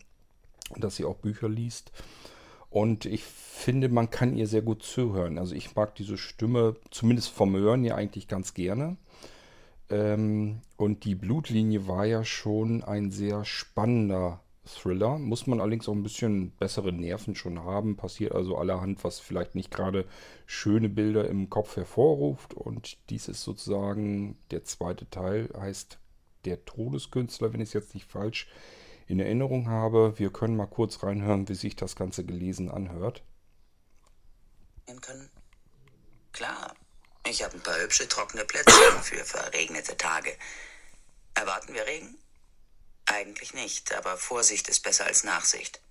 dass 0.78 0.96
sie 0.96 1.06
auch 1.06 1.18
Bücher 1.18 1.50
liest. 1.50 1.92
Und 2.70 3.06
ich 3.06 3.24
finde, 3.24 3.88
man 3.88 4.10
kann 4.10 4.36
ihr 4.36 4.48
sehr 4.48 4.64
gut 4.64 4.82
zuhören. 4.82 5.38
Also 5.38 5.54
ich 5.54 5.76
mag 5.76 5.94
diese 5.96 6.18
Stimme, 6.18 6.76
zumindest 6.90 7.30
vom 7.30 7.56
Hören 7.56 7.84
ja 7.84 7.96
eigentlich 7.96 8.28
ganz 8.28 8.56
gerne. 8.56 8.98
Ähm, 9.92 10.62
und 10.76 11.06
die 11.06 11.14
Blutlinie 11.14 11.88
war 11.88 12.06
ja 12.06 12.26
schon 12.26 12.84
ein 12.84 13.12
sehr 13.12 13.46
spannender 13.46 14.42
Thriller. 14.66 15.20
Muss 15.20 15.46
man 15.46 15.60
allerdings 15.62 15.88
auch 15.88 15.94
ein 15.94 16.02
bisschen 16.02 16.52
bessere 16.52 16.92
Nerven 16.92 17.36
schon 17.36 17.64
haben. 17.64 17.96
Passiert 17.96 18.32
also 18.32 18.58
allerhand, 18.58 19.04
was 19.04 19.20
vielleicht 19.20 19.54
nicht 19.54 19.70
gerade 19.70 20.06
schöne 20.48 20.90
Bilder 20.90 21.30
im 21.30 21.52
Kopf 21.52 21.76
hervorruft. 21.76 22.56
Und 22.56 22.98
dies 23.12 23.28
ist 23.28 23.44
sozusagen 23.44 24.38
der 24.50 24.64
zweite 24.64 25.08
Teil, 25.12 25.50
heißt 25.56 26.00
Der 26.46 26.66
Todeskünstler, 26.66 27.54
wenn 27.54 27.62
ich 27.62 27.70
es 27.70 27.74
jetzt 27.74 27.94
nicht 27.94 28.10
falsch 28.10 28.48
in 29.14 29.20
Erinnerung 29.20 29.70
habe. 29.70 30.18
Wir 30.18 30.32
können 30.32 30.58
mal 30.58 30.68
kurz 30.68 31.04
reinhören, 31.04 31.48
wie 31.48 31.56
sich 31.56 31.76
das 31.76 31.96
Ganze 31.96 32.26
gelesen 32.26 32.70
anhört. 32.70 33.24
Können. 35.02 35.30
Klar, 36.34 36.76
ich 37.28 37.44
habe 37.44 37.56
ein 37.56 37.62
paar 37.62 37.80
hübsche 37.80 38.08
trockene 38.08 38.46
Plätze 38.46 38.72
für 39.02 39.24
verregnete 39.24 39.98
Tage. 39.98 40.36
Erwarten 41.36 41.74
wir 41.74 41.86
Regen? 41.86 42.18
Eigentlich 43.06 43.54
nicht, 43.54 43.94
aber 43.94 44.18
Vorsicht 44.18 44.68
ist 44.70 44.82
besser 44.82 45.06
als 45.06 45.24
Nachsicht. 45.24 45.82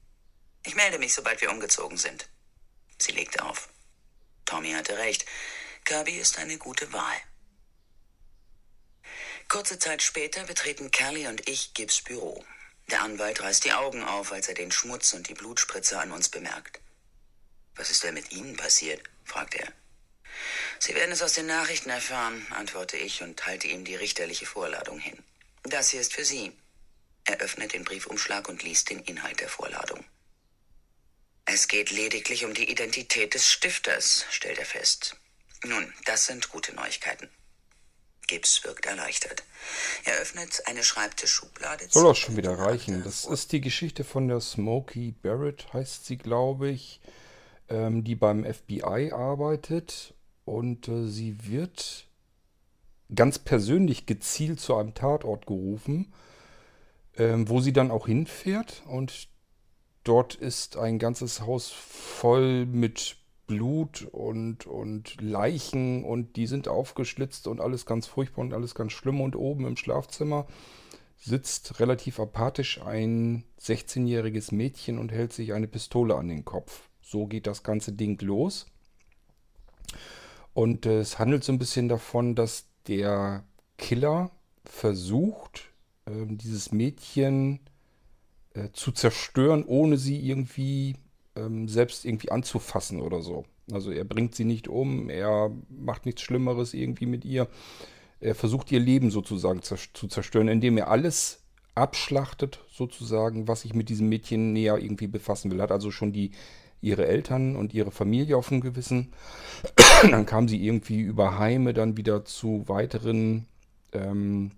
Ich 0.65 0.75
melde 0.75 0.99
mich, 0.99 1.15
sobald 1.15 1.41
wir 1.41 1.51
umgezogen 1.51 1.99
sind. 1.99 2.29
Sie 2.99 3.13
legte 3.13 3.45
auf. 3.45 3.69
Tommy 4.45 4.73
hatte 4.73 4.97
recht. 4.99 5.27
Kirby 5.85 6.17
ist 6.19 6.39
eine 6.39 6.59
gute 6.59 6.93
Wahl. 6.93 7.17
Kurze 9.49 9.79
Zeit 9.79 10.03
später 10.03 10.45
betreten 10.45 10.91
Kelly 10.91 11.27
und 11.27 11.49
ich 11.49 11.75
Gibbs 11.75 12.03
Büro. 12.03 12.45
Der 12.91 13.03
Anwalt 13.03 13.41
reißt 13.41 13.65
die 13.65 13.73
Augen 13.73 14.03
auf, 14.03 14.33
als 14.33 14.49
er 14.49 14.55
den 14.55 14.73
Schmutz 14.73 15.13
und 15.13 15.29
die 15.29 15.35
Blutspritze 15.35 15.99
an 15.99 16.13
uns 16.13 16.29
bemerkt. 16.29 16.81
Was 17.75 17.91
ist 17.91 18.03
denn 18.03 18.15
mit 18.15 18.33
Ihnen 18.33 18.57
passiert? 18.57 19.03
fragt 19.25 19.55
er. 19.55 19.73
Sie 20.79 20.95
werden 20.95 21.13
es 21.13 21.23
aus 21.23 21.35
den 21.35 21.47
Nachrichten 21.47 21.91
erfahren, 21.91 22.47
antworte 22.51 22.97
ich 22.97 23.23
und 23.23 23.47
halte 23.47 23.69
ihm 23.69 23.85
die 23.85 23.95
richterliche 23.95 24.47
Vorladung 24.47 24.99
hin. 24.99 25.23
Das 25.63 25.91
hier 25.91 26.01
ist 26.01 26.13
für 26.13 26.25
Sie. 26.25 26.53
Er 27.25 27.39
öffnet 27.39 27.73
den 27.73 27.85
Briefumschlag 27.85 28.49
und 28.49 28.63
liest 28.63 28.91
den 28.91 29.01
Inhalt 29.01 29.41
der 29.41 29.49
Vorladung. 29.49 30.05
Es 31.45 31.69
geht 31.69 31.91
lediglich 31.91 32.45
um 32.45 32.55
die 32.55 32.71
Identität 32.71 33.35
des 33.35 33.51
Stifters, 33.51 34.27
stellt 34.31 34.59
er 34.59 34.67
fest. 34.67 35.17
Nun, 35.65 35.93
das 36.05 36.27
sind 36.27 36.49
gute 36.49 36.75
Neuigkeiten. 36.75 37.29
Gibbs 38.33 38.65
wirkt 38.65 38.87
erleichtert. 38.87 39.45
Er 40.05 40.19
öffnet 40.19 40.63
eine 40.67 40.83
Schreibtischschublade. 40.83 41.87
Soll 41.89 42.05
das 42.05 42.19
schon 42.19 42.37
wieder 42.37 42.59
reichen. 42.59 43.03
Das 43.05 43.25
ist 43.25 43.53
die 43.53 43.61
Geschichte 43.61 44.05
von 44.05 44.29
der 44.29 44.41
Smokey 44.41 45.13
Barrett, 45.23 45.73
heißt 45.73 46.07
sie, 46.07 46.17
glaube 46.17 46.71
ich, 46.71 47.01
ähm, 47.69 48.05
die 48.05 48.17
beim 48.17 48.45
FBI 48.45 49.13
arbeitet. 49.13 50.15
Und 50.45 50.89
äh, 50.89 51.07
sie 51.07 51.47
wird 51.47 52.07
ganz 53.15 53.39
persönlich 53.39 54.07
gezielt 54.07 54.61
zu 54.61 54.77
einem 54.77 54.95
Tatort 54.95 55.47
gerufen 55.47 56.13
ähm, 57.17 57.49
wo 57.49 57.61
sie 57.61 57.73
dann 57.73 57.91
auch 57.91 58.07
hinfährt 58.07 58.83
und 58.87 59.29
dort 60.05 60.35
ist 60.35 60.77
ein 60.77 60.99
ganzes 60.99 61.41
Haus 61.41 61.71
voll 61.71 62.67
mit 62.67 63.17
Blut 63.47 64.09
und, 64.13 64.67
und 64.67 65.21
Leichen 65.21 66.05
und 66.05 66.37
die 66.37 66.47
sind 66.47 66.69
aufgeschlitzt 66.69 67.47
und 67.47 67.61
alles 67.61 67.87
ganz 67.87 68.07
furchtbar 68.07 68.43
und 68.43 68.55
alles 68.55 68.75
ganz 68.75 68.93
schlimm 68.93 69.21
und 69.21 69.37
oben 69.37 69.67
im 69.67 69.77
Schlafzimmer 69.77 70.47
sitzt 71.19 71.79
relativ 71.79 72.19
apathisch 72.19 72.83
ein 72.83 73.45
16-jähriges 73.61 74.53
Mädchen 74.53 74.99
und 74.99 75.13
hält 75.13 75.33
sich 75.33 75.53
eine 75.53 75.69
Pistole 75.69 76.17
an 76.17 76.29
den 76.29 76.45
Kopf. 76.45 76.89
So 77.01 77.27
geht 77.27 77.47
das 77.47 77.63
ganze 77.63 77.93
Ding 77.93 78.21
los. 78.23 78.67
Und 80.53 80.87
äh, 80.87 80.99
es 80.99 81.19
handelt 81.19 81.45
so 81.45 81.53
ein 81.53 81.59
bisschen 81.59 81.89
davon, 81.89 82.35
dass 82.35 82.67
der 82.89 83.45
Killer 83.79 84.33
versucht, 84.65 85.71
ähm, 86.07 86.39
dieses 86.39 86.73
Mädchen 86.73 87.61
äh, 88.55 88.71
zu 88.73 88.93
zerstören, 88.93 89.65
ohne 89.65 89.99
sie 89.99 90.19
irgendwie 90.19 90.97
ähm, 91.37 91.69
selbst 91.69 92.05
irgendwie 92.05 92.31
anzufassen 92.31 93.01
oder 93.01 93.23
so. 93.23 93.45
Also 93.71 93.91
er 93.91 94.05
bringt 94.05 94.35
sie 94.35 94.45
nicht 94.45 94.69
um, 94.69 95.09
er 95.09 95.51
macht 95.69 96.07
nichts 96.07 96.23
Schlimmeres 96.23 96.75
irgendwie 96.75 97.07
mit 97.07 97.25
ihr. 97.25 97.49
Er 98.21 98.35
versucht 98.35 98.71
ihr 98.71 98.81
Leben 98.81 99.11
sozusagen 99.11 99.63
zu 99.63 100.09
zerstören, 100.09 100.49
indem 100.49 100.79
er 100.79 100.89
alles 100.89 101.41
abschlachtet, 101.75 102.61
sozusagen, 102.71 103.49
was 103.49 103.63
sich 103.63 103.75
mit 103.75 103.89
diesem 103.89 104.09
Mädchen 104.09 104.53
näher 104.53 104.79
irgendwie 104.79 105.07
befassen 105.07 105.51
will. 105.51 105.61
Hat 105.61 105.73
also 105.73 105.91
schon 105.91 106.13
die 106.13 106.33
ihre 106.81 107.07
Eltern 107.07 107.57
und 107.57 107.73
ihre 107.73 107.93
Familie 107.93 108.37
auf 108.37 108.49
dem 108.49 108.61
Gewissen. 108.61 109.13
dann 110.03 110.27
kam 110.27 110.49
sie 110.49 110.63
irgendwie 110.65 111.01
über 111.01 111.39
Heime 111.39 111.73
dann 111.73 111.97
wieder 111.97 112.25
zu 112.25 112.65
weiteren 112.67 113.47
ähm, 113.93 114.51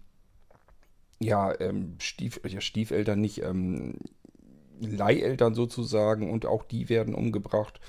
ja, 1.20 1.58
ähm, 1.60 1.96
Stief, 1.98 2.40
ja, 2.46 2.60
Stiefeltern 2.60 3.20
nicht, 3.20 3.42
ähm, 3.42 3.94
Leiheltern 4.80 5.54
sozusagen 5.54 6.30
und 6.30 6.46
auch 6.46 6.64
die 6.64 6.88
werden 6.88 7.14
umgebracht. 7.14 7.80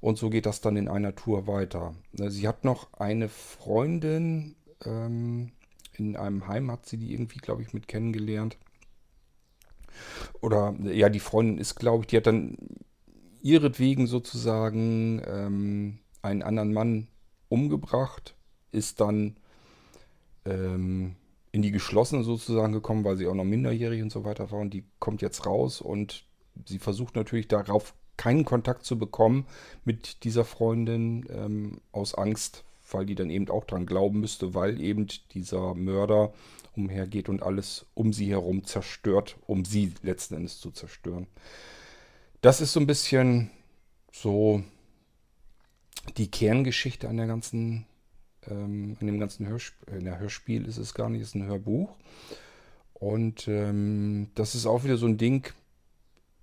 Und 0.00 0.18
so 0.18 0.30
geht 0.30 0.46
das 0.46 0.60
dann 0.60 0.76
in 0.76 0.88
einer 0.88 1.14
Tour 1.14 1.46
weiter. 1.46 1.94
Ne, 2.12 2.30
sie 2.30 2.48
hat 2.48 2.64
noch 2.64 2.92
eine 2.94 3.28
Freundin, 3.28 4.56
ähm, 4.84 5.52
in 5.94 6.16
einem 6.16 6.48
Heim 6.48 6.70
hat 6.70 6.86
sie 6.86 6.96
die 6.96 7.12
irgendwie, 7.12 7.38
glaube 7.38 7.62
ich, 7.62 7.72
mit 7.72 7.86
kennengelernt. 7.86 8.56
Oder 10.40 10.74
ja, 10.82 11.08
die 11.08 11.20
Freundin 11.20 11.58
ist, 11.58 11.76
glaube 11.76 12.02
ich, 12.02 12.06
die 12.08 12.16
hat 12.16 12.26
dann 12.26 12.56
ihretwegen 13.42 14.06
sozusagen 14.06 15.22
ähm, 15.26 15.98
einen 16.22 16.42
anderen 16.42 16.72
Mann 16.72 17.08
umgebracht, 17.48 18.34
ist 18.70 19.00
dann 19.00 19.36
ähm, 20.44 21.16
in 21.52 21.62
die 21.62 21.70
geschlossene 21.70 22.24
sozusagen 22.24 22.72
gekommen, 22.72 23.04
weil 23.04 23.16
sie 23.16 23.26
auch 23.26 23.34
noch 23.34 23.44
minderjährig 23.44 24.02
und 24.02 24.10
so 24.10 24.24
weiter 24.24 24.50
war. 24.50 24.60
Und 24.60 24.72
die 24.72 24.84
kommt 24.98 25.22
jetzt 25.22 25.46
raus 25.46 25.80
und 25.82 26.24
sie 26.66 26.78
versucht 26.78 27.14
natürlich 27.14 27.46
darauf 27.46 27.94
keinen 28.16 28.44
Kontakt 28.44 28.84
zu 28.84 28.98
bekommen 28.98 29.46
mit 29.84 30.24
dieser 30.24 30.44
Freundin 30.44 31.26
ähm, 31.30 31.80
aus 31.92 32.14
Angst, 32.14 32.64
weil 32.90 33.06
die 33.06 33.14
dann 33.14 33.30
eben 33.30 33.48
auch 33.48 33.64
dran 33.64 33.86
glauben 33.86 34.20
müsste, 34.20 34.54
weil 34.54 34.80
eben 34.80 35.06
dieser 35.32 35.74
Mörder 35.74 36.32
umhergeht 36.74 37.28
und 37.28 37.42
alles 37.42 37.86
um 37.94 38.12
sie 38.12 38.30
herum 38.30 38.64
zerstört, 38.64 39.36
um 39.46 39.64
sie 39.64 39.92
letzten 40.02 40.36
Endes 40.36 40.58
zu 40.58 40.70
zerstören. 40.70 41.26
Das 42.40 42.60
ist 42.60 42.72
so 42.72 42.80
ein 42.80 42.86
bisschen 42.86 43.50
so 44.10 44.62
die 46.16 46.30
Kerngeschichte 46.30 47.08
an 47.08 47.18
der 47.18 47.26
ganzen 47.26 47.86
ähm, 48.50 48.96
in 49.00 49.06
dem 49.06 49.20
ganzen 49.20 49.46
Hörspiel, 49.46 49.98
in 49.98 50.18
Hörspiel 50.18 50.66
ist 50.66 50.78
es 50.78 50.94
gar 50.94 51.08
nicht, 51.08 51.22
es 51.22 51.28
ist 51.28 51.34
ein 51.34 51.46
Hörbuch. 51.46 51.96
Und 52.94 53.48
ähm, 53.48 54.28
das 54.34 54.54
ist 54.54 54.66
auch 54.66 54.84
wieder 54.84 54.96
so 54.96 55.06
ein 55.06 55.18
Ding, 55.18 55.52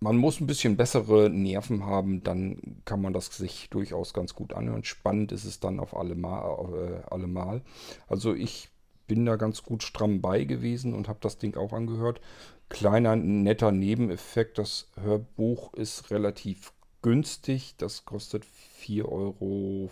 man 0.01 0.17
muss 0.17 0.39
ein 0.39 0.47
bisschen 0.47 0.77
bessere 0.77 1.29
Nerven 1.29 1.85
haben, 1.85 2.23
dann 2.23 2.81
kann 2.85 3.01
man 3.01 3.13
das 3.13 3.25
sich 3.27 3.69
durchaus 3.69 4.13
ganz 4.13 4.33
gut 4.33 4.53
anhören. 4.53 4.83
Spannend 4.83 5.31
ist 5.31 5.43
es 5.45 5.59
dann 5.59 5.79
auf 5.79 5.95
alle 5.95 6.15
Mal. 6.15 7.01
Äh, 7.03 7.13
alle 7.13 7.27
Mal. 7.27 7.61
Also 8.07 8.33
ich 8.33 8.69
bin 9.07 9.25
da 9.25 9.35
ganz 9.35 9.63
gut 9.63 9.83
stramm 9.83 10.21
bei 10.21 10.45
gewesen 10.45 10.93
und 10.93 11.07
habe 11.07 11.19
das 11.21 11.37
Ding 11.37 11.57
auch 11.57 11.73
angehört. 11.73 12.21
Kleiner 12.69 13.15
netter 13.15 13.71
Nebeneffekt, 13.71 14.57
das 14.57 14.87
Hörbuch 15.01 15.73
ist 15.73 16.11
relativ 16.11 16.71
günstig. 17.01 17.75
Das 17.77 18.05
kostet 18.05 18.45
4,95 18.45 19.05
Euro, 19.05 19.89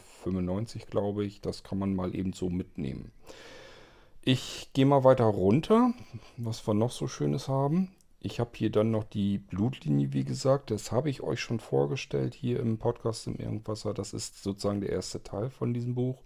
glaube 0.90 1.26
ich. 1.26 1.42
Das 1.42 1.64
kann 1.64 1.80
man 1.80 1.96
mal 1.96 2.16
eben 2.16 2.34
so 2.34 2.50
mitnehmen. 2.50 3.12
Ich 4.22 4.70
gehe 4.74 4.86
mal 4.86 5.04
weiter 5.04 5.26
runter, 5.26 5.94
was 6.36 6.68
wir 6.68 6.74
noch 6.74 6.92
so 6.92 7.08
Schönes 7.08 7.48
haben. 7.48 7.92
Ich 8.20 8.40
habe 8.40 8.52
hier 8.56 8.72
dann 8.72 8.92
noch 8.92 9.04
die 9.04 9.38
Blutlinie, 9.38 10.12
wie 10.12 10.26
gesagt. 10.26 10.72
Das 10.72 10.92
habe 10.92 11.10
ich 11.10 11.22
euch 11.22 11.40
schon 11.40 11.60
vorgestellt 11.60 12.34
hier 12.34 12.60
im 12.60 12.78
Podcast 12.78 13.28
im 13.28 13.36
Irgendwasser. 13.36 13.94
Das 13.94 14.14
ist 14.14 14.44
sozusagen 14.44 14.82
der 14.82 14.90
erste 14.90 15.24
Teil 15.24 15.50
von 15.50 15.74
diesem 15.74 15.96
Buch. 15.96 16.22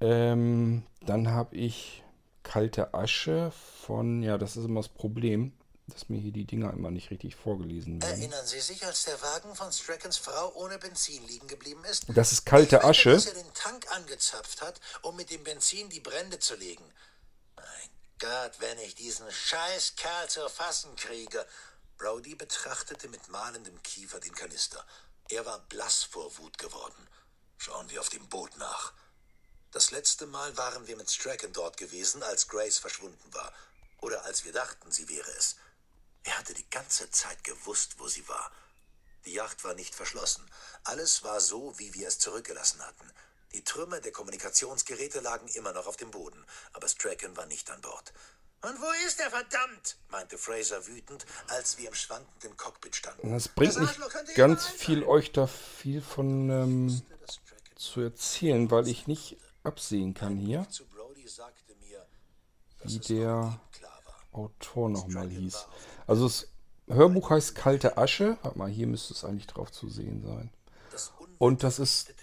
Ähm, 0.00 0.82
dann 1.06 1.28
habe 1.28 1.56
ich 1.56 2.02
Kalte 2.42 2.92
Asche 2.92 3.52
von, 3.52 4.22
ja, 4.22 4.36
das 4.36 4.56
ist 4.56 4.64
immer 4.64 4.80
das 4.80 4.88
Problem, 4.88 5.52
dass 5.92 6.08
mir 6.08 6.18
hier 6.18 6.32
die 6.32 6.44
Dinger 6.44 6.72
immer 6.72 6.90
nicht 6.90 7.10
richtig 7.10 7.36
vorgelesen 7.36 8.00
werden. 8.02 8.20
Erinnern 8.20 8.46
Sie 8.46 8.60
sich, 8.60 8.84
als 8.84 9.04
der 9.04 9.20
Wagen 9.22 9.54
von 9.54 9.72
Strackens 9.72 10.16
Frau 10.16 10.52
ohne 10.54 10.78
Benzin 10.78 11.26
liegen 11.26 11.48
geblieben 11.48 11.84
ist? 11.84 12.04
Das 12.08 12.32
ist 12.32 12.44
kalte 12.46 12.76
wette, 12.76 12.84
Asche. 12.84 13.12
dass 13.12 13.26
er 13.26 13.34
den 13.34 13.54
Tank 13.54 13.90
angezapft 13.92 14.62
hat, 14.62 14.80
um 15.02 15.16
mit 15.16 15.30
dem 15.30 15.44
Benzin 15.44 15.88
die 15.88 16.00
Brände 16.00 16.38
zu 16.38 16.54
legen. 16.56 16.84
Mein 17.56 17.90
Gott, 18.18 18.52
wenn 18.60 18.78
ich 18.78 18.94
diesen 18.94 19.30
scheiß 19.30 19.94
Kerl 19.96 20.28
zu 20.28 20.48
fassen 20.48 20.94
kriege. 20.96 21.46
Brody 21.98 22.34
betrachtete 22.34 23.08
mit 23.08 23.28
mahlendem 23.28 23.80
Kiefer 23.82 24.18
den 24.18 24.34
Kanister. 24.34 24.84
Er 25.28 25.46
war 25.46 25.60
blass 25.68 26.02
vor 26.02 26.36
Wut 26.38 26.58
geworden. 26.58 27.08
Schauen 27.58 27.88
wir 27.90 28.00
auf 28.00 28.08
dem 28.08 28.28
Boot 28.28 28.56
nach. 28.58 28.92
Das 29.70 29.90
letzte 29.90 30.26
Mal 30.26 30.54
waren 30.56 30.86
wir 30.86 30.96
mit 30.96 31.10
Strachan 31.10 31.52
dort 31.52 31.76
gewesen, 31.76 32.22
als 32.22 32.48
Grace 32.48 32.78
verschwunden 32.78 33.32
war. 33.32 33.52
Oder 34.00 34.24
als 34.24 34.44
wir 34.44 34.52
dachten, 34.52 34.90
sie 34.90 35.08
wäre 35.08 35.30
es. 35.38 35.56
Er 36.24 36.38
hatte 36.38 36.54
die 36.54 36.68
ganze 36.70 37.10
Zeit 37.10 37.42
gewusst, 37.44 37.96
wo 37.98 38.06
sie 38.08 38.26
war. 38.28 38.50
Die 39.24 39.32
Yacht 39.32 39.62
war 39.64 39.74
nicht 39.74 39.94
verschlossen. 39.94 40.48
Alles 40.84 41.22
war 41.24 41.40
so, 41.40 41.78
wie 41.78 41.94
wir 41.94 42.08
es 42.08 42.18
zurückgelassen 42.18 42.80
hatten. 42.84 43.10
Die 43.52 43.62
Trümmer 43.62 44.00
der 44.00 44.12
Kommunikationsgeräte 44.12 45.20
lagen 45.20 45.46
immer 45.48 45.72
noch 45.72 45.86
auf 45.86 45.96
dem 45.96 46.10
Boden, 46.10 46.44
aber 46.72 46.88
Strachan 46.88 47.36
war 47.36 47.46
nicht 47.46 47.70
an 47.70 47.80
Bord. 47.80 48.12
Und 48.62 48.80
wo 48.80 48.90
ist 49.06 49.18
er, 49.20 49.30
verdammt? 49.30 49.96
meinte 50.08 50.38
Fraser 50.38 50.86
wütend, 50.86 51.26
als 51.48 51.78
wir 51.78 51.88
im 51.88 51.94
schwankenden 51.94 52.56
Cockpit 52.56 52.94
standen. 52.96 53.32
Das 53.32 53.48
bringt 53.48 53.74
Das 53.76 53.98
nicht 53.98 54.34
ganz 54.36 54.66
viel 54.66 55.00
sein. 55.00 55.08
euch 55.08 55.32
da 55.32 55.48
viel 55.48 56.00
von 56.00 56.48
ähm, 56.48 57.02
zu 57.76 58.00
erzählen, 58.00 58.70
weil 58.70 58.86
ich 58.86 59.08
nicht 59.08 59.36
absehen 59.64 60.14
kann 60.14 60.36
hier, 60.36 60.66
wie 62.84 62.98
der 63.00 63.26
noch 63.34 63.50
nie 63.50 63.58
klar 63.78 64.00
war. 64.04 64.21
Autor 64.32 64.88
nochmal 64.88 65.28
hieß. 65.28 65.66
Also 66.06 66.24
das 66.24 66.48
Hörbuch 66.88 67.30
heißt 67.30 67.54
Kalte 67.54 67.98
Asche. 67.98 68.36
Warte 68.42 68.58
mal, 68.58 68.70
hier 68.70 68.86
müsste 68.86 69.14
es 69.14 69.24
eigentlich 69.24 69.46
drauf 69.46 69.70
zu 69.70 69.88
sehen 69.88 70.22
sein. 70.22 70.50
Und 71.38 71.62
das 71.64 71.78
ist 71.78 72.14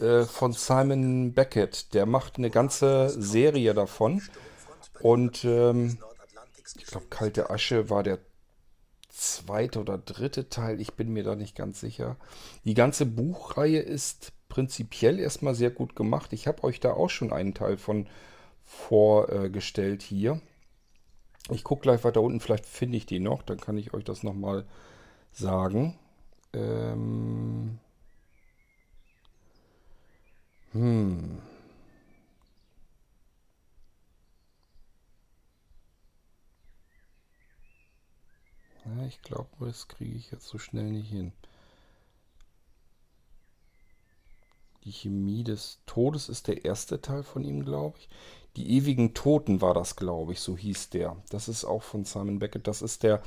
äh, 0.00 0.24
von 0.24 0.52
Simon 0.52 1.32
Beckett. 1.32 1.94
Der 1.94 2.06
macht 2.06 2.36
eine 2.36 2.50
ganze 2.50 3.08
Serie 3.10 3.74
davon. 3.74 4.22
Und 5.00 5.44
ähm, 5.44 5.98
ich 6.76 6.86
glaube, 6.86 7.06
Kalte 7.08 7.50
Asche 7.50 7.90
war 7.90 8.02
der 8.02 8.18
zweite 9.08 9.80
oder 9.80 9.98
dritte 9.98 10.48
Teil. 10.48 10.80
Ich 10.80 10.94
bin 10.94 11.12
mir 11.12 11.24
da 11.24 11.34
nicht 11.34 11.56
ganz 11.56 11.80
sicher. 11.80 12.16
Die 12.64 12.74
ganze 12.74 13.06
Buchreihe 13.06 13.80
ist 13.80 14.32
prinzipiell 14.48 15.18
erstmal 15.18 15.54
sehr 15.54 15.70
gut 15.70 15.96
gemacht. 15.96 16.32
Ich 16.32 16.46
habe 16.46 16.64
euch 16.64 16.80
da 16.80 16.92
auch 16.92 17.10
schon 17.10 17.32
einen 17.32 17.54
Teil 17.54 17.78
von 17.78 18.06
vorgestellt 18.64 20.02
hier. 20.02 20.40
Ich 21.50 21.64
gucke 21.64 21.82
gleich 21.82 22.02
weiter 22.04 22.22
unten, 22.22 22.40
vielleicht 22.40 22.66
finde 22.66 22.96
ich 22.98 23.06
die 23.06 23.20
noch, 23.20 23.42
dann 23.42 23.58
kann 23.58 23.76
ich 23.78 23.94
euch 23.94 24.04
das 24.04 24.22
nochmal 24.22 24.64
sagen. 25.32 25.98
Ähm 26.54 27.78
hm. 30.72 31.38
Ja, 38.86 39.04
ich 39.06 39.20
glaube, 39.20 39.50
das 39.66 39.86
kriege 39.88 40.16
ich 40.16 40.30
jetzt 40.30 40.46
so 40.48 40.56
schnell 40.58 40.90
nicht 40.90 41.10
hin. 41.10 41.32
Die 44.84 44.92
Chemie 44.92 45.44
des 45.44 45.80
Todes 45.84 46.30
ist 46.30 46.48
der 46.48 46.64
erste 46.64 47.02
Teil 47.02 47.22
von 47.22 47.44
ihm, 47.44 47.62
glaube 47.62 47.98
ich. 47.98 48.08
Die 48.56 48.76
ewigen 48.76 49.14
Toten 49.14 49.60
war 49.60 49.74
das, 49.74 49.96
glaube 49.96 50.32
ich, 50.32 50.40
so 50.40 50.56
hieß 50.56 50.90
der. 50.90 51.16
Das 51.30 51.48
ist 51.48 51.64
auch 51.64 51.82
von 51.82 52.04
Simon 52.04 52.38
Beckett. 52.38 52.66
Das 52.66 52.82
ist 52.82 53.02
der 53.02 53.22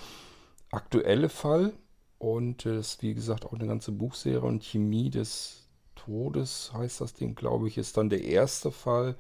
aktuelle 0.72 1.30
Fall. 1.30 1.74
Und 2.18 2.66
äh, 2.66 2.76
das 2.76 2.94
ist, 2.94 3.04
wie 3.04 3.14
gesagt, 3.14 3.46
auch 3.46 3.54
eine 3.54 3.68
ganze 3.68 3.92
Buchserie. 3.92 4.42
Und 4.42 4.64
Chemie 4.64 5.10
des 5.10 5.68
Todes 5.96 6.72
heißt 6.74 7.02
das 7.02 7.14
Ding, 7.14 7.36
glaube 7.36 7.68
ich, 7.68 7.78
ist 7.78 7.98
dann 7.98 8.10
der 8.10 8.24
erste 8.24 8.72
Fall. 8.72 9.16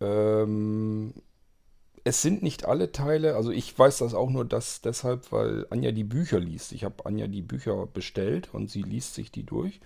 Ähm, 0.00 1.14
es 2.04 2.20
sind 2.20 2.42
nicht 2.42 2.66
alle 2.66 2.92
Teile, 2.92 3.34
also 3.34 3.50
ich 3.50 3.76
weiß 3.76 3.98
das 3.98 4.12
auch 4.12 4.28
nur 4.28 4.44
das 4.44 4.82
deshalb, 4.82 5.32
weil 5.32 5.66
Anja 5.70 5.90
die 5.90 6.04
Bücher 6.04 6.38
liest. 6.38 6.72
Ich 6.72 6.84
habe 6.84 7.06
Anja 7.06 7.26
die 7.26 7.40
Bücher 7.40 7.86
bestellt 7.86 8.52
und 8.52 8.70
sie 8.70 8.82
liest 8.82 9.14
sich 9.14 9.32
die 9.32 9.44
durch. 9.44 9.80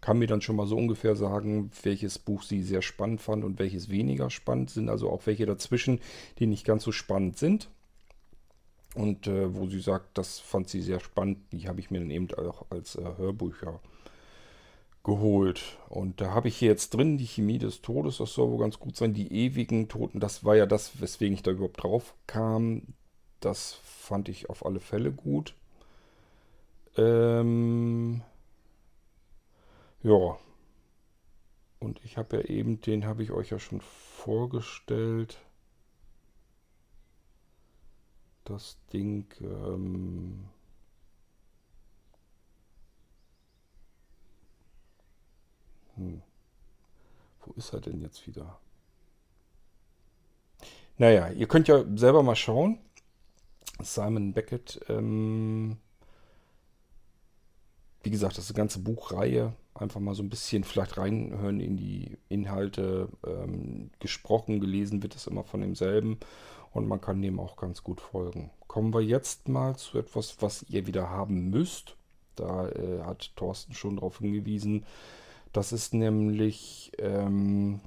Kann 0.00 0.18
mir 0.18 0.26
dann 0.26 0.40
schon 0.40 0.56
mal 0.56 0.66
so 0.66 0.76
ungefähr 0.76 1.16
sagen, 1.16 1.70
welches 1.82 2.18
Buch 2.18 2.42
sie 2.42 2.62
sehr 2.62 2.82
spannend 2.82 3.20
fand 3.20 3.44
und 3.44 3.58
welches 3.58 3.88
weniger 3.88 4.30
spannend 4.30 4.70
sind. 4.70 4.88
Also 4.88 5.10
auch 5.10 5.26
welche 5.26 5.46
dazwischen, 5.46 6.00
die 6.38 6.46
nicht 6.46 6.64
ganz 6.64 6.84
so 6.84 6.92
spannend 6.92 7.36
sind. 7.36 7.68
Und 8.94 9.26
äh, 9.26 9.54
wo 9.54 9.66
sie 9.66 9.80
sagt, 9.80 10.16
das 10.16 10.38
fand 10.38 10.68
sie 10.68 10.82
sehr 10.82 11.00
spannend, 11.00 11.38
die 11.52 11.68
habe 11.68 11.80
ich 11.80 11.90
mir 11.90 12.00
dann 12.00 12.10
eben 12.10 12.28
auch 12.34 12.66
als 12.70 12.96
äh, 12.96 13.04
Hörbücher 13.16 13.80
geholt. 15.04 15.78
Und 15.88 16.20
da 16.20 16.32
habe 16.32 16.48
ich 16.48 16.56
hier 16.56 16.68
jetzt 16.68 16.94
drin 16.94 17.18
die 17.18 17.26
Chemie 17.26 17.58
des 17.58 17.80
Todes, 17.80 18.18
das 18.18 18.32
soll 18.32 18.50
wohl 18.50 18.58
ganz 18.58 18.78
gut 18.78 18.96
sein. 18.96 19.14
Die 19.14 19.32
ewigen 19.32 19.88
Toten, 19.88 20.20
das 20.20 20.44
war 20.44 20.56
ja 20.56 20.66
das, 20.66 21.00
weswegen 21.00 21.34
ich 21.34 21.42
da 21.42 21.50
überhaupt 21.50 21.82
drauf 21.82 22.14
kam. 22.26 22.82
Das 23.40 23.78
fand 23.84 24.28
ich 24.28 24.50
auf 24.50 24.66
alle 24.66 24.80
Fälle 24.80 25.12
gut. 25.12 25.54
Ähm, 26.96 28.22
ja. 30.02 30.38
Und 31.80 32.04
ich 32.04 32.16
habe 32.16 32.38
ja 32.38 32.42
eben, 32.44 32.80
den 32.80 33.06
habe 33.06 33.22
ich 33.22 33.30
euch 33.30 33.50
ja 33.50 33.58
schon 33.58 33.80
vorgestellt. 33.80 35.38
Das 38.44 38.78
Ding, 38.92 39.26
ähm, 39.40 40.48
hm. 45.94 46.22
Wo 47.40 47.52
ist 47.52 47.72
er 47.72 47.80
denn 47.80 48.00
jetzt 48.00 48.26
wieder? 48.26 48.58
Naja, 50.98 51.30
ihr 51.30 51.46
könnt 51.46 51.68
ja 51.68 51.84
selber 51.96 52.22
mal 52.22 52.36
schauen. 52.36 52.78
Simon 53.80 54.32
Beckett, 54.32 54.80
ähm, 54.88 55.78
wie 58.02 58.10
gesagt, 58.10 58.36
das 58.36 58.44
ist 58.44 58.50
eine 58.50 58.56
ganze 58.56 58.80
Buchreihe. 58.80 59.54
Einfach 59.78 60.00
mal 60.00 60.14
so 60.14 60.22
ein 60.22 60.28
bisschen 60.28 60.64
vielleicht 60.64 60.98
reinhören 60.98 61.60
in 61.60 61.76
die 61.76 62.18
Inhalte. 62.28 63.08
Ähm, 63.26 63.90
gesprochen, 64.00 64.60
gelesen 64.60 65.02
wird 65.02 65.14
es 65.14 65.26
immer 65.26 65.44
von 65.44 65.60
demselben 65.60 66.18
und 66.72 66.88
man 66.88 67.00
kann 67.00 67.22
dem 67.22 67.40
auch 67.40 67.56
ganz 67.56 67.82
gut 67.82 68.00
folgen. 68.00 68.50
Kommen 68.66 68.92
wir 68.92 69.00
jetzt 69.00 69.48
mal 69.48 69.76
zu 69.76 69.98
etwas, 69.98 70.36
was 70.40 70.64
ihr 70.68 70.86
wieder 70.86 71.10
haben 71.10 71.50
müsst. 71.50 71.96
Da 72.36 72.68
äh, 72.68 73.02
hat 73.02 73.32
Thorsten 73.36 73.74
schon 73.74 73.96
darauf 73.96 74.18
hingewiesen. 74.18 74.84
Das 75.52 75.72
ist 75.72 75.94
nämlich 75.94 76.92
ähm, 76.98 77.80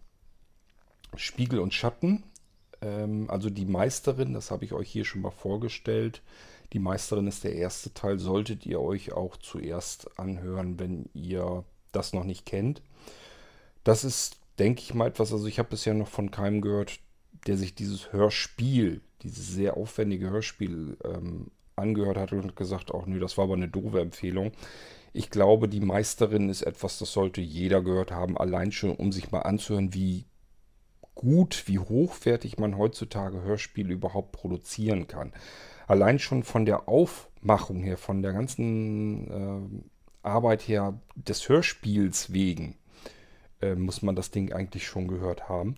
Spiegel 1.16 1.60
und 1.60 1.74
Schatten. 1.74 2.24
Ähm, 2.82 3.30
also 3.30 3.50
die 3.50 3.66
Meisterin, 3.66 4.34
das 4.34 4.52
habe 4.52 4.66
ich 4.66 4.74
euch 4.74 4.90
hier 4.90 5.06
schon 5.06 5.22
mal 5.22 5.32
vorgestellt. 5.32 6.22
Die 6.74 6.80
Meisterin 6.80 7.28
ist 7.28 7.44
der 7.44 7.56
erste 7.56 7.94
Teil, 7.94 8.18
solltet 8.18 8.66
ihr 8.66 8.80
euch 8.80 9.12
auch 9.12 9.38
zuerst 9.38 10.18
anhören, 10.20 10.80
wenn 10.80 11.10
ihr 11.14 11.66
das 11.92 12.14
noch 12.14 12.24
nicht 12.24 12.46
kennt. 12.46 12.82
Das 13.84 14.04
ist, 14.04 14.38
denke 14.60 14.82
ich 14.82 14.94
mal, 14.94 15.08
etwas, 15.08 15.34
also 15.34 15.48
ich 15.48 15.60
habe 15.60 15.70
bisher 15.70 15.94
noch 15.94 16.08
von 16.08 16.32
keinem 16.32 16.62
gehört, 16.62 17.00
der 17.48 17.58
sich 17.58 17.76
dieses 17.76 18.14
Hörspiel, 18.14 19.02
dieses 19.24 19.48
sehr 19.48 19.78
aufwendige 19.78 20.30
Hörspiel 20.30 20.98
ähm, 21.04 21.52
angehört 21.76 22.18
hat 22.18 22.32
und 22.34 22.56
gesagt, 22.56 22.92
auch 22.92 23.06
nö, 23.08 23.20
das 23.20 23.38
war 23.38 23.46
aber 23.46 23.56
eine 23.56 23.68
doofe 23.68 24.00
Empfehlung. 24.00 24.52
Ich 25.14 25.30
glaube, 25.30 25.68
die 25.68 25.82
Meisterin 25.82 26.50
ist 26.50 26.62
etwas, 26.62 27.00
das 27.00 27.12
sollte 27.12 27.42
jeder 27.42 27.82
gehört 27.82 28.12
haben, 28.12 28.38
allein 28.38 28.72
schon, 28.72 28.96
um 28.96 29.12
sich 29.12 29.32
mal 29.32 29.42
anzuhören, 29.42 29.94
wie 29.94 30.26
gut, 31.16 31.64
wie 31.68 31.80
hochwertig 31.80 32.58
man 32.58 32.78
heutzutage 32.78 33.42
Hörspiele 33.42 33.94
überhaupt 33.94 34.32
produzieren 34.32 35.08
kann. 35.08 35.34
Allein 35.88 36.20
schon 36.20 36.44
von 36.44 36.66
der 36.66 36.88
Aufmachung 36.88 37.82
her, 37.82 37.98
von 37.98 38.22
der 38.22 38.32
ganzen 38.32 39.28
äh, 39.30 39.84
Arbeit 40.24 40.68
her 40.68 41.00
des 41.16 41.48
Hörspiels 41.50 42.34
wegen, 42.34 42.76
äh, 43.62 43.76
muss 43.76 44.02
man 44.02 44.16
das 44.16 44.32
Ding 44.32 44.54
eigentlich 44.54 44.86
schon 44.88 45.08
gehört 45.08 45.50
haben. 45.50 45.76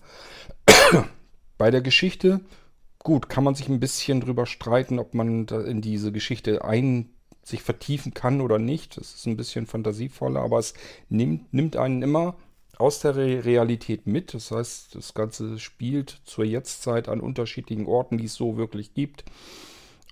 Bei 1.57 1.71
der 1.71 1.81
Geschichte, 1.81 2.41
gut, 2.99 3.29
kann 3.29 3.43
man 3.43 3.55
sich 3.55 3.69
ein 3.69 3.79
bisschen 3.79 4.21
drüber 4.21 4.45
streiten, 4.45 4.99
ob 4.99 5.13
man 5.13 5.47
in 5.47 5.81
diese 5.81 6.11
Geschichte 6.11 6.63
ein 6.63 7.09
sich 7.43 7.61
vertiefen 7.61 8.13
kann 8.13 8.41
oder 8.41 8.57
nicht. 8.57 8.97
Das 8.97 9.13
ist 9.15 9.27
ein 9.27 9.37
bisschen 9.37 9.67
fantasievoller, 9.67 10.39
aber 10.41 10.59
es 10.59 10.73
nimmt, 11.09 11.53
nimmt 11.53 11.75
einen 11.75 12.01
immer 12.01 12.35
aus 12.77 12.99
der 12.99 13.15
Re 13.15 13.45
Realität 13.45 14.07
mit. 14.07 14.33
Das 14.33 14.51
heißt, 14.51 14.95
das 14.95 15.13
Ganze 15.13 15.59
spielt 15.59 16.21
zur 16.23 16.45
Jetztzeit 16.45 17.09
an 17.09 17.19
unterschiedlichen 17.19 17.85
Orten, 17.85 18.17
die 18.17 18.25
es 18.25 18.35
so 18.35 18.57
wirklich 18.57 18.93
gibt. 18.93 19.25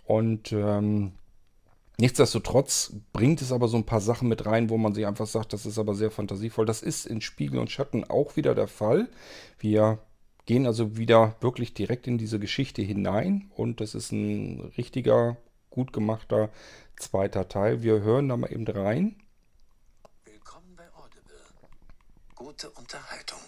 Und 0.06 0.52
ähm, 0.52 1.14
nichtsdestotrotz 2.02 2.93
bringt 3.14 3.41
es 3.41 3.52
aber 3.52 3.68
so 3.68 3.78
ein 3.78 3.86
paar 3.86 4.02
Sachen 4.02 4.28
mit 4.28 4.45
rein, 4.45 4.70
wo 4.70 4.78
man 4.78 4.93
sich 4.93 5.06
einfach 5.06 5.28
sagt, 5.28 5.54
das 5.54 5.66
ist 5.66 5.78
aber 5.78 5.93
sehr 5.93 6.12
fantasievoll. 6.12 6.66
Das 6.66 6.82
ist 6.82 7.06
in 7.06 7.22
Spiegel 7.22 7.60
und 7.60 7.72
Schatten 7.72 8.04
auch 8.04 8.36
wieder 8.36 8.56
der 8.56 8.68
Fall. 8.68 9.08
Wir 9.60 9.99
gehen 10.47 10.66
also 10.66 10.97
wieder 10.97 11.36
wirklich 11.41 11.76
direkt 11.76 12.08
in 12.08 12.18
diese 12.18 12.39
Geschichte 12.39 12.82
hinein 12.82 13.52
und 13.56 13.80
das 13.80 13.93
ist 13.93 14.12
ein 14.12 14.74
richtiger, 14.78 15.38
gut 15.70 15.93
gemachter 15.93 16.49
zweiter 16.97 17.47
Teil. 17.47 17.84
Wir 17.84 18.02
hören 18.02 18.30
da 18.30 18.36
mal 18.36 18.52
eben 18.52 18.68
rein. 18.68 19.16
Willkommen 20.26 20.76
bei 20.76 20.91
Audible. 20.95 21.39
Gute 22.36 22.70
Unterhaltung. 22.72 23.39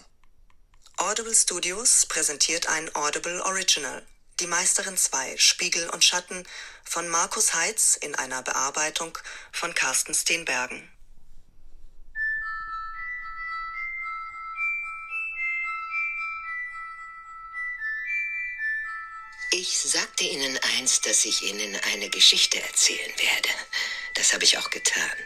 Audible 0.96 1.34
Studios 1.34 2.06
präsentiert 2.06 2.68
ein 2.68 2.88
Audible 2.94 3.42
Original. 3.44 4.02
Die 4.40 4.48
Meisterin 4.48 4.96
2, 4.96 5.36
Spiegel 5.38 5.88
und 5.90 6.04
Schatten 6.04 6.44
von 6.82 7.08
Markus 7.08 7.54
Heitz 7.54 7.94
in 7.94 8.16
einer 8.16 8.42
Bearbeitung 8.42 9.16
von 9.52 9.72
Carsten 9.76 10.12
Steenbergen. 10.12 10.90
Ich 19.52 19.78
sagte 19.78 20.24
Ihnen 20.24 20.58
einst, 20.78 21.06
dass 21.06 21.24
ich 21.24 21.42
Ihnen 21.42 21.76
eine 21.92 22.10
Geschichte 22.10 22.60
erzählen 22.60 23.12
werde. 23.16 23.50
Das 24.14 24.32
habe 24.32 24.42
ich 24.42 24.58
auch 24.58 24.70
getan. 24.70 25.16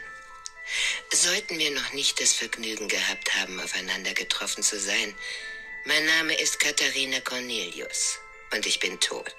Sollten 1.11 1.57
wir 1.57 1.71
noch 1.71 1.93
nicht 1.93 2.21
das 2.21 2.33
Vergnügen 2.33 2.87
gehabt 2.87 3.33
haben, 3.33 3.59
aufeinander 3.59 4.13
getroffen 4.13 4.61
zu 4.61 4.79
sein, 4.79 5.15
mein 5.85 6.05
Name 6.05 6.39
ist 6.39 6.59
Katharina 6.59 7.21
Cornelius 7.21 8.19
und 8.51 8.65
ich 8.65 8.79
bin 8.79 8.99
tot. 8.99 9.35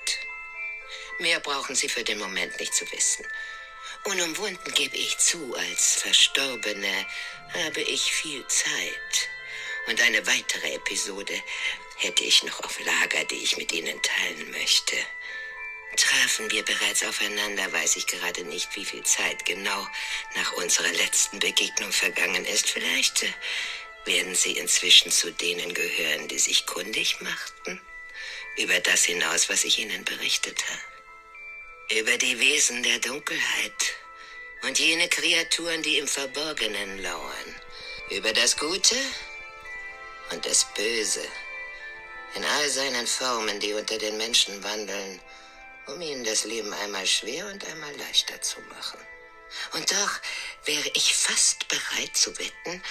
Mehr 1.18 1.40
brauchen 1.40 1.74
Sie 1.74 1.88
für 1.88 2.04
den 2.04 2.18
Moment 2.18 2.58
nicht 2.58 2.74
zu 2.74 2.90
wissen. 2.92 3.26
Unumwunden 4.04 4.72
gebe 4.74 4.96
ich 4.96 5.18
zu, 5.18 5.54
als 5.54 5.96
Verstorbene 5.96 7.06
habe 7.66 7.82
ich 7.82 8.12
viel 8.12 8.46
Zeit. 8.46 9.28
Und 9.86 10.00
eine 10.00 10.26
weitere 10.26 10.74
Episode 10.74 11.34
hätte 11.98 12.24
ich 12.24 12.42
noch 12.44 12.60
auf 12.60 12.78
Lager, 12.80 13.24
die 13.24 13.42
ich 13.42 13.56
mit 13.56 13.72
Ihnen 13.72 14.00
teilen 14.02 14.50
möchte. 14.52 14.96
Trafen 15.96 16.50
wir 16.50 16.64
bereits 16.64 17.04
aufeinander, 17.04 17.70
weiß 17.72 17.96
ich 17.96 18.06
gerade 18.06 18.44
nicht, 18.44 18.74
wie 18.76 18.84
viel 18.84 19.02
Zeit 19.02 19.44
genau 19.44 19.86
nach 20.36 20.52
unserer 20.54 20.92
letzten 20.92 21.40
Begegnung 21.40 21.92
vergangen 21.92 22.44
ist. 22.46 22.70
Vielleicht 22.70 23.24
äh, 23.24 23.32
werden 24.06 24.34
Sie 24.34 24.52
inzwischen 24.52 25.10
zu 25.10 25.32
denen 25.32 25.74
gehören, 25.74 26.28
die 26.28 26.38
sich 26.38 26.64
kundig 26.64 27.20
machten 27.20 27.82
über 28.56 28.78
das 28.80 29.04
hinaus, 29.04 29.48
was 29.48 29.64
ich 29.64 29.78
Ihnen 29.78 30.04
berichtet 30.04 30.62
habe. 30.68 32.00
Über 32.00 32.16
die 32.18 32.38
Wesen 32.38 32.82
der 32.82 32.98
Dunkelheit 32.98 33.94
und 34.62 34.78
jene 34.78 35.08
Kreaturen, 35.08 35.82
die 35.82 35.98
im 35.98 36.06
Verborgenen 36.06 37.02
lauern. 37.02 37.54
Über 38.10 38.32
das 38.32 38.56
Gute 38.56 38.96
und 40.30 40.44
das 40.44 40.66
Böse 40.74 41.26
in 42.34 42.44
all 42.44 42.68
seinen 42.68 43.06
Formen, 43.06 43.58
die 43.60 43.72
unter 43.72 43.98
den 43.98 44.16
Menschen 44.16 44.62
wandeln, 44.62 45.20
um 45.86 46.00
ihnen 46.00 46.24
das 46.24 46.44
Leben 46.44 46.72
einmal 46.72 47.06
schwer 47.06 47.46
und 47.46 47.64
einmal 47.66 47.94
leichter 47.96 48.40
zu 48.40 48.60
machen. 48.62 49.00
Und 49.72 49.90
doch 49.90 50.20
wäre 50.64 50.88
ich 50.94 51.14
fast 51.14 51.66
bereit 51.68 52.16
zu 52.16 52.38
wetten, 52.38 52.82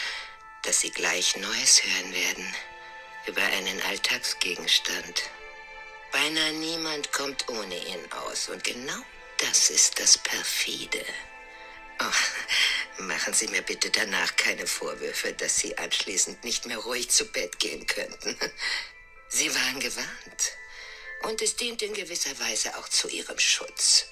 dass 0.64 0.82
Sie 0.82 0.92
gleich 0.92 1.38
Neues 1.38 1.82
hören 1.84 2.14
werden 2.14 2.56
über 3.28 3.42
einen 3.42 3.82
Alltagsgegenstand. 3.84 5.24
Beinahe 6.12 6.54
niemand 6.54 7.12
kommt 7.12 7.48
ohne 7.50 7.76
ihn 7.76 8.12
aus 8.12 8.50
und 8.50 8.64
genau 8.64 9.02
das 9.38 9.70
ist 9.70 10.00
das 10.00 10.18
Perfide. 10.18 11.06
Oh, 12.02 13.04
machen 13.04 13.34
Sie 13.34 13.48
mir 13.48 13.62
bitte 13.62 13.90
danach 13.90 14.36
keine 14.36 14.66
Vorwürfe, 14.66 15.34
dass 15.34 15.58
Sie 15.58 15.78
anschließend 15.78 16.44
nicht 16.44 16.66
mehr 16.66 16.78
ruhig 16.78 17.10
zu 17.10 17.26
Bett 17.26 17.60
gehen 17.60 17.86
könnten. 17.86 18.38
Sie 19.30 19.54
waren 19.54 19.80
gewarnt. 19.80 20.58
Und 21.24 21.42
es 21.42 21.56
dient 21.56 21.82
in 21.82 21.94
gewisser 21.94 22.38
Weise 22.40 22.78
auch 22.78 22.88
zu 22.88 23.10
Ihrem 23.10 23.38
Schutz. 23.38 24.08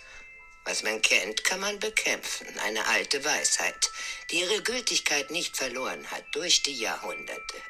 Was 0.65 0.83
man 0.83 1.01
kennt, 1.01 1.45
kann 1.45 1.61
man 1.61 1.79
bekämpfen. 1.79 2.59
Eine 2.59 2.85
alte 2.87 3.23
Weisheit, 3.23 3.89
die 4.29 4.41
ihre 4.41 4.61
Gültigkeit 4.61 5.31
nicht 5.31 5.55
verloren 5.55 6.05
hat 6.11 6.25
durch 6.33 6.61
die 6.61 6.77
Jahrhunderte. 6.77 7.61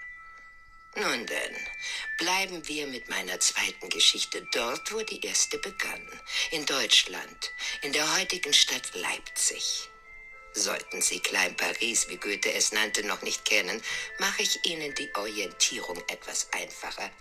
Nun 0.96 1.26
denn, 1.26 1.56
bleiben 2.18 2.68
wir 2.68 2.88
mit 2.88 3.08
meiner 3.10 3.40
zweiten 3.40 3.90
Geschichte 3.90 4.42
dort, 4.52 4.92
wo 4.92 5.02
die 5.02 5.24
erste 5.26 5.58
begann. 5.60 6.22
In 6.52 6.66
Deutschland, 6.66 7.54
in 7.84 7.94
der 7.94 8.18
heutigen 8.18 8.54
Stadt 8.54 8.96
Leipzig. 8.96 9.90
Sollten 10.54 11.02
Sie 11.04 11.20
Klein 11.20 11.56
Paris, 11.56 12.10
wie 12.10 12.18
Goethe 12.18 12.52
es 12.52 12.72
nannte, 12.72 13.06
noch 13.06 13.22
nicht 13.22 13.46
kennen, 13.46 13.80
mache 14.18 14.42
ich 14.42 14.66
Ihnen 14.66 14.96
die 14.96 15.14
Orientierung 15.14 16.02
etwas 16.08 16.48
einfacher. 16.52 17.12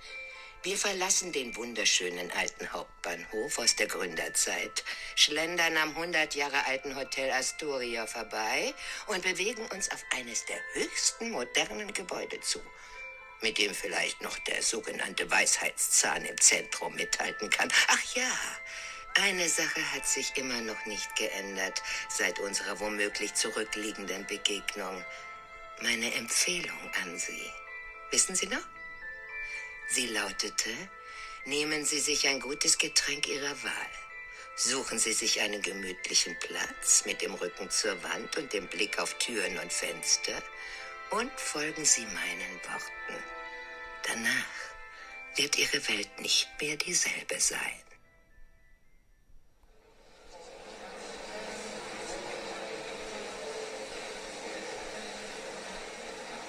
Wir 0.63 0.79
verlassen 0.79 1.33
den 1.33 1.55
wunderschönen 1.55 2.31
alten 2.33 2.73
Hauptbahnhof 2.73 3.59
aus 3.59 3.77
der 3.77 3.87
Gründerzeit, 3.87 4.83
schlendern 5.15 5.77
am 5.77 5.91
100 5.91 6.35
Jahre 6.35 6.65
alten 6.65 6.97
Hotel 6.97 7.31
Astoria 7.31 8.07
vorbei 8.07 8.75
und 9.07 9.23
bewegen 9.23 9.67
uns 9.67 9.91
auf 9.93 10.03
eines 10.11 10.45
der 10.47 10.59
höchsten 10.73 11.31
modernen 11.31 11.93
Gebäude 11.93 12.41
zu, 12.41 12.61
mit 13.43 13.59
dem 13.59 13.75
vielleicht 13.75 14.21
noch 14.23 14.39
der 14.41 14.63
sogenannte 14.63 15.31
Weisheitszahn 15.31 16.25
im 16.25 16.41
Zentrum 16.41 16.95
mithalten 16.95 17.51
kann. 17.51 17.73
Ach 17.89 18.15
ja, 18.15 18.31
eine 19.15 19.49
Sache 19.49 19.81
hat 19.93 20.07
sich 20.07 20.37
immer 20.37 20.61
noch 20.61 20.85
nicht 20.87 21.17
geändert 21.17 21.83
seit 22.09 22.39
unserer 22.39 22.79
womöglich 22.81 23.35
zurückliegenden 23.35 24.27
Begegnung. 24.27 25.05
Meine 25.83 26.13
Empfehlung 26.15 26.91
an 27.03 27.19
Sie. 27.19 27.51
Wissen 28.11 28.35
Sie 28.35 28.47
noch? 28.47 28.67
Sie 29.89 30.09
lautete, 30.09 30.71
nehmen 31.45 31.85
Sie 31.85 32.01
sich 32.01 32.29
ein 32.29 32.41
gutes 32.41 32.79
Getränk 32.79 33.29
Ihrer 33.29 33.63
Wahl. 33.63 33.91
Suchen 34.57 34.99
Sie 34.99 35.13
sich 35.13 35.41
einen 35.41 35.63
gemütlichen 35.63 36.39
Platz 36.39 37.05
mit 37.05 37.23
dem 37.23 37.35
Rücken 37.35 37.71
zur 37.71 38.03
Wand 38.03 38.37
und 38.37 38.53
dem 38.53 38.67
Blick 38.69 38.99
auf 38.99 39.15
Türen 39.19 39.59
und 39.59 39.73
Fenster 39.73 40.43
und 41.11 41.33
folgen 41.39 41.85
Sie 41.85 42.05
meinen 42.07 42.61
Worten. 42.65 43.25
Danach 44.03 45.37
wird 45.37 45.59
Ihre 45.59 45.89
Welt 45.89 46.21
nicht 46.21 46.49
mehr 46.61 46.77
dieselbe 46.77 47.39
sein. 47.41 47.83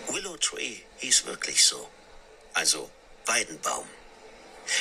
Willow 0.08 0.38
Tree 0.38 0.78
hieß 0.98 1.26
wirklich 1.26 1.64
so. 1.64 1.90
Also 2.54 2.90
Weidenbaum. 3.26 3.88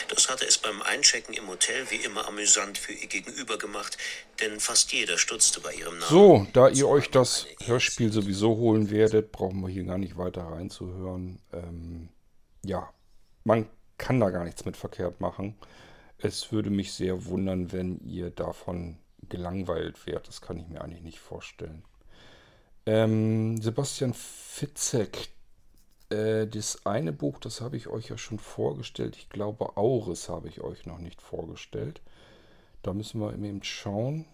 Das 0.09 0.29
hatte 0.29 0.47
es 0.47 0.59
beim 0.59 0.83
Einchecken 0.83 1.35
im 1.35 1.49
Hotel 1.49 1.91
wie 1.91 1.97
immer 1.97 2.27
amüsant 2.27 2.79
für 2.79 2.93
ihr 2.93 3.07
Gegenüber 3.07 3.59
gemacht, 3.59 3.99
denn 4.41 4.61
fast 4.61 4.93
jeder 4.93 5.19
stutzte 5.19 5.61
bei 5.61 5.75
ihrem 5.75 5.99
Namen. 5.99 6.11
So, 6.11 6.47
da 6.53 6.69
ihr 6.69 6.89
euch 6.89 7.11
das 7.11 7.47
Hörspiel 7.65 8.13
sowieso 8.13 8.57
holen 8.57 8.91
werdet, 8.91 9.33
brauchen 9.33 9.61
wir 9.61 9.69
hier 9.69 9.85
gar 9.85 9.99
nicht 9.99 10.17
weiter 10.17 10.43
reinzuhören. 10.43 11.41
Ähm, 11.53 12.09
ja, 12.65 12.93
man 13.45 13.69
kann 13.99 14.21
da 14.21 14.31
gar 14.31 14.45
nichts 14.45 14.65
mit 14.65 14.77
verkehrt 14.77 15.21
machen. 15.21 15.57
Es 16.19 16.53
würde 16.53 16.71
mich 16.71 16.93
sehr 16.93 17.27
wundern, 17.27 17.73
wenn 17.73 17.99
ihr 18.01 18.31
davon 18.31 18.99
gelangweilt 19.29 20.07
wärt. 20.07 20.29
Das 20.29 20.41
kann 20.41 20.59
ich 20.59 20.69
mir 20.69 20.81
eigentlich 20.81 21.03
nicht 21.03 21.19
vorstellen. 21.19 21.85
Ähm, 22.87 23.61
Sebastian 23.61 24.15
Fitzek, 24.15 25.29
äh, 26.11 26.47
das 26.47 26.85
eine 26.87 27.13
Buch, 27.13 27.39
das 27.41 27.61
habe 27.61 27.77
ich 27.77 27.89
euch 27.89 28.09
ja 28.09 28.19
schon 28.19 28.39
vorgestellt. 28.39 29.17
Ich 29.17 29.29
glaube, 29.29 29.77
Auris 29.77 30.29
habe 30.29 30.49
ich 30.49 30.61
euch 30.61 30.87
noch 30.87 30.99
nicht 30.99 31.21
vorgestellt. 31.21 32.01
Da 32.83 32.93
müssen 32.93 33.21
wir 33.21 33.33
eben 33.33 33.65
schauen. 33.65 34.27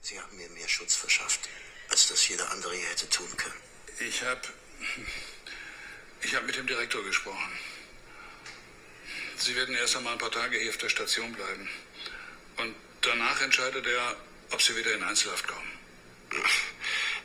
Sie 0.00 0.18
haben 0.18 0.36
mir 0.36 0.48
mehr 0.50 0.68
Schutz 0.68 0.96
verschafft, 0.96 1.48
als 1.90 2.08
das 2.08 2.26
jeder 2.26 2.50
andere 2.50 2.74
hier 2.74 2.88
hätte 2.88 3.08
tun 3.08 3.28
können. 3.36 3.54
Ich 4.00 4.22
habe 4.22 4.40
ich 6.22 6.34
hab 6.34 6.44
mit 6.46 6.56
dem 6.56 6.66
Direktor 6.66 7.04
gesprochen. 7.04 7.52
Sie 9.36 9.54
werden 9.54 9.74
erst 9.74 9.96
einmal 9.96 10.14
ein 10.14 10.18
paar 10.18 10.30
Tage 10.30 10.56
hier 10.56 10.70
auf 10.70 10.76
der 10.78 10.88
Station 10.88 11.32
bleiben. 11.32 11.68
Und 12.58 12.74
danach 13.02 13.40
entscheidet 13.42 13.86
er, 13.86 14.16
ob 14.52 14.62
Sie 14.62 14.76
wieder 14.76 14.94
in 14.94 15.02
Einzelhaft 15.02 15.46
kommen. 15.46 15.70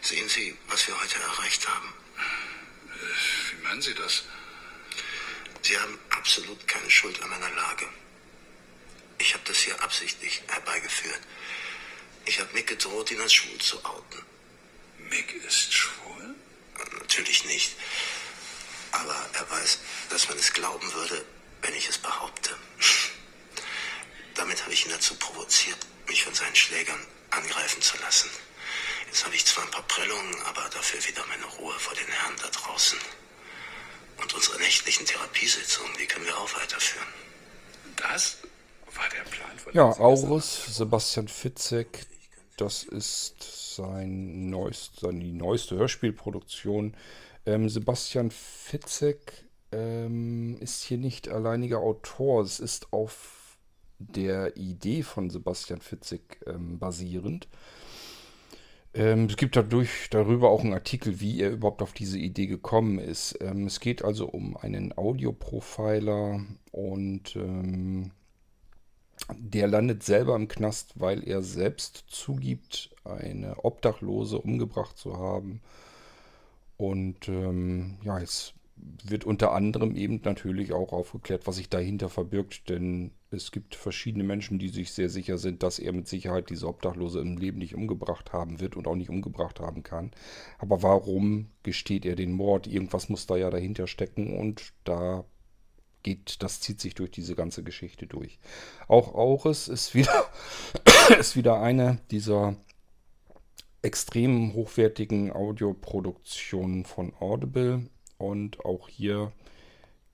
Sehen 0.08 0.30
Sie, 0.30 0.58
was 0.70 0.88
wir 0.88 0.97
heute 0.97 1.20
erreicht 1.20 1.68
haben? 1.68 1.93
Wie 3.51 3.62
meinen 3.64 3.82
Sie 3.82 3.93
das? 3.93 4.24
Sie 5.64 5.78
haben 5.78 5.99
absolut 6.12 6.66
keine 6.66 6.89
Schuld 6.89 7.22
an 7.22 7.30
meiner 7.30 7.49
Lage. 7.49 7.89
Ich 9.18 9.34
habe 9.34 9.43
das 9.43 9.58
hier 9.58 9.84
absichtlich 9.84 10.41
herbeigeführt. 10.47 11.20
Ich 12.24 12.39
habe 12.39 12.53
Nick 12.53 12.68
gedroht, 12.68 13.12
ihn 13.12 13.20
als 13.20 13.34
schwul 13.34 13.58
zu 13.58 13.84
outen. 13.84 14.24
Mick 15.10 15.34
ist 15.43 15.74
schwul? 15.74 16.36
Natürlich 16.99 17.43
nicht. 17.43 17.76
Aber 18.93 19.30
er 19.34 19.49
weiß, 19.49 19.80
dass 20.10 20.30
man 20.30 20.38
es 20.38 20.53
glauben 20.53 20.89
würde, 20.93 21.26
wenn 21.64 21.74
ich 21.74 21.89
es 21.89 21.97
behaupte. 21.97 22.58
Damit 24.36 24.62
habe 24.62 24.72
ich 24.72 24.86
ihn 24.86 24.91
dazu 24.91 25.16
provoziert, 25.16 25.86
mich 26.08 26.24
von 26.24 26.34
seinen 26.34 26.55
Schlägern 26.55 27.05
angreifen 27.30 27.82
zu 27.82 27.97
lassen. 27.97 28.30
Jetzt 29.08 29.26
habe 29.26 29.36
ich 29.36 29.45
zwar 29.45 29.64
ein 29.64 29.72
paar 29.72 29.88
Prellungen, 29.88 30.36
aber 30.45 30.70
dafür 30.70 30.99
wieder 31.08 31.26
meine 31.28 31.45
Ruhe 31.45 31.74
vor 31.80 31.95
den 31.95 32.08
Herren 32.08 32.36
da 32.41 32.49
draußen. 32.49 32.99
Und 34.22 34.34
unsere 34.34 34.60
nächtlichen 34.60 35.05
Therapiesitzungen, 35.05 35.91
die 35.99 36.05
können 36.05 36.26
wir 36.26 36.38
auch 36.38 36.53
weiterführen. 36.55 37.08
Das 37.95 38.38
war 38.93 39.10
der 39.10 39.30
Plan 39.30 39.58
von 39.58 39.74
Ja, 39.74 39.86
Aurus, 39.99 40.76
Sebastian 40.76 41.28
Fitzek, 41.28 42.05
das 42.58 42.84
ist 42.84 43.76
sein 43.76 44.49
neuest, 44.49 44.99
seine 44.99 45.24
neueste 45.26 45.76
Hörspielproduktion. 45.76 46.95
Ähm, 47.45 47.70
Sebastian 47.70 48.32
Fitzek 48.32 49.45
ähm, 49.72 50.58
ist 50.60 50.84
hier 50.84 50.97
nicht 50.97 51.30
alleiniger 51.30 51.80
Autor. 51.80 52.41
Es 52.41 52.60
ist 52.60 52.91
auf 52.91 53.58
der 53.99 54.58
Idee 54.58 55.03
von 55.03 55.30
Sebastian 55.30 55.82
Fitzek 55.82 56.41
ähm, 56.45 56.80
basierend. 56.80 57.47
Ähm, 58.98 59.26
es 59.26 59.38
gibt 59.38 59.56
dadurch 59.56 60.10
darüber 60.10 60.50
auch 60.50 60.64
einen 60.64 60.74
Artikel, 60.74 61.20
wie 61.20 61.39
er 61.39 61.52
überhaupt 61.52 61.84
auf 61.84 61.93
diese 61.93 62.18
Idee 62.18 62.48
gekommen 62.48 62.98
ist. 62.98 63.38
Ähm, 63.41 63.68
es 63.68 63.80
geht 63.80 64.04
also 64.04 64.28
um 64.28 64.58
einen 64.58 64.98
Audioprofiler 64.98 66.43
und 66.72 67.36
ähm, 67.36 68.10
der 69.38 69.68
landet 69.68 70.02
selber 70.02 70.36
im 70.36 70.48
Knast, 70.48 71.00
weil 71.00 71.28
er 71.28 71.43
selbst 71.43 72.06
zugibt, 72.08 72.89
eine 73.04 73.64
Obdachlose 73.64 74.39
umgebracht 74.39 74.98
zu 74.98 75.18
haben. 75.18 75.62
Und 76.78 77.30
ähm, 77.30 77.98
ja, 78.04 78.20
es 78.20 78.54
wird 79.03 79.25
unter 79.25 79.53
anderem 79.53 79.95
eben 79.95 80.21
natürlich 80.23 80.73
auch 80.73 80.91
aufgeklärt, 80.91 81.47
was 81.47 81.57
sich 81.57 81.69
dahinter 81.69 82.09
verbirgt, 82.09 82.69
denn 82.69 83.11
es 83.32 83.51
gibt 83.51 83.75
verschiedene 83.75 84.23
Menschen, 84.23 84.59
die 84.59 84.69
sich 84.69 84.91
sehr 84.91 85.09
sicher 85.09 85.38
sind, 85.38 85.63
dass 85.63 85.80
er 85.80 85.93
mit 85.93 86.07
Sicherheit 86.07 86.49
diese 86.49 86.67
Obdachlose 86.67 87.19
im 87.19 87.38
Leben 87.38 87.59
nicht 87.59 87.75
umgebracht 87.75 88.34
haben 88.34 88.59
wird 88.59 88.75
und 88.75 88.88
auch 88.88 88.95
nicht 88.95 89.09
umgebracht 89.09 89.59
haben 89.59 89.84
kann. 89.84 90.11
Aber 90.57 90.84
warum 90.84 91.47
gesteht 91.63 92.05
er 92.05 92.15
den 92.15 92.32
Mord? 92.32 92.67
Irgendwas 92.67 93.09
muss 93.09 93.28
da 93.28 93.36
ja 93.36 93.49
dahinter 93.49 93.88
stecken 93.88 94.38
und 94.38 94.73
da 94.84 95.25
geht, 96.03 96.41
das 96.41 96.61
zieht 96.61 96.80
sich 96.80 96.95
durch 96.95 97.11
diese 97.11 97.36
ganze 97.36 97.63
Geschichte 97.63 98.07
durch. 98.07 98.39
Auch 98.88 99.13
Auris 99.13 99.67
ist 99.67 99.93
wieder, 99.93 100.25
ist 101.19 101.36
wieder 101.36 101.61
eine 101.61 101.99
dieser 102.11 102.55
extrem 103.82 104.53
hochwertigen 104.53 105.32
Audioproduktionen 105.32 106.86
von 106.86 107.13
Audible 107.19 107.89
und 108.18 108.65
auch 108.65 108.89
hier 108.89 109.32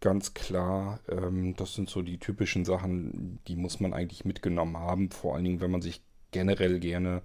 ganz 0.01 0.33
klar, 0.33 0.99
ähm, 1.09 1.55
das 1.55 1.75
sind 1.75 1.89
so 1.89 2.01
die 2.01 2.17
typischen 2.17 2.65
Sachen, 2.65 3.39
die 3.47 3.55
muss 3.55 3.79
man 3.79 3.93
eigentlich 3.93 4.25
mitgenommen 4.25 4.77
haben. 4.77 5.11
Vor 5.11 5.35
allen 5.35 5.45
Dingen, 5.45 5.61
wenn 5.61 5.71
man 5.71 5.81
sich 5.81 6.01
generell 6.31 6.79
gerne 6.79 7.21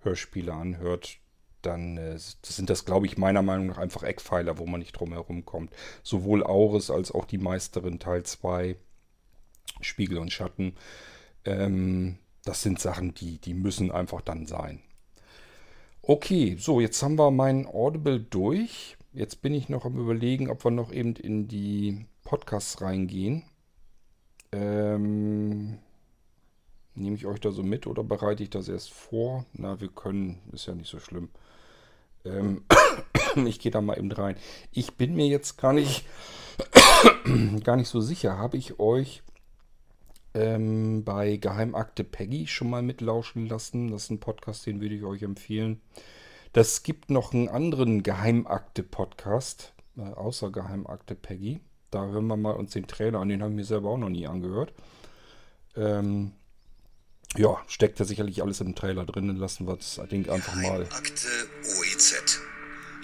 Hörspiele 0.00 0.52
anhört, 0.52 1.18
dann 1.62 1.96
äh, 1.96 2.18
sind 2.18 2.70
das, 2.70 2.84
glaube 2.84 3.06
ich, 3.06 3.16
meiner 3.16 3.42
Meinung 3.42 3.66
nach 3.68 3.78
einfach 3.78 4.02
Eckpfeiler, 4.02 4.58
wo 4.58 4.66
man 4.66 4.80
nicht 4.80 4.92
drum 4.92 5.12
herum 5.12 5.44
kommt. 5.44 5.72
Sowohl 6.02 6.42
Auris 6.44 6.90
als 6.90 7.12
auch 7.12 7.26
die 7.26 7.38
Meisterin 7.38 7.98
Teil 7.98 8.24
2, 8.24 8.76
Spiegel 9.80 10.18
und 10.18 10.32
Schatten. 10.32 10.74
Ähm, 11.44 12.18
das 12.44 12.62
sind 12.62 12.80
Sachen, 12.80 13.14
die, 13.14 13.38
die 13.38 13.54
müssen 13.54 13.90
einfach 13.90 14.20
dann 14.20 14.46
sein. 14.46 14.80
Okay, 16.02 16.56
so, 16.58 16.80
jetzt 16.80 17.02
haben 17.02 17.18
wir 17.18 17.30
mein 17.32 17.66
Audible 17.66 18.20
durch. 18.20 18.95
Jetzt 19.16 19.40
bin 19.40 19.54
ich 19.54 19.70
noch 19.70 19.86
am 19.86 19.98
überlegen, 19.98 20.50
ob 20.50 20.62
wir 20.62 20.70
noch 20.70 20.92
eben 20.92 21.16
in 21.16 21.48
die 21.48 22.04
Podcasts 22.22 22.82
reingehen. 22.82 23.44
Ähm, 24.52 25.78
nehme 26.94 27.16
ich 27.16 27.24
euch 27.24 27.40
da 27.40 27.50
so 27.50 27.62
mit 27.62 27.86
oder 27.86 28.04
bereite 28.04 28.42
ich 28.42 28.50
das 28.50 28.68
erst 28.68 28.92
vor? 28.92 29.46
Na, 29.54 29.80
wir 29.80 29.88
können, 29.88 30.42
ist 30.52 30.66
ja 30.66 30.74
nicht 30.74 30.90
so 30.90 30.98
schlimm. 30.98 31.30
Ähm, 32.26 32.64
ich 33.46 33.58
gehe 33.58 33.72
da 33.72 33.80
mal 33.80 33.96
eben 33.96 34.12
rein. 34.12 34.36
Ich 34.70 34.96
bin 34.96 35.14
mir 35.14 35.28
jetzt 35.28 35.56
gar 35.56 35.72
nicht, 35.72 36.04
gar 37.64 37.76
nicht 37.76 37.88
so 37.88 38.02
sicher. 38.02 38.36
Habe 38.36 38.58
ich 38.58 38.78
euch 38.78 39.22
ähm, 40.34 41.04
bei 41.04 41.38
Geheimakte 41.38 42.04
Peggy 42.04 42.48
schon 42.48 42.68
mal 42.68 42.82
mitlauschen 42.82 43.46
lassen? 43.46 43.90
Das 43.90 44.04
ist 44.04 44.10
ein 44.10 44.20
Podcast, 44.20 44.66
den 44.66 44.82
würde 44.82 44.94
ich 44.94 45.04
euch 45.04 45.22
empfehlen. 45.22 45.80
Das 46.56 46.82
gibt 46.82 47.10
noch 47.10 47.34
einen 47.34 47.50
anderen 47.50 48.02
Geheimakte-Podcast, 48.02 49.74
äh, 49.98 50.00
außer 50.00 50.50
Geheimakte 50.50 51.14
Peggy. 51.14 51.60
Da 51.90 52.06
hören 52.06 52.26
wir 52.28 52.38
mal 52.38 52.52
uns 52.52 52.72
den 52.72 52.86
Trailer 52.86 53.18
an, 53.18 53.28
den 53.28 53.42
haben 53.42 53.58
wir 53.58 53.64
selber 53.66 53.90
auch 53.90 53.98
noch 53.98 54.08
nie 54.08 54.26
angehört. 54.26 54.72
Ähm, 55.76 56.32
ja, 57.36 57.62
steckt 57.68 57.98
ja 57.98 58.06
sicherlich 58.06 58.42
alles 58.42 58.62
im 58.62 58.74
Trailer 58.74 59.04
drin. 59.04 59.28
Dann 59.28 59.36
lassen 59.36 59.66
wir 59.66 59.76
das 59.76 60.00
Ding 60.10 60.30
einfach 60.30 60.54
mal. 60.54 60.88
Akte 60.92 61.28
OEZ. 61.78 62.40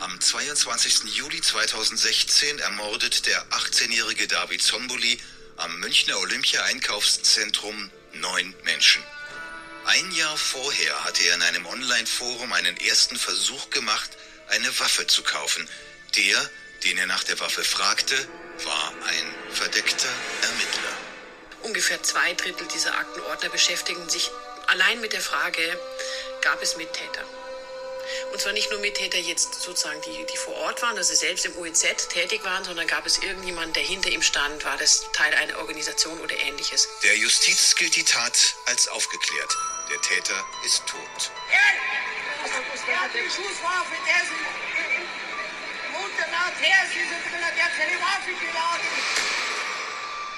Am 0.00 0.18
22. 0.18 1.14
Juli 1.14 1.42
2016 1.42 2.58
ermordet 2.58 3.26
der 3.26 3.38
18-jährige 3.50 4.28
David 4.28 4.62
Zomboli 4.62 5.18
am 5.58 5.78
Münchner 5.80 6.18
Olympia-Einkaufszentrum 6.20 7.90
neun 8.18 8.54
Menschen. 8.64 9.02
Ein 9.84 10.10
Jahr 10.12 10.36
vorher 10.36 11.04
hatte 11.04 11.24
er 11.24 11.34
in 11.34 11.42
einem 11.42 11.66
Online-Forum 11.66 12.52
einen 12.52 12.76
ersten 12.76 13.16
Versuch 13.16 13.70
gemacht, 13.70 14.10
eine 14.48 14.78
Waffe 14.78 15.06
zu 15.06 15.22
kaufen. 15.22 15.68
Der, 16.16 16.50
den 16.84 16.98
er 16.98 17.06
nach 17.06 17.24
der 17.24 17.40
Waffe 17.40 17.64
fragte, 17.64 18.16
war 18.64 18.92
ein 19.08 19.54
verdeckter 19.54 20.08
Ermittler. 20.42 20.92
Ungefähr 21.62 22.02
zwei 22.02 22.34
Drittel 22.34 22.66
dieser 22.68 22.94
Aktenordner 22.96 23.48
beschäftigen 23.48 24.08
sich 24.08 24.30
allein 24.68 25.00
mit 25.00 25.12
der 25.12 25.20
Frage, 25.20 25.78
gab 26.42 26.62
es 26.62 26.76
Mittäter? 26.76 27.24
Und 28.32 28.40
zwar 28.40 28.52
nicht 28.52 28.70
nur 28.70 28.80
Mittäter 28.80 29.18
jetzt 29.18 29.60
sozusagen, 29.60 30.00
die, 30.02 30.24
die 30.24 30.36
vor 30.36 30.54
Ort 30.54 30.82
waren, 30.82 30.96
also 30.96 31.14
selbst 31.14 31.44
im 31.46 31.56
UEZ 31.56 32.08
tätig 32.08 32.44
waren, 32.44 32.64
sondern 32.64 32.86
gab 32.86 33.06
es 33.06 33.18
irgendjemanden, 33.18 33.72
der 33.74 33.82
hinter 33.82 34.10
ihm 34.10 34.22
stand, 34.22 34.64
war 34.64 34.76
das 34.76 35.04
Teil 35.12 35.34
einer 35.34 35.58
Organisation 35.58 36.20
oder 36.20 36.36
ähnliches. 36.36 36.88
Der 37.02 37.16
Justiz 37.16 37.74
gilt 37.76 37.96
die 37.96 38.04
Tat 38.04 38.54
als 38.66 38.88
aufgeklärt. 38.88 39.56
Der 39.90 40.00
Täter 40.00 40.44
ist 40.64 40.86
tot. 40.86 41.30
Er 41.50 43.08
sie 43.08 43.18
sie. 43.18 44.62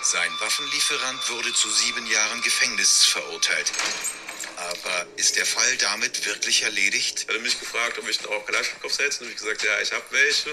Sein 0.03 0.31
Waffenlieferant 0.39 1.31
wurde 1.31 1.53
zu 1.55 1.71
sieben 1.71 2.07
Jahren 2.07 2.43
Gefängnis 2.43 3.05
verurteilt. 3.05 3.73
Aber 4.75 5.07
ist 5.16 5.37
der 5.37 5.47
Fall 5.47 5.77
damit 5.77 6.27
wirklich 6.27 6.62
erledigt? 6.62 7.27
Er 7.29 7.35
hat 7.35 7.43
mich 7.43 7.59
gefragt, 7.61 7.97
ob 7.99 8.09
ich 8.09 8.18
auch 8.27 8.45
Kalaschnikows 8.45 8.99
hätte. 8.99 9.22
Und 9.22 9.31
ich 9.31 9.37
gesagt, 9.37 9.62
ja, 9.62 9.81
ich 9.81 9.93
habe 9.93 10.05
welche. 10.11 10.51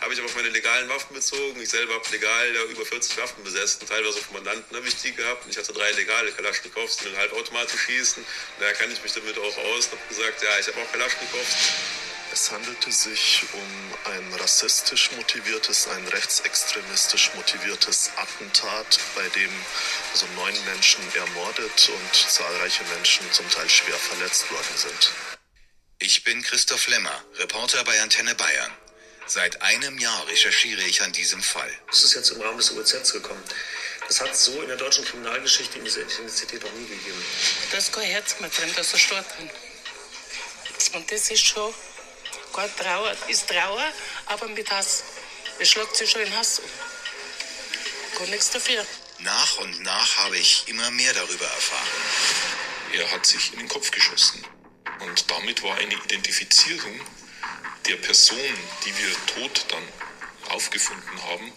Habe 0.00 0.12
ich 0.12 0.20
aber 0.20 0.26
auf 0.26 0.36
meine 0.36 0.50
legalen 0.50 0.88
Waffen 0.88 1.14
bezogen. 1.14 1.60
Ich 1.60 1.70
selber 1.70 1.94
habe 1.94 2.04
legal 2.10 2.54
ja, 2.54 2.62
über 2.64 2.84
40 2.84 3.16
Waffen 3.16 3.42
besessen. 3.42 3.86
Teilweise 3.88 4.18
vom 4.18 4.34
Mandanten 4.34 4.76
habe 4.76 4.86
ich 4.86 4.94
die 4.96 5.12
gehabt. 5.12 5.44
Und 5.44 5.50
ich 5.50 5.58
hatte 5.58 5.72
drei 5.72 5.90
legale 5.92 6.30
Kalaschnikows, 6.32 6.98
die 6.98 7.08
mit 7.08 7.16
halbautomatisch 7.18 7.80
schießen. 7.80 8.24
Daher 8.60 8.74
kann 8.74 8.92
ich 8.92 9.02
mich 9.02 9.12
damit 9.12 9.36
auch 9.36 9.58
aus. 9.58 9.86
Und 9.86 9.98
habe 9.98 10.08
gesagt, 10.08 10.42
ja, 10.42 10.58
ich 10.60 10.66
habe 10.68 10.80
auch 10.80 10.92
Kalaschnikows. 10.92 12.05
Es 12.32 12.50
handelte 12.50 12.92
sich 12.92 13.44
um 13.52 14.12
ein 14.12 14.34
rassistisch 14.40 15.10
motiviertes, 15.12 15.88
ein 15.88 16.06
rechtsextremistisch 16.08 17.32
motiviertes 17.34 18.10
Attentat, 18.16 18.98
bei 19.14 19.28
dem 19.30 19.50
also 20.12 20.26
neun 20.36 20.64
Menschen 20.66 21.02
ermordet 21.14 21.88
und 21.88 22.14
zahlreiche 22.14 22.84
Menschen 22.94 23.30
zum 23.32 23.48
Teil 23.50 23.68
schwer 23.68 23.96
verletzt 23.96 24.50
worden 24.50 24.76
sind. 24.76 25.12
Ich 25.98 26.24
bin 26.24 26.42
Christoph 26.42 26.88
Lemmer, 26.88 27.24
Reporter 27.38 27.82
bei 27.84 28.00
Antenne 28.02 28.34
Bayern. 28.34 28.70
Seit 29.26 29.62
einem 29.62 29.98
Jahr 29.98 30.26
recherchiere 30.28 30.82
ich 30.82 31.02
an 31.02 31.12
diesem 31.12 31.42
Fall. 31.42 31.70
Das 31.88 32.04
ist 32.04 32.14
jetzt 32.14 32.30
im 32.30 32.40
Rahmen 32.40 32.58
des 32.58 32.70
UEZ 32.70 33.12
gekommen. 33.12 33.42
Das 34.06 34.20
hat 34.20 34.32
es 34.32 34.44
so 34.44 34.60
in 34.62 34.68
der 34.68 34.76
deutschen 34.76 35.04
Kriminalgeschichte 35.04 35.78
in 35.78 35.84
dieser 35.84 36.02
Intensität 36.02 36.62
noch 36.62 36.72
nie 36.72 36.86
gegeben. 36.86 37.24
Da 37.72 37.78
ist 37.78 37.92
kein 37.92 38.04
Herz 38.04 38.38
mehr 38.38 38.50
drin, 38.50 38.70
da 38.74 38.82
ist 38.82 38.94
ein 38.94 39.00
Stor 39.00 39.24
drin. 39.36 39.50
Und 40.92 41.10
das 41.10 41.30
ist 41.30 41.44
schon, 41.44 41.74
Gott 42.52 42.76
Trauer 42.76 43.14
ist 43.28 43.48
Trauer, 43.48 43.84
aber 44.26 44.48
mit 44.48 44.70
Hass. 44.70 45.04
Es 45.58 45.70
schlägt 45.70 45.96
sich 45.96 46.10
schon 46.10 46.22
in 46.22 46.36
Hass 46.36 46.60
um. 46.60 46.70
Kann 48.18 48.30
nichts 48.30 48.50
dafür. 48.50 48.84
Nach 49.18 49.58
und 49.58 49.82
nach 49.82 50.16
habe 50.18 50.36
ich 50.36 50.64
immer 50.68 50.90
mehr 50.90 51.12
darüber 51.14 51.46
erfahren. 51.46 51.88
Er 52.92 53.10
hat 53.10 53.26
sich 53.26 53.52
in 53.52 53.60
den 53.60 53.68
Kopf 53.68 53.90
geschossen. 53.90 54.44
Und 55.00 55.30
damit 55.30 55.62
war 55.62 55.76
eine 55.76 55.94
Identifizierung 55.94 57.00
der 57.86 57.96
Person, 57.96 58.38
die 58.84 58.96
wir 58.98 59.12
tot 59.34 59.66
dann 59.68 59.82
aufgefunden 60.50 61.22
haben, 61.24 61.52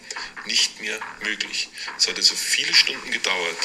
nicht 0.46 0.80
mehr 0.80 0.98
möglich. 1.22 1.68
Es 1.96 2.08
hat 2.08 2.16
also 2.16 2.34
viele 2.34 2.74
Stunden 2.74 3.10
gedauert, 3.10 3.58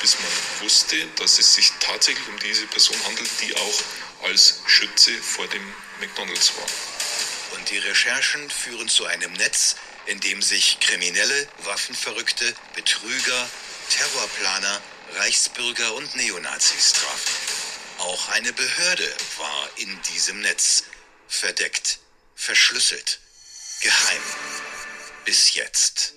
bis 0.00 0.16
man 0.18 0.30
wusste, 0.60 0.96
dass 1.16 1.38
es 1.38 1.54
sich 1.54 1.70
tatsächlich 1.80 2.26
um 2.28 2.38
diese 2.40 2.66
Person 2.66 2.96
handelt, 3.06 3.30
die 3.40 3.54
auch 3.56 4.28
als 4.28 4.60
Schütze 4.66 5.12
vor 5.22 5.46
dem 5.48 5.74
McDonalds 6.02 6.52
war. 6.56 7.56
Und 7.56 7.70
die 7.70 7.78
Recherchen 7.78 8.50
führen 8.50 8.88
zu 8.88 9.06
einem 9.06 9.32
Netz, 9.34 9.76
in 10.06 10.18
dem 10.20 10.42
sich 10.42 10.80
Kriminelle, 10.80 11.48
Waffenverrückte, 11.62 12.52
Betrüger, 12.74 13.48
Terrorplaner, 13.88 14.82
Reichsbürger 15.14 15.94
und 15.94 16.14
Neonazis 16.16 16.94
trafen. 16.94 17.32
Auch 17.98 18.28
eine 18.30 18.52
Behörde 18.52 19.14
war 19.38 19.68
in 19.76 20.02
diesem 20.12 20.40
Netz. 20.40 20.84
Verdeckt, 21.28 22.00
verschlüsselt, 22.34 23.20
geheim. 23.80 24.22
Bis 25.24 25.54
jetzt. 25.54 26.14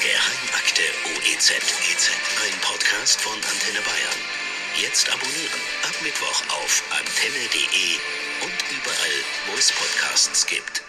Geheimakte 0.00 0.82
OEZ. 1.04 1.50
Ein 1.50 2.60
Podcast 2.62 3.20
von 3.20 3.34
Antenne 3.34 3.82
Bayern. 3.82 4.47
Jetzt 4.76 5.08
abonnieren. 5.08 5.60
Ab 5.82 5.94
Mittwoch 6.02 6.42
auf 6.50 6.84
antenne.de 6.90 7.96
und 8.44 8.52
überall, 8.70 9.18
wo 9.46 9.58
es 9.58 9.72
Podcasts 9.72 10.46
gibt. 10.46 10.82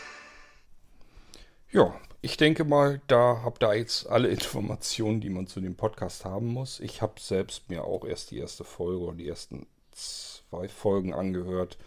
Ja, 1.72 2.00
ich 2.22 2.38
denke 2.38 2.66
mal, 2.66 3.02
da 3.08 3.42
habt 3.44 3.64
ihr 3.64 3.76
jetzt 3.76 4.08
alle 4.08 4.28
Informationen, 4.28 5.22
die 5.22 5.30
man 5.30 5.48
zu 5.48 5.62
dem 5.62 5.76
Podcast 5.76 6.26
haben 6.26 6.48
muss. 6.48 6.80
Ich 6.82 7.02
habe 7.02 7.20
selbst 7.20 7.70
mir 7.70 7.86
auch 7.86 8.06
erst 8.06 8.32
die 8.32 8.40
erste 8.40 8.64
Folge 8.64 9.00
oder 9.00 9.18
die 9.18 9.28
ersten 9.28 9.66
zwei 9.92 10.68
Folgen 10.68 11.14
angehört. 11.14 11.78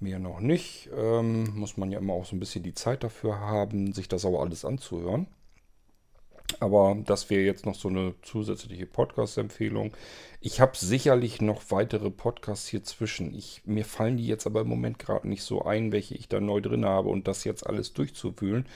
Mehr 0.00 0.18
noch 0.18 0.40
nicht. 0.40 0.88
Ähm, 0.96 1.54
muss 1.54 1.76
man 1.76 1.92
ja 1.92 1.98
immer 1.98 2.14
auch 2.14 2.24
so 2.24 2.34
ein 2.34 2.40
bisschen 2.40 2.62
die 2.62 2.74
Zeit 2.74 3.04
dafür 3.04 3.38
haben, 3.38 3.92
sich 3.92 4.08
das 4.08 4.24
auch 4.24 4.40
alles 4.40 4.64
anzuhören. 4.64 5.26
Aber 6.58 6.96
das 7.06 7.30
wäre 7.30 7.42
jetzt 7.42 7.64
noch 7.64 7.74
so 7.74 7.88
eine 7.88 8.14
zusätzliche 8.22 8.86
Podcast-Empfehlung. 8.86 9.92
Ich 10.40 10.60
habe 10.60 10.76
sicherlich 10.76 11.40
noch 11.40 11.62
weitere 11.70 12.10
Podcasts 12.10 12.66
hier 12.66 12.82
zwischen. 12.82 13.34
Ich, 13.34 13.62
mir 13.64 13.84
fallen 13.84 14.16
die 14.16 14.26
jetzt 14.26 14.46
aber 14.46 14.62
im 14.62 14.68
Moment 14.68 14.98
gerade 14.98 15.28
nicht 15.28 15.42
so 15.42 15.62
ein, 15.62 15.92
welche 15.92 16.14
ich 16.14 16.28
da 16.28 16.40
neu 16.40 16.60
drin 16.60 16.84
habe 16.84 17.08
und 17.08 17.28
das 17.28 17.44
jetzt 17.44 17.66
alles 17.66 17.92
durchzuwühlen. 17.92 18.66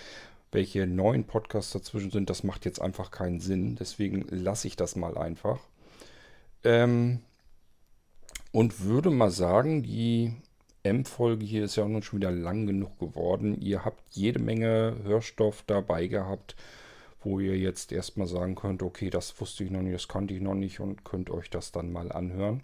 Welche 0.53 0.87
neuen 0.87 1.25
Podcasts 1.25 1.72
dazwischen 1.72 2.11
sind, 2.11 2.31
das 2.31 2.45
macht 2.45 2.64
jetzt 2.64 2.81
einfach 2.81 3.11
keinen 3.11 3.41
Sinn. 3.41 3.77
Deswegen 3.77 4.25
lasse 4.31 4.68
ich 4.68 4.77
das 4.77 4.95
mal 4.95 5.18
einfach. 5.18 5.59
Ähm, 6.62 7.20
und 8.53 8.85
würde 8.85 9.11
mal 9.11 9.31
sagen, 9.31 9.83
die 9.83 10.33
M-Folge 10.85 11.45
hier 11.45 11.64
ist 11.64 11.77
ja 11.77 11.85
auch 11.85 11.89
nun 11.89 12.03
schon 12.03 12.20
wieder 12.20 12.31
lang 12.31 12.66
genug 12.66 12.99
geworden. 12.99 13.61
Ihr 13.61 13.85
habt 13.85 14.03
jede 14.12 14.39
Menge 14.39 14.97
Hörstoff 15.03 15.64
dabei 15.66 16.07
gehabt 16.07 16.55
wo 17.25 17.41
ihr 17.41 17.57
jetzt 17.57 17.93
erstmal 17.93 18.27
sagen 18.27 18.55
könnt, 18.55 18.83
okay, 18.83 19.11
das 19.11 19.41
wusste 19.41 19.64
ich 19.64 19.70
noch 19.70 19.83
nicht, 19.83 19.95
das 19.95 20.09
kannte 20.09 20.35
ich 20.35 20.41
noch 20.41 20.55
nicht 20.55 20.81
und 20.81 21.05
könnt 21.05 21.31
euch 21.31 21.51
das 21.51 21.72
dann 21.72 21.93
mal 21.93 22.12
anhören. 22.12 22.62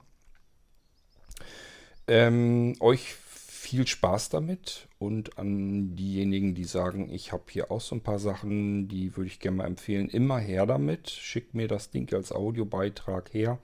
Ähm, 2.06 2.74
euch 2.80 3.14
viel 3.14 3.86
Spaß 3.86 4.30
damit 4.30 4.88
und 4.98 5.38
an 5.38 5.94
diejenigen, 5.94 6.54
die 6.54 6.64
sagen, 6.64 7.12
ich 7.12 7.32
habe 7.32 7.44
hier 7.50 7.70
auch 7.70 7.80
so 7.80 7.94
ein 7.94 8.02
paar 8.02 8.18
Sachen, 8.18 8.88
die 8.88 9.16
würde 9.16 9.28
ich 9.28 9.38
gerne 9.38 9.58
mal 9.58 9.66
empfehlen, 9.66 10.08
immer 10.08 10.38
her 10.38 10.66
damit. 10.66 11.10
Schickt 11.10 11.54
mir 11.54 11.68
das 11.68 11.90
Ding 11.90 12.12
als 12.12 12.32
Audiobeitrag 12.32 13.32
her. 13.32 13.58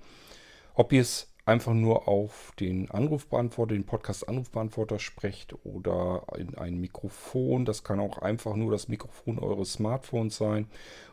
Ob 0.75 0.93
ihr 0.93 1.01
es 1.01 1.33
einfach 1.47 1.73
nur 1.73 2.09
auf 2.09 2.53
den 2.59 2.91
Anrufbeantworter, 2.91 3.75
den 3.75 3.87
Podcast-Anrufbeantworter 3.87 4.99
sprecht 4.99 5.55
oder 5.65 6.25
in 6.37 6.57
ein 6.57 6.79
Mikrofon. 6.81 7.65
Das 7.65 7.85
kann 7.85 8.01
auch 8.01 8.19
einfach 8.19 8.57
nur 8.57 8.73
das 8.73 8.89
Mikrofon 8.89 9.39
eures 9.39 9.75
Smartphones 9.75 10.37
sein. 10.37 10.67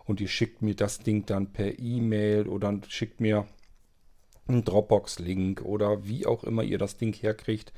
Und 0.06 0.20
ihr 0.20 0.28
schickt 0.28 0.64
mir 0.64 0.76
das 0.76 1.00
Ding 1.00 1.28
dann 1.28 1.54
per 1.54 1.80
E-Mail 1.80 2.48
oder 2.48 2.82
schickt 2.88 3.22
mir 3.22 3.48
einen 4.48 4.66
Dropbox-Link 4.66 5.62
oder 5.62 6.06
wie 6.06 6.26
auch 6.26 6.44
immer 6.44 6.64
ihr 6.64 6.80
das 6.80 6.98
Ding 6.98 7.14
herkriegt. 7.14 7.72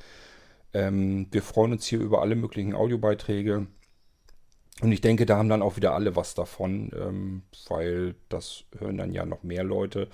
Ähm, 0.73 1.27
wir 1.31 1.43
freuen 1.43 1.73
uns 1.73 1.85
hier 1.85 1.99
über 1.99 2.21
alle 2.21 2.35
möglichen 2.35 2.73
Audiobeiträge. 2.73 3.67
Und 4.81 4.91
ich 4.93 5.01
denke, 5.01 5.25
da 5.25 5.37
haben 5.37 5.49
dann 5.49 5.61
auch 5.61 5.75
wieder 5.75 5.93
alle 5.93 6.15
was 6.15 6.35
davon, 6.35 6.91
ähm, 6.95 7.41
weil 7.67 8.15
das 8.29 8.63
hören 8.77 8.97
dann 8.97 9.11
ja 9.11 9.25
noch 9.25 9.43
mehr 9.43 9.63
Leute 9.65 10.09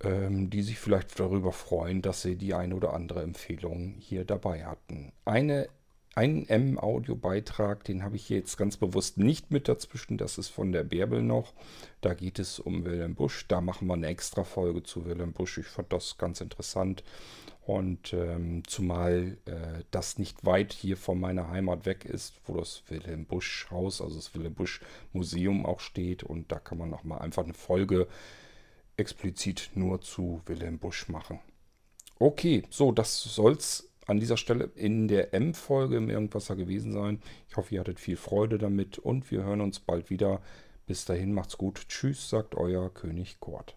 die 0.00 0.62
sich 0.62 0.78
vielleicht 0.78 1.18
darüber 1.18 1.50
freuen, 1.50 2.02
dass 2.02 2.22
sie 2.22 2.36
die 2.36 2.54
eine 2.54 2.76
oder 2.76 2.92
andere 2.92 3.22
Empfehlung 3.22 3.96
hier 3.98 4.24
dabei 4.24 4.64
hatten. 4.64 5.12
Eine 5.24 5.68
ein 6.18 6.48
M-Audio-Beitrag, 6.48 7.84
den 7.84 8.02
habe 8.02 8.16
ich 8.16 8.26
hier 8.26 8.38
jetzt 8.38 8.56
ganz 8.56 8.76
bewusst 8.76 9.18
nicht 9.18 9.52
mit 9.52 9.68
dazwischen. 9.68 10.18
Das 10.18 10.36
ist 10.36 10.48
von 10.48 10.72
der 10.72 10.82
Bärbel 10.82 11.22
noch. 11.22 11.52
Da 12.00 12.12
geht 12.12 12.40
es 12.40 12.58
um 12.58 12.84
Wilhelm 12.84 13.14
Busch. 13.14 13.46
Da 13.46 13.60
machen 13.60 13.86
wir 13.86 13.94
eine 13.94 14.08
extra 14.08 14.42
Folge 14.42 14.82
zu 14.82 15.04
Wilhelm 15.04 15.32
Busch. 15.32 15.58
Ich 15.58 15.66
fand 15.66 15.92
das 15.92 16.18
ganz 16.18 16.40
interessant. 16.40 17.04
Und 17.64 18.12
ähm, 18.14 18.64
zumal 18.66 19.38
äh, 19.44 19.84
das 19.92 20.18
nicht 20.18 20.44
weit 20.44 20.72
hier 20.72 20.96
von 20.96 21.20
meiner 21.20 21.50
Heimat 21.50 21.86
weg 21.86 22.04
ist, 22.04 22.34
wo 22.46 22.56
das 22.56 22.82
Wilhelm 22.88 23.24
Busch 23.24 23.68
Haus, 23.70 24.00
also 24.00 24.16
das 24.16 24.34
Wilhelm 24.34 24.54
Busch 24.54 24.80
Museum 25.12 25.64
auch 25.64 25.78
steht. 25.78 26.24
Und 26.24 26.50
da 26.50 26.58
kann 26.58 26.78
man 26.78 26.90
nochmal 26.90 27.20
einfach 27.20 27.44
eine 27.44 27.54
Folge 27.54 28.08
explizit 28.98 29.70
nur 29.74 30.00
zu 30.00 30.42
Wilhelm 30.46 30.78
Busch 30.78 31.08
machen. 31.08 31.40
Okay, 32.18 32.62
so, 32.68 32.92
das 32.92 33.22
soll 33.22 33.52
es 33.52 33.88
an 34.06 34.18
dieser 34.18 34.36
Stelle 34.36 34.70
in 34.74 35.06
der 35.06 35.34
M-Folge 35.34 35.96
im 35.96 36.10
Irgendwasser 36.10 36.56
gewesen 36.56 36.92
sein. 36.92 37.20
Ich 37.48 37.56
hoffe, 37.56 37.74
ihr 37.74 37.80
hattet 37.80 38.00
viel 38.00 38.16
Freude 38.16 38.58
damit 38.58 38.98
und 38.98 39.30
wir 39.30 39.44
hören 39.44 39.60
uns 39.60 39.78
bald 39.80 40.10
wieder. 40.10 40.40
Bis 40.86 41.04
dahin 41.04 41.32
macht's 41.32 41.58
gut. 41.58 41.86
Tschüss, 41.88 42.30
sagt 42.30 42.54
euer 42.54 42.92
König 42.92 43.38
Kurt. 43.40 43.76